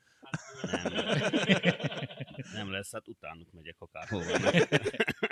Nem, 0.82 2.45
nem 2.53 2.71
lesz, 2.71 2.91
hát 2.91 3.07
utánuk 3.07 3.51
megyek 3.51 3.75
akárhova. 3.80 4.23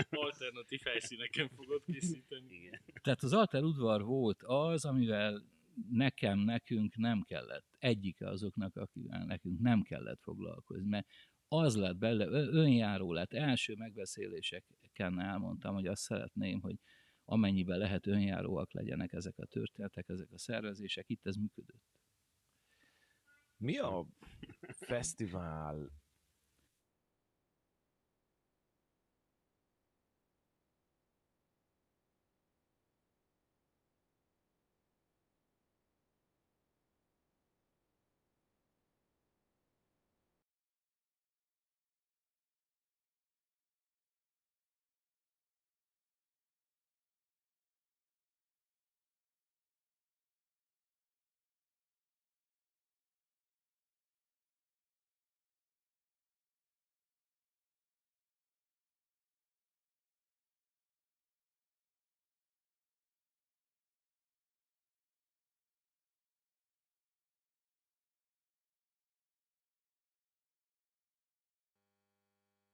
Alternatív 0.09 0.79
helyszíneken 0.83 1.49
fogod 1.49 1.83
készíteni. 1.85 2.55
Igen. 2.55 2.81
Tehát 3.01 3.23
az 3.23 3.33
alter 3.33 3.63
udvar 3.63 4.03
volt 4.03 4.43
az, 4.43 4.85
amivel 4.85 5.43
nekem, 5.89 6.39
nekünk 6.39 6.95
nem 6.95 7.21
kellett, 7.21 7.75
egyike 7.79 8.29
azoknak, 8.29 8.75
akivel 8.75 9.25
nekünk 9.25 9.59
nem 9.59 9.81
kellett 9.81 10.21
foglalkozni, 10.21 10.87
mert 10.87 11.07
az 11.47 11.75
lett 11.75 11.97
belőle, 11.97 12.39
önjáró 12.39 13.13
lett. 13.13 13.33
Első 13.33 13.75
megbeszéléseken 13.75 15.19
elmondtam, 15.19 15.73
hogy 15.73 15.87
azt 15.87 16.01
szeretném, 16.01 16.61
hogy 16.61 16.79
amennyiben 17.25 17.77
lehet 17.77 18.07
önjáróak 18.07 18.73
legyenek 18.73 19.13
ezek 19.13 19.37
a 19.37 19.45
történetek, 19.45 20.09
ezek 20.09 20.31
a 20.31 20.37
szervezések, 20.37 21.09
itt 21.09 21.25
ez 21.25 21.35
működött. 21.35 21.83
Mi 23.57 23.77
a 23.77 24.05
fesztivál 24.69 25.91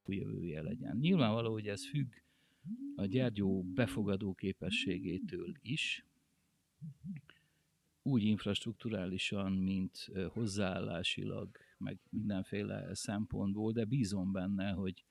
jövője 0.06 0.62
legyen. 0.62 0.96
Nyilvánvaló, 0.96 1.52
hogy 1.52 1.66
ez 1.68 1.88
függ 1.88 2.12
a 2.96 3.04
gyergyó 3.06 3.62
befogadó 3.62 4.34
képességétől 4.34 5.52
is, 5.60 6.06
úgy 8.02 8.22
infrastruktúrálisan, 8.22 9.52
mint 9.52 10.10
hozzáállásilag, 10.28 11.56
meg 11.78 11.98
mindenféle 12.10 12.94
szempontból, 12.94 13.72
de 13.72 13.84
bízom 13.84 14.32
benne, 14.32 14.70
hogy, 14.70 15.04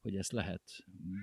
hogy 0.00 0.16
ezt 0.16 0.32
lehet 0.32 0.62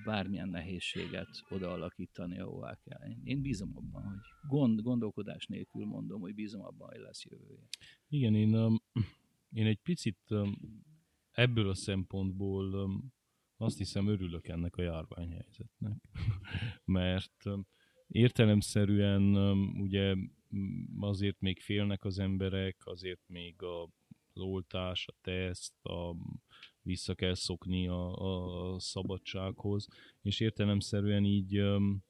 bármilyen 0.06 0.50
nehézséget 0.50 1.28
odaalakítani, 1.50 2.40
ahová 2.40 2.80
kell. 2.84 3.10
Én- 3.10 3.22
Én 3.24 3.42
bízom 3.42 3.72
abban, 3.78 4.04
hogy 4.04 4.50
gond, 4.50 4.82
gondolkodás 4.82 5.46
nélkül 5.46 5.86
mondom, 5.86 6.22
hogy 6.22 6.34
bízom 6.36 6.62
abban, 6.62 6.90
hogy 6.90 7.00
lesz 7.02 7.26
jövője. 7.26 7.68
Igen, 8.08 8.36
én, 8.36 8.80
én 9.54 9.66
egy 9.66 9.80
picit 9.84 10.18
ebből 11.32 11.70
a 11.70 11.76
szempontból 11.76 12.92
azt 13.58 13.78
hiszem 13.78 14.08
örülök 14.08 14.48
ennek 14.48 14.76
a 14.76 14.82
járványhelyzetnek, 14.82 16.02
mert 16.86 17.44
értelemszerűen 18.08 19.36
ugye 19.78 20.16
azért 21.00 21.40
még 21.40 21.60
félnek 21.60 22.06
az 22.06 22.20
emberek, 22.20 22.82
azért 22.86 23.22
még 23.28 23.62
a, 23.62 23.84
az 24.34 24.42
oltás, 24.42 25.08
a 25.08 25.14
teszt, 25.22 25.86
a, 25.86 26.16
vissza 26.82 27.16
kell 27.16 27.34
szokni 27.34 27.88
a, 27.88 28.14
a 28.14 28.80
szabadsághoz, 28.80 29.88
és 30.22 30.40
értelemszerűen 30.40 31.26
így, 31.26 31.64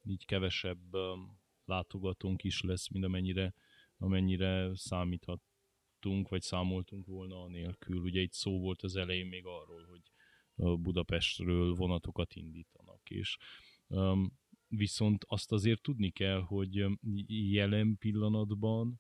így 0.04 0.26
kevesebb 0.26 0.96
látogatónk 1.66 2.44
is 2.44 2.62
lesz, 2.62 2.90
mint 2.90 3.06
amennyire, 3.06 3.54
amennyire 3.98 4.72
számíthat 4.76 5.42
számoltunk, 6.02 6.30
vagy 6.30 6.42
számoltunk 6.42 7.06
volna 7.06 7.42
anélkül. 7.42 8.02
Ugye 8.02 8.22
itt 8.22 8.34
szó 8.34 8.60
volt 8.60 8.82
az 8.82 8.96
elején 8.96 9.26
még 9.26 9.46
arról, 9.46 9.86
hogy 9.90 10.02
Budapestről 10.80 11.74
vonatokat 11.76 12.36
indítanak, 12.36 13.10
és 13.10 13.38
viszont 14.68 15.26
azt 15.28 15.52
azért 15.52 15.82
tudni 15.82 16.10
kell, 16.10 16.42
hogy 16.42 16.86
jelen 17.28 17.98
pillanatban 17.98 19.00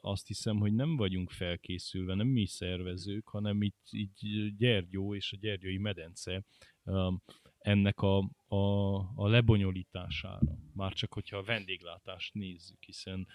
azt 0.00 0.26
hiszem, 0.26 0.58
hogy 0.58 0.74
nem 0.74 0.96
vagyunk 0.96 1.30
felkészülve, 1.30 2.14
nem 2.14 2.26
mi 2.26 2.46
szervezők, 2.46 3.28
hanem 3.28 3.62
itt 3.62 3.86
így 3.90 4.54
Gyergyó 4.56 5.14
és 5.14 5.32
a 5.32 5.36
Gyergyói 5.36 5.78
medence 5.78 6.44
ennek 7.58 8.00
a, 8.00 8.18
a, 8.48 8.96
a 9.14 9.28
lebonyolítására. 9.28 10.58
Már 10.74 10.92
csak, 10.92 11.12
hogyha 11.12 11.36
a 11.36 11.42
vendéglátást 11.42 12.34
nézzük, 12.34 12.84
hiszen 12.84 13.26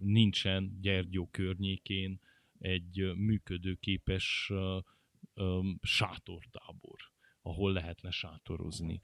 nincsen 0.00 0.78
Gyergyó 0.80 1.28
környékén 1.30 2.20
egy 2.58 3.14
működőképes 3.16 4.52
sátortábor, 5.82 6.98
ahol 7.42 7.72
lehetne 7.72 8.10
sátorozni. 8.10 9.00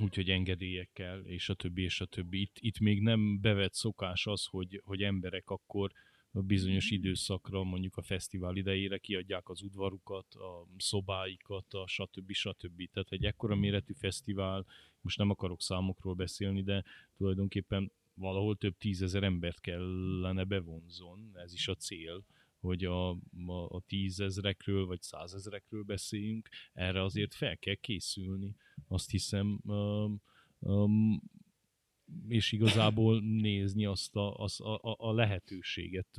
Úgyhogy 0.00 0.30
engedélyekkel, 0.30 1.20
és 1.20 1.48
a 1.48 1.54
többi, 1.54 1.82
és 1.82 2.00
a 2.00 2.06
többi. 2.06 2.40
Itt, 2.40 2.56
itt 2.58 2.78
még 2.78 3.02
nem 3.02 3.40
bevett 3.40 3.74
szokás 3.74 4.26
az, 4.26 4.44
hogy, 4.44 4.80
hogy 4.84 5.02
emberek 5.02 5.50
akkor 5.50 5.92
bizonyos 6.32 6.90
időszakra, 6.90 7.62
mondjuk 7.62 7.96
a 7.96 8.02
fesztivál 8.02 8.56
idejére 8.56 8.98
kiadják 8.98 9.48
az 9.48 9.62
udvarukat, 9.62 10.34
a 10.34 10.66
szobáikat, 10.76 11.74
a 11.74 11.86
stb. 11.86 12.32
stb. 12.32 12.90
Tehát 12.92 13.12
egy 13.12 13.24
ekkora 13.24 13.54
méretű 13.54 13.92
fesztivál, 13.92 14.66
most 15.00 15.18
nem 15.18 15.30
akarok 15.30 15.62
számokról 15.62 16.14
beszélni, 16.14 16.62
de 16.62 16.84
tulajdonképpen 17.16 17.92
valahol 18.14 18.56
több 18.56 18.76
tízezer 18.76 19.22
embert 19.22 19.60
kellene 19.60 20.44
bevonzon, 20.44 21.30
ez 21.34 21.52
is 21.52 21.68
a 21.68 21.74
cél, 21.74 22.24
hogy 22.60 22.84
a, 22.84 23.10
a, 23.46 23.68
a 23.68 23.82
tízezrekről 23.86 24.86
vagy 24.86 25.02
százezrekről 25.02 25.82
beszéljünk, 25.82 26.48
erre 26.72 27.02
azért 27.02 27.34
fel 27.34 27.58
kell 27.58 27.74
készülni. 27.74 28.56
Azt 28.88 29.10
hiszem, 29.10 29.60
um, 29.64 30.22
um, 30.58 31.22
és 32.28 32.52
igazából 32.52 33.20
nézni 33.20 33.84
azt 33.84 34.16
a, 34.16 34.34
az 34.34 34.60
a, 34.60 34.96
a, 34.98 35.12
lehetőséget. 35.12 36.18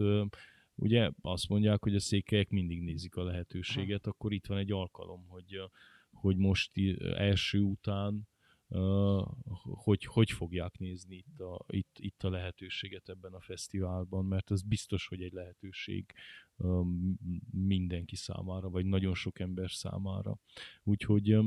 Ugye 0.76 1.12
azt 1.22 1.50
mondják, 1.50 1.84
hogy 1.84 1.96
a 1.96 2.00
székelyek 2.00 2.50
mindig 2.50 2.82
nézik 2.82 3.16
a 3.16 3.24
lehetőséget, 3.24 4.08
akkor 4.08 4.34
itt 4.34 4.46
van 4.46 4.58
egy 4.58 4.72
alkalom, 4.72 5.26
hogy, 5.28 5.62
hogy 6.12 6.38
most 6.38 6.72
első 7.16 7.60
után 7.60 8.30
hogy, 9.62 10.06
hogy 10.06 10.32
fogják 10.32 10.78
nézni 10.78 11.16
itt 11.16 11.40
a, 11.40 11.66
itt, 11.68 11.96
itt 12.00 12.24
a 12.24 12.30
lehetőséget 12.30 13.10
ebben 13.10 13.34
a 13.34 13.42
fesztiválban, 13.42 14.26
mert 14.26 14.52
ez 14.52 14.62
biztos, 14.62 15.08
hogy 15.08 15.22
egy 15.22 15.34
lehetőség 15.34 16.14
mindenki 17.52 18.16
számára, 18.16 18.70
vagy 18.70 18.86
nagyon 18.86 19.14
sok 19.14 19.40
ember 19.40 19.72
számára. 19.72 20.40
Úgyhogy 20.84 21.38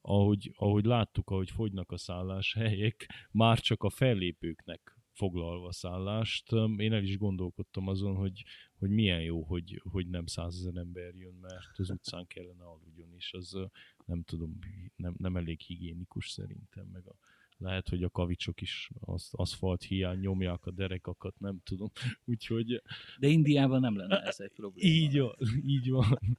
ahogy, 0.00 0.52
ahogy 0.56 0.84
láttuk, 0.84 1.30
ahogy 1.30 1.50
fogynak 1.50 1.92
a 1.92 1.98
szálláshelyek, 1.98 3.10
már 3.30 3.60
csak 3.60 3.82
a 3.82 3.90
fellépőknek 3.90 4.96
foglalva 5.12 5.72
szállást. 5.72 6.52
Én 6.76 6.92
el 6.92 7.02
is 7.02 7.18
gondolkodtam 7.18 7.88
azon, 7.88 8.14
hogy, 8.16 8.44
hogy 8.78 8.90
milyen 8.90 9.22
jó, 9.22 9.42
hogy, 9.42 9.82
hogy 9.90 10.08
nem 10.08 10.26
százezer 10.26 10.76
ember 10.76 11.14
jön, 11.14 11.34
mert 11.40 11.78
az 11.78 11.90
utcán 11.90 12.26
kellene 12.26 12.64
aludjon, 12.64 13.14
és 13.16 13.32
az 13.32 13.58
nem 14.06 14.22
tudom, 14.22 14.58
nem, 14.96 15.14
nem 15.18 15.36
elég 15.36 15.60
higiénikus 15.60 16.28
szerintem, 16.28 16.86
meg 16.92 17.06
a, 17.06 17.16
lehet, 17.58 17.88
hogy 17.88 18.02
a 18.02 18.10
kavicsok 18.10 18.60
is 18.60 18.90
az, 19.00 19.28
aszfalt 19.32 19.82
hiány 19.82 20.18
nyomják 20.18 20.66
a 20.66 20.70
derekakat, 20.70 21.38
nem 21.38 21.60
tudom. 21.64 21.90
Úgyhogy 22.24 22.82
De 23.18 23.28
Indiában 23.28 23.80
nem 23.80 23.96
lenne 23.96 24.20
ez 24.20 24.40
egy 24.40 24.52
probléma. 24.52 24.94
így 24.94 25.18
van, 25.18 25.34
így 25.66 25.90
van. 25.90 26.38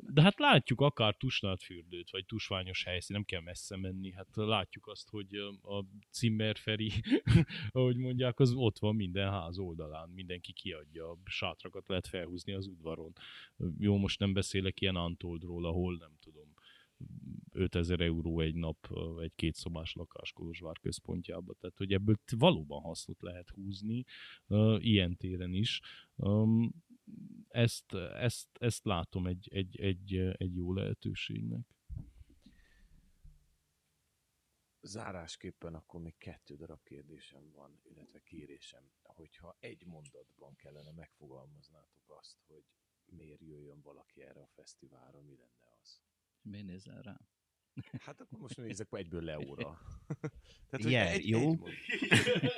De 0.00 0.22
hát 0.22 0.38
látjuk 0.38 0.80
akár 0.80 1.16
tusnádfürdőt, 1.16 2.10
vagy 2.10 2.26
tusványos 2.26 2.84
helyszín, 2.84 3.16
nem 3.16 3.24
kell 3.24 3.40
messze 3.40 3.76
menni. 3.76 4.12
Hát 4.12 4.28
látjuk 4.34 4.86
azt, 4.86 5.08
hogy 5.08 5.34
a 5.62 5.84
Zimmerferi, 6.12 6.92
ahogy 7.72 7.96
mondják, 7.96 8.38
az 8.40 8.52
ott 8.52 8.78
van 8.78 8.94
minden 8.96 9.30
ház 9.30 9.58
oldalán. 9.58 10.08
Mindenki 10.08 10.52
kiadja, 10.52 11.10
a 11.10 11.18
sátrakat 11.24 11.88
lehet 11.88 12.06
felhúzni 12.06 12.52
az 12.52 12.66
udvaron. 12.66 13.12
Jó, 13.78 13.96
most 13.96 14.18
nem 14.18 14.32
beszélek 14.32 14.80
ilyen 14.80 14.96
Antoldról, 14.96 15.64
ahol 15.66 15.96
nem 15.96 16.12
tudom, 16.20 16.54
5000 17.50 18.00
euró 18.00 18.40
egy 18.40 18.54
nap 18.54 18.88
egy 19.20 19.34
kétszobás 19.34 19.92
lakás 19.92 20.32
Kolozsvár 20.32 20.78
központjába. 20.78 21.54
Tehát, 21.54 21.76
hogy 21.76 21.92
ebből 21.92 22.16
valóban 22.36 22.82
hasznot 22.82 23.22
lehet 23.22 23.50
húzni, 23.50 24.04
ilyen 24.78 25.16
téren 25.16 25.52
is. 25.52 25.80
Ezt, 27.48 27.94
ezt, 27.94 28.48
ezt 28.52 28.84
látom 28.84 29.26
egy, 29.26 29.48
egy, 29.52 29.80
egy, 29.80 30.16
egy 30.16 30.54
jó 30.54 30.72
lehetőségnek. 30.72 31.66
Zárásképpen 34.80 35.74
akkor 35.74 36.00
még 36.00 36.18
kettő 36.18 36.56
darab 36.56 36.82
kérdésem 36.82 37.50
van, 37.52 37.80
illetve 37.82 38.20
kérésem, 38.22 38.90
hogyha 39.02 39.56
egy 39.60 39.86
mondatban 39.86 40.56
kellene 40.56 40.90
megfogalmaznátok 40.90 42.10
azt, 42.18 42.38
hogy 42.46 42.64
miért 43.04 43.40
jöjjön 43.40 43.80
valaki 43.80 44.22
erre 44.22 44.40
a 44.40 44.46
fesztiválra, 44.46 45.22
mi 45.22 45.36
lenne? 45.36 45.65
Miért 46.50 46.66
nézel 46.66 47.02
rá? 47.02 47.20
Hát 48.00 48.20
akkor 48.20 48.38
most 48.38 48.56
nézzek 48.56 48.88
egyből 48.90 49.22
Leóra. 49.22 49.78
Tehát, 50.70 50.86
Igen, 50.86 51.06
egy, 51.06 51.28
jó. 51.28 51.50
Egy. 51.50 51.58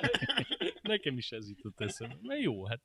Nekem 0.83 1.19
is 1.19 1.33
ez 1.33 1.49
jutott 1.49 1.81
eszembe. 1.81 2.17
Mert 2.23 2.41
jó, 2.41 2.67
hát 2.67 2.83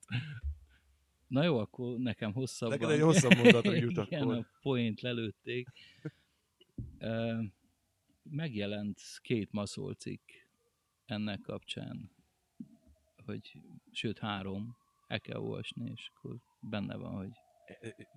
Na 1.27 1.43
jó, 1.43 1.57
akkor 1.57 1.97
nekem 1.97 2.33
hosszabban. 2.33 2.77
Neked 2.77 2.93
egy 2.93 3.01
hosszabb 3.01 3.35
mondatra 3.35 3.73
jut 3.73 3.97
Igen, 4.05 4.21
akkor. 4.21 4.35
a 4.35 4.47
point 4.61 5.01
lelőtték. 5.01 5.67
Megjelent 8.23 9.01
két 9.21 9.51
maszolcikk 9.51 10.29
ennek 11.05 11.39
kapcsán, 11.41 12.11
hogy 13.25 13.61
sőt 13.91 14.19
három, 14.19 14.77
el 15.07 15.21
kell 15.21 15.39
olvasni, 15.39 15.91
és 15.91 16.11
akkor 16.13 16.37
benne 16.59 16.95
van, 16.95 17.15
hogy 17.15 17.31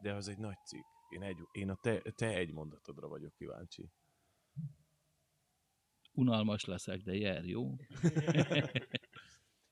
De 0.03 0.13
az 0.13 0.29
egy 0.29 0.39
nagy 0.39 0.59
cikk. 0.65 0.96
Én, 1.09 1.23
egy, 1.23 1.39
én 1.53 1.71
a 1.71 1.75
te, 1.75 2.01
te 2.01 2.29
egy 2.29 2.53
mondatodra 2.53 3.09
vagyok 3.09 3.35
kíváncsi. 3.35 3.91
unalmas 6.13 6.65
leszek, 6.65 7.03
de 7.03 7.15
jár, 7.15 7.45
jó? 7.45 7.77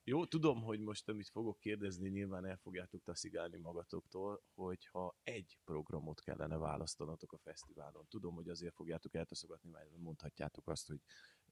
Jó, 0.07 0.25
tudom, 0.25 0.61
hogy 0.61 0.79
most 0.79 1.09
amit 1.09 1.29
fogok 1.29 1.59
kérdezni, 1.59 2.09
nyilván 2.09 2.45
el 2.45 2.57
fogjátok 2.57 3.03
taszigálni 3.03 3.57
magatoktól, 3.57 4.43
hogyha 4.53 5.17
egy 5.23 5.57
programot 5.63 6.21
kellene 6.21 6.57
választanatok 6.57 7.33
a 7.33 7.37
fesztiválon. 7.37 8.07
Tudom, 8.09 8.35
hogy 8.35 8.49
azért 8.49 8.73
fogjátok 8.73 9.13
eltaszogatni, 9.13 9.69
mert 9.69 9.97
mondhatjátok 9.97 10.67
azt, 10.67 10.87
hogy 10.87 10.99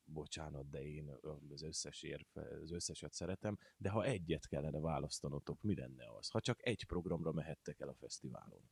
bocsánat, 0.05 0.69
de 0.69 0.83
én 0.83 1.09
az, 1.49 1.63
összes 1.63 2.03
érv, 2.03 2.37
az 2.61 2.71
összeset 2.71 3.13
szeretem, 3.13 3.57
de 3.77 3.89
ha 3.89 4.03
egyet 4.03 4.47
kellene 4.47 4.79
választanotok, 4.79 5.61
mi 5.61 5.75
lenne 5.75 6.09
az? 6.17 6.29
Ha 6.29 6.39
csak 6.39 6.65
egy 6.65 6.85
programra 6.85 7.31
mehettek 7.31 7.79
el 7.79 7.89
a 7.89 7.95
fesztiválon. 7.95 8.69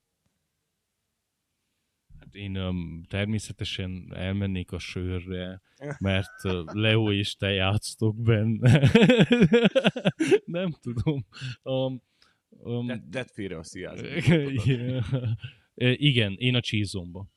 Hát 2.21 2.35
én 2.35 2.57
um, 2.57 3.03
természetesen 3.07 4.11
elmennék 4.15 4.71
a 4.71 4.79
sörre, 4.79 5.61
mert 5.99 6.43
uh, 6.43 6.73
Leo 6.73 7.11
és 7.11 7.35
te 7.35 7.51
játsztok 7.51 8.21
benne. 8.21 8.91
Nem 10.45 10.75
tudom. 10.81 11.25
Um, 11.63 12.01
um, 12.49 13.09
tedd 13.09 13.25
félre 13.33 13.57
a 13.57 13.63
sziázat. 13.63 14.07
igen. 16.09 16.33
én 16.37 16.55
a 16.55 16.61
csízomba. 16.61 17.27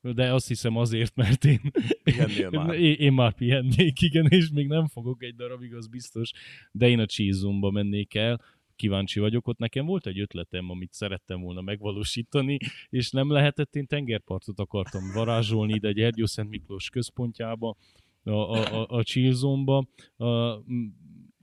De 0.00 0.32
azt 0.32 0.48
hiszem 0.48 0.76
azért, 0.76 1.14
mert 1.14 1.44
én, 1.44 1.60
már. 2.50 2.74
én, 2.74 2.94
én 2.94 3.12
már 3.12 3.34
pihennék, 3.34 4.00
igen, 4.00 4.26
és 4.26 4.50
még 4.50 4.66
nem 4.66 4.88
fogok 4.88 5.22
egy 5.22 5.34
darabig, 5.34 5.74
az 5.74 5.86
biztos, 5.86 6.30
de 6.72 6.88
én 6.88 6.98
a 6.98 7.06
csízomba 7.06 7.70
mennék 7.70 8.14
el, 8.14 8.40
kíváncsi 8.76 9.20
vagyok, 9.20 9.46
ott 9.48 9.58
nekem 9.58 9.86
volt 9.86 10.06
egy 10.06 10.20
ötletem, 10.20 10.70
amit 10.70 10.92
szerettem 10.92 11.40
volna 11.40 11.60
megvalósítani, 11.60 12.58
és 12.88 13.10
nem 13.10 13.30
lehetett, 13.30 13.74
én 13.74 13.86
tengerpartot 13.86 14.58
akartam 14.58 15.02
varázsolni 15.14 15.74
ide 15.74 15.92
Gyergyó 15.92 16.26
Szent 16.26 16.50
Miklós 16.50 16.90
központjába, 16.90 17.76
a, 18.22 18.30
a, 18.30 18.86
a, 18.88 18.98
a 18.98 19.02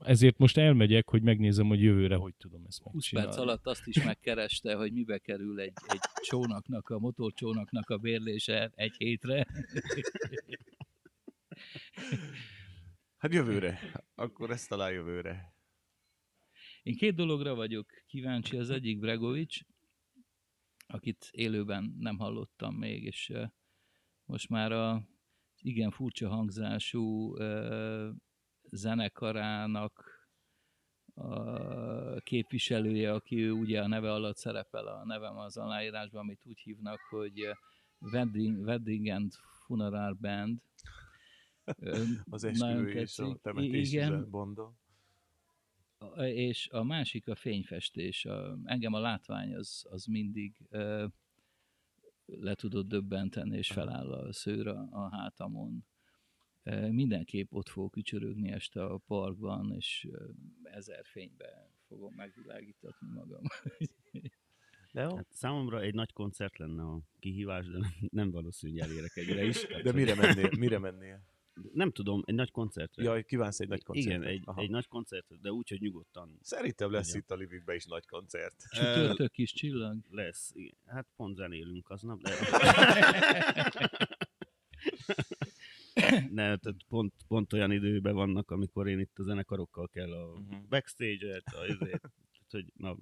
ezért 0.04 0.38
most 0.38 0.56
elmegyek, 0.56 1.08
hogy 1.08 1.22
megnézem, 1.22 1.66
hogy 1.66 1.82
jövőre 1.82 2.16
hogy 2.16 2.34
tudom 2.34 2.64
ezt 2.66 2.82
20 2.82 2.92
megcsinálni. 2.92 3.28
perc 3.28 3.42
alatt 3.42 3.66
azt 3.66 3.86
is 3.86 4.04
megkereste, 4.04 4.74
hogy 4.74 4.92
mibe 4.92 5.18
kerül 5.18 5.60
egy, 5.60 5.72
egy 5.86 6.00
csónaknak, 6.14 6.88
a 6.88 6.98
motorcsónaknak 6.98 7.90
a 7.90 7.96
bérlése 7.98 8.72
egy 8.74 8.94
hétre. 8.96 9.46
Hát 13.16 13.32
jövőre. 13.32 13.78
Akkor 14.14 14.50
ezt 14.50 14.68
talán 14.68 14.92
jövőre. 14.92 15.53
Én 16.84 16.96
két 16.96 17.14
dologra 17.14 17.54
vagyok 17.54 17.86
kíváncsi, 18.06 18.56
az 18.56 18.70
egyik 18.70 18.98
Bregovics, 18.98 19.60
akit 20.86 21.28
élőben 21.30 21.94
nem 21.98 22.18
hallottam 22.18 22.74
még, 22.74 23.04
és 23.04 23.32
most 24.24 24.48
már 24.48 24.72
a 24.72 25.02
igen 25.62 25.90
furcsa 25.90 26.28
hangzású 26.28 27.36
zenekarának 28.70 30.28
a 31.14 32.20
képviselője, 32.20 33.12
aki 33.12 33.50
ugye 33.50 33.82
a 33.82 33.86
neve 33.86 34.12
alatt 34.12 34.36
szerepel 34.36 34.86
a 34.86 35.04
nevem 35.04 35.36
az 35.36 35.56
aláírásban, 35.56 36.20
amit 36.20 36.46
úgy 36.46 36.58
hívnak, 36.58 37.00
hogy 37.00 37.40
Wedding, 37.98 38.58
Wedding 38.66 39.08
and 39.08 39.32
Funeral 39.66 40.12
Band. 40.12 40.60
Az 42.30 42.44
esküvő 42.44 42.90
és 42.90 43.18
a 43.18 43.38
temetés 43.42 43.92
Igen, 43.92 44.30
banda. 44.30 44.74
És 46.16 46.68
a 46.68 46.82
másik 46.82 47.28
a 47.28 47.34
fényfestés. 47.34 48.24
A, 48.24 48.58
engem 48.64 48.92
a 48.92 48.98
látvány 48.98 49.54
az, 49.54 49.86
az 49.90 50.04
mindig 50.04 50.66
ö, 50.68 51.06
le 52.26 52.54
tudott 52.54 52.88
döbbenteni, 52.88 53.56
és 53.56 53.68
feláll 53.68 54.12
a 54.12 54.32
szőr 54.32 54.66
a, 54.66 54.88
a 54.90 55.08
hátamon. 55.16 55.86
Ö, 56.62 56.90
mindenképp 56.90 57.52
ott 57.52 57.68
fogok 57.68 57.96
ücsörögni 57.96 58.50
este 58.50 58.84
a 58.84 58.98
parkban, 58.98 59.72
és 59.72 60.06
ö, 60.10 60.28
ezer 60.62 61.04
fénybe 61.04 61.70
fogom 61.86 62.14
megvilágítatni 62.14 63.08
magam. 63.14 63.42
Leo? 64.90 65.16
Hát 65.16 65.26
számomra 65.30 65.80
egy 65.80 65.94
nagy 65.94 66.12
koncert 66.12 66.58
lenne 66.58 66.82
a 66.82 67.00
kihívás, 67.18 67.66
de 67.66 67.78
nem, 67.78 67.92
nem 68.10 68.30
valószínű, 68.30 68.72
hogy 68.72 68.90
elérek 68.90 69.16
egyre 69.16 69.44
is. 69.44 69.66
De 69.82 69.92
mire 69.92 70.14
mennél? 70.14 70.50
Mire 70.58 70.78
mennél? 70.78 71.33
Nem 71.72 71.90
tudom, 71.90 72.22
egy 72.26 72.34
nagy 72.34 72.50
koncertre. 72.50 73.02
Jaj, 73.02 73.24
kívánsz 73.24 73.60
egy 73.60 73.68
nagy 73.68 73.82
koncertet? 73.84 74.20
Igen, 74.22 74.32
egy, 74.34 74.42
Aha. 74.44 74.60
egy 74.62 74.70
nagy 74.70 74.86
koncert, 74.86 75.40
de 75.40 75.50
úgy, 75.50 75.68
hogy 75.68 75.80
nyugodtan 75.80 76.38
Szerintem 76.42 76.90
lesz 76.90 77.08
Igen. 77.08 77.20
itt 77.20 77.30
a 77.30 77.34
Livikben 77.34 77.76
is 77.76 77.84
nagy 77.84 78.06
koncert. 78.06 78.54
Csütörtök 78.72 79.30
kis 79.30 79.52
csillag. 79.52 79.96
lesz. 80.10 80.50
Igen. 80.54 80.74
Hát 80.86 81.06
pont 81.16 81.36
zenélünk 81.36 81.90
aznap, 81.90 82.20
de... 82.20 82.30
ne, 86.30 86.56
tehát 86.56 86.76
pont, 86.88 87.12
pont 87.28 87.52
olyan 87.52 87.70
időben 87.72 88.14
vannak, 88.14 88.50
amikor 88.50 88.88
én 88.88 88.98
itt 88.98 89.18
a 89.18 89.22
zenekarokkal 89.22 89.88
kell 89.88 90.12
a 90.12 90.38
Mhm. 90.38 90.54
backstage-et, 90.68 91.44
a 91.46 91.76
tehát, 91.78 92.10
hogy 92.50 92.66
na, 92.76 92.96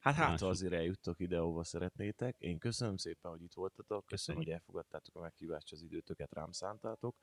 Hát 0.00 0.14
hát, 0.14 0.42
azért 0.42 0.72
eljuttok 0.72 1.20
ide, 1.20 1.38
ahova 1.38 1.64
szeretnétek. 1.64 2.36
Én 2.38 2.58
köszönöm 2.58 2.96
szépen, 2.96 3.30
hogy 3.30 3.42
itt 3.42 3.52
voltatok. 3.52 4.06
Köszönöm, 4.06 4.06
Köszönjük. 4.06 4.44
hogy 4.44 4.52
elfogadtátok 4.52 5.16
a 5.16 5.20
meghívást, 5.20 5.72
az 5.72 5.82
időtöket 5.82 6.32
rám 6.32 6.50
szántátok. 6.50 7.16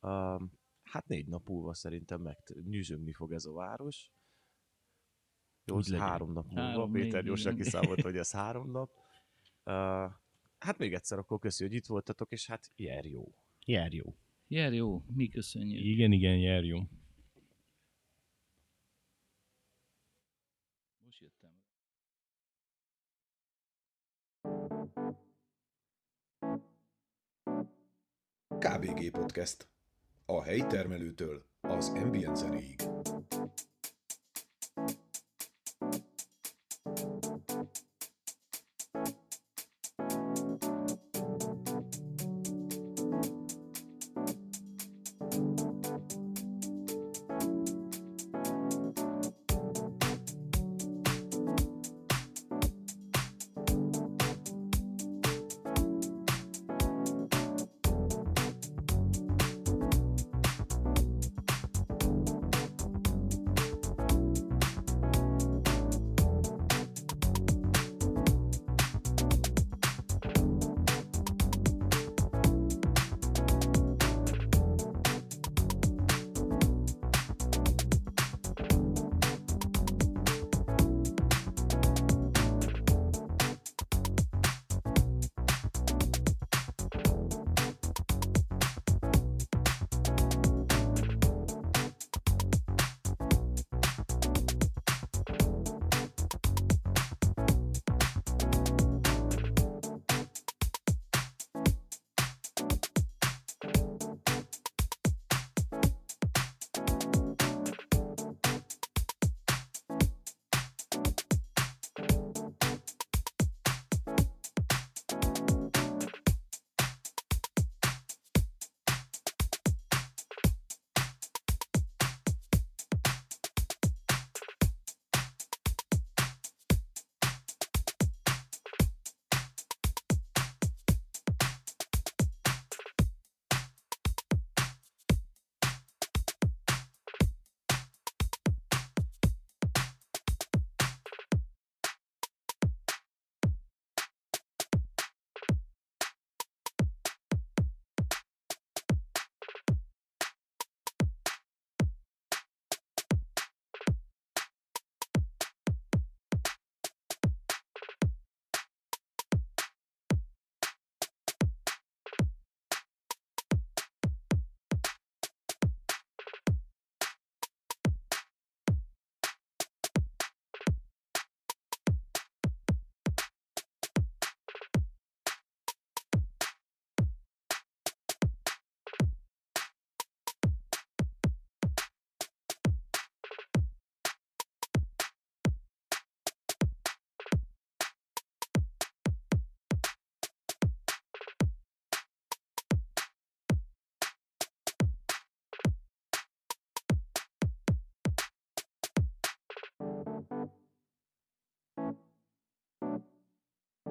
Um, 0.00 0.52
hát 0.82 1.06
négy 1.06 1.26
nap 1.26 1.48
múlva 1.48 1.74
szerintem 1.74 2.20
meg 2.20 2.36
nyűzsögni 2.64 3.12
fog 3.12 3.32
ez 3.32 3.44
a 3.44 3.52
város. 3.52 4.10
Jó, 5.64 5.76
Úgy 5.76 5.94
három 5.96 6.32
nap 6.32 6.46
múlva. 6.46 6.60
Három, 6.60 6.92
Péter 6.92 7.22
gyorsan 7.22 7.56
kiszámolt, 7.56 8.00
hogy 8.00 8.16
ez 8.16 8.30
három 8.40 8.70
nap. 8.70 8.90
Uh, 9.64 10.12
hát 10.58 10.78
még 10.78 10.94
egyszer 10.94 11.18
akkor 11.18 11.38
köszi, 11.38 11.64
hogy 11.64 11.74
itt 11.74 11.86
voltatok, 11.86 12.32
és 12.32 12.46
hát 12.46 12.72
jár 12.76 13.04
jó. 13.04 13.34
Jár 13.66 13.92
jó. 13.92 14.16
Jár 14.46 14.72
jó, 14.72 15.02
mi 15.06 15.28
köszönjük. 15.28 15.84
Igen, 15.84 16.12
igen, 16.12 16.38
járjunk. 16.38 16.90
Most 16.90 16.99
KBG 28.60 29.10
Podcast. 29.10 29.68
A 30.26 30.42
helyi 30.42 30.66
termelőtől 30.66 31.44
az 31.60 31.88
ambient 31.88 32.36
zenéig. 32.36 32.82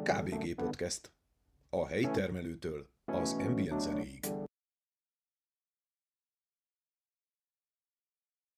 KBG 0.09 0.55
Podcast. 0.55 1.11
A 1.69 1.87
helyi 1.87 2.09
termelőtől 2.11 2.89
az 3.05 3.33
ambient 3.33 3.79
zenéig. 3.79 4.38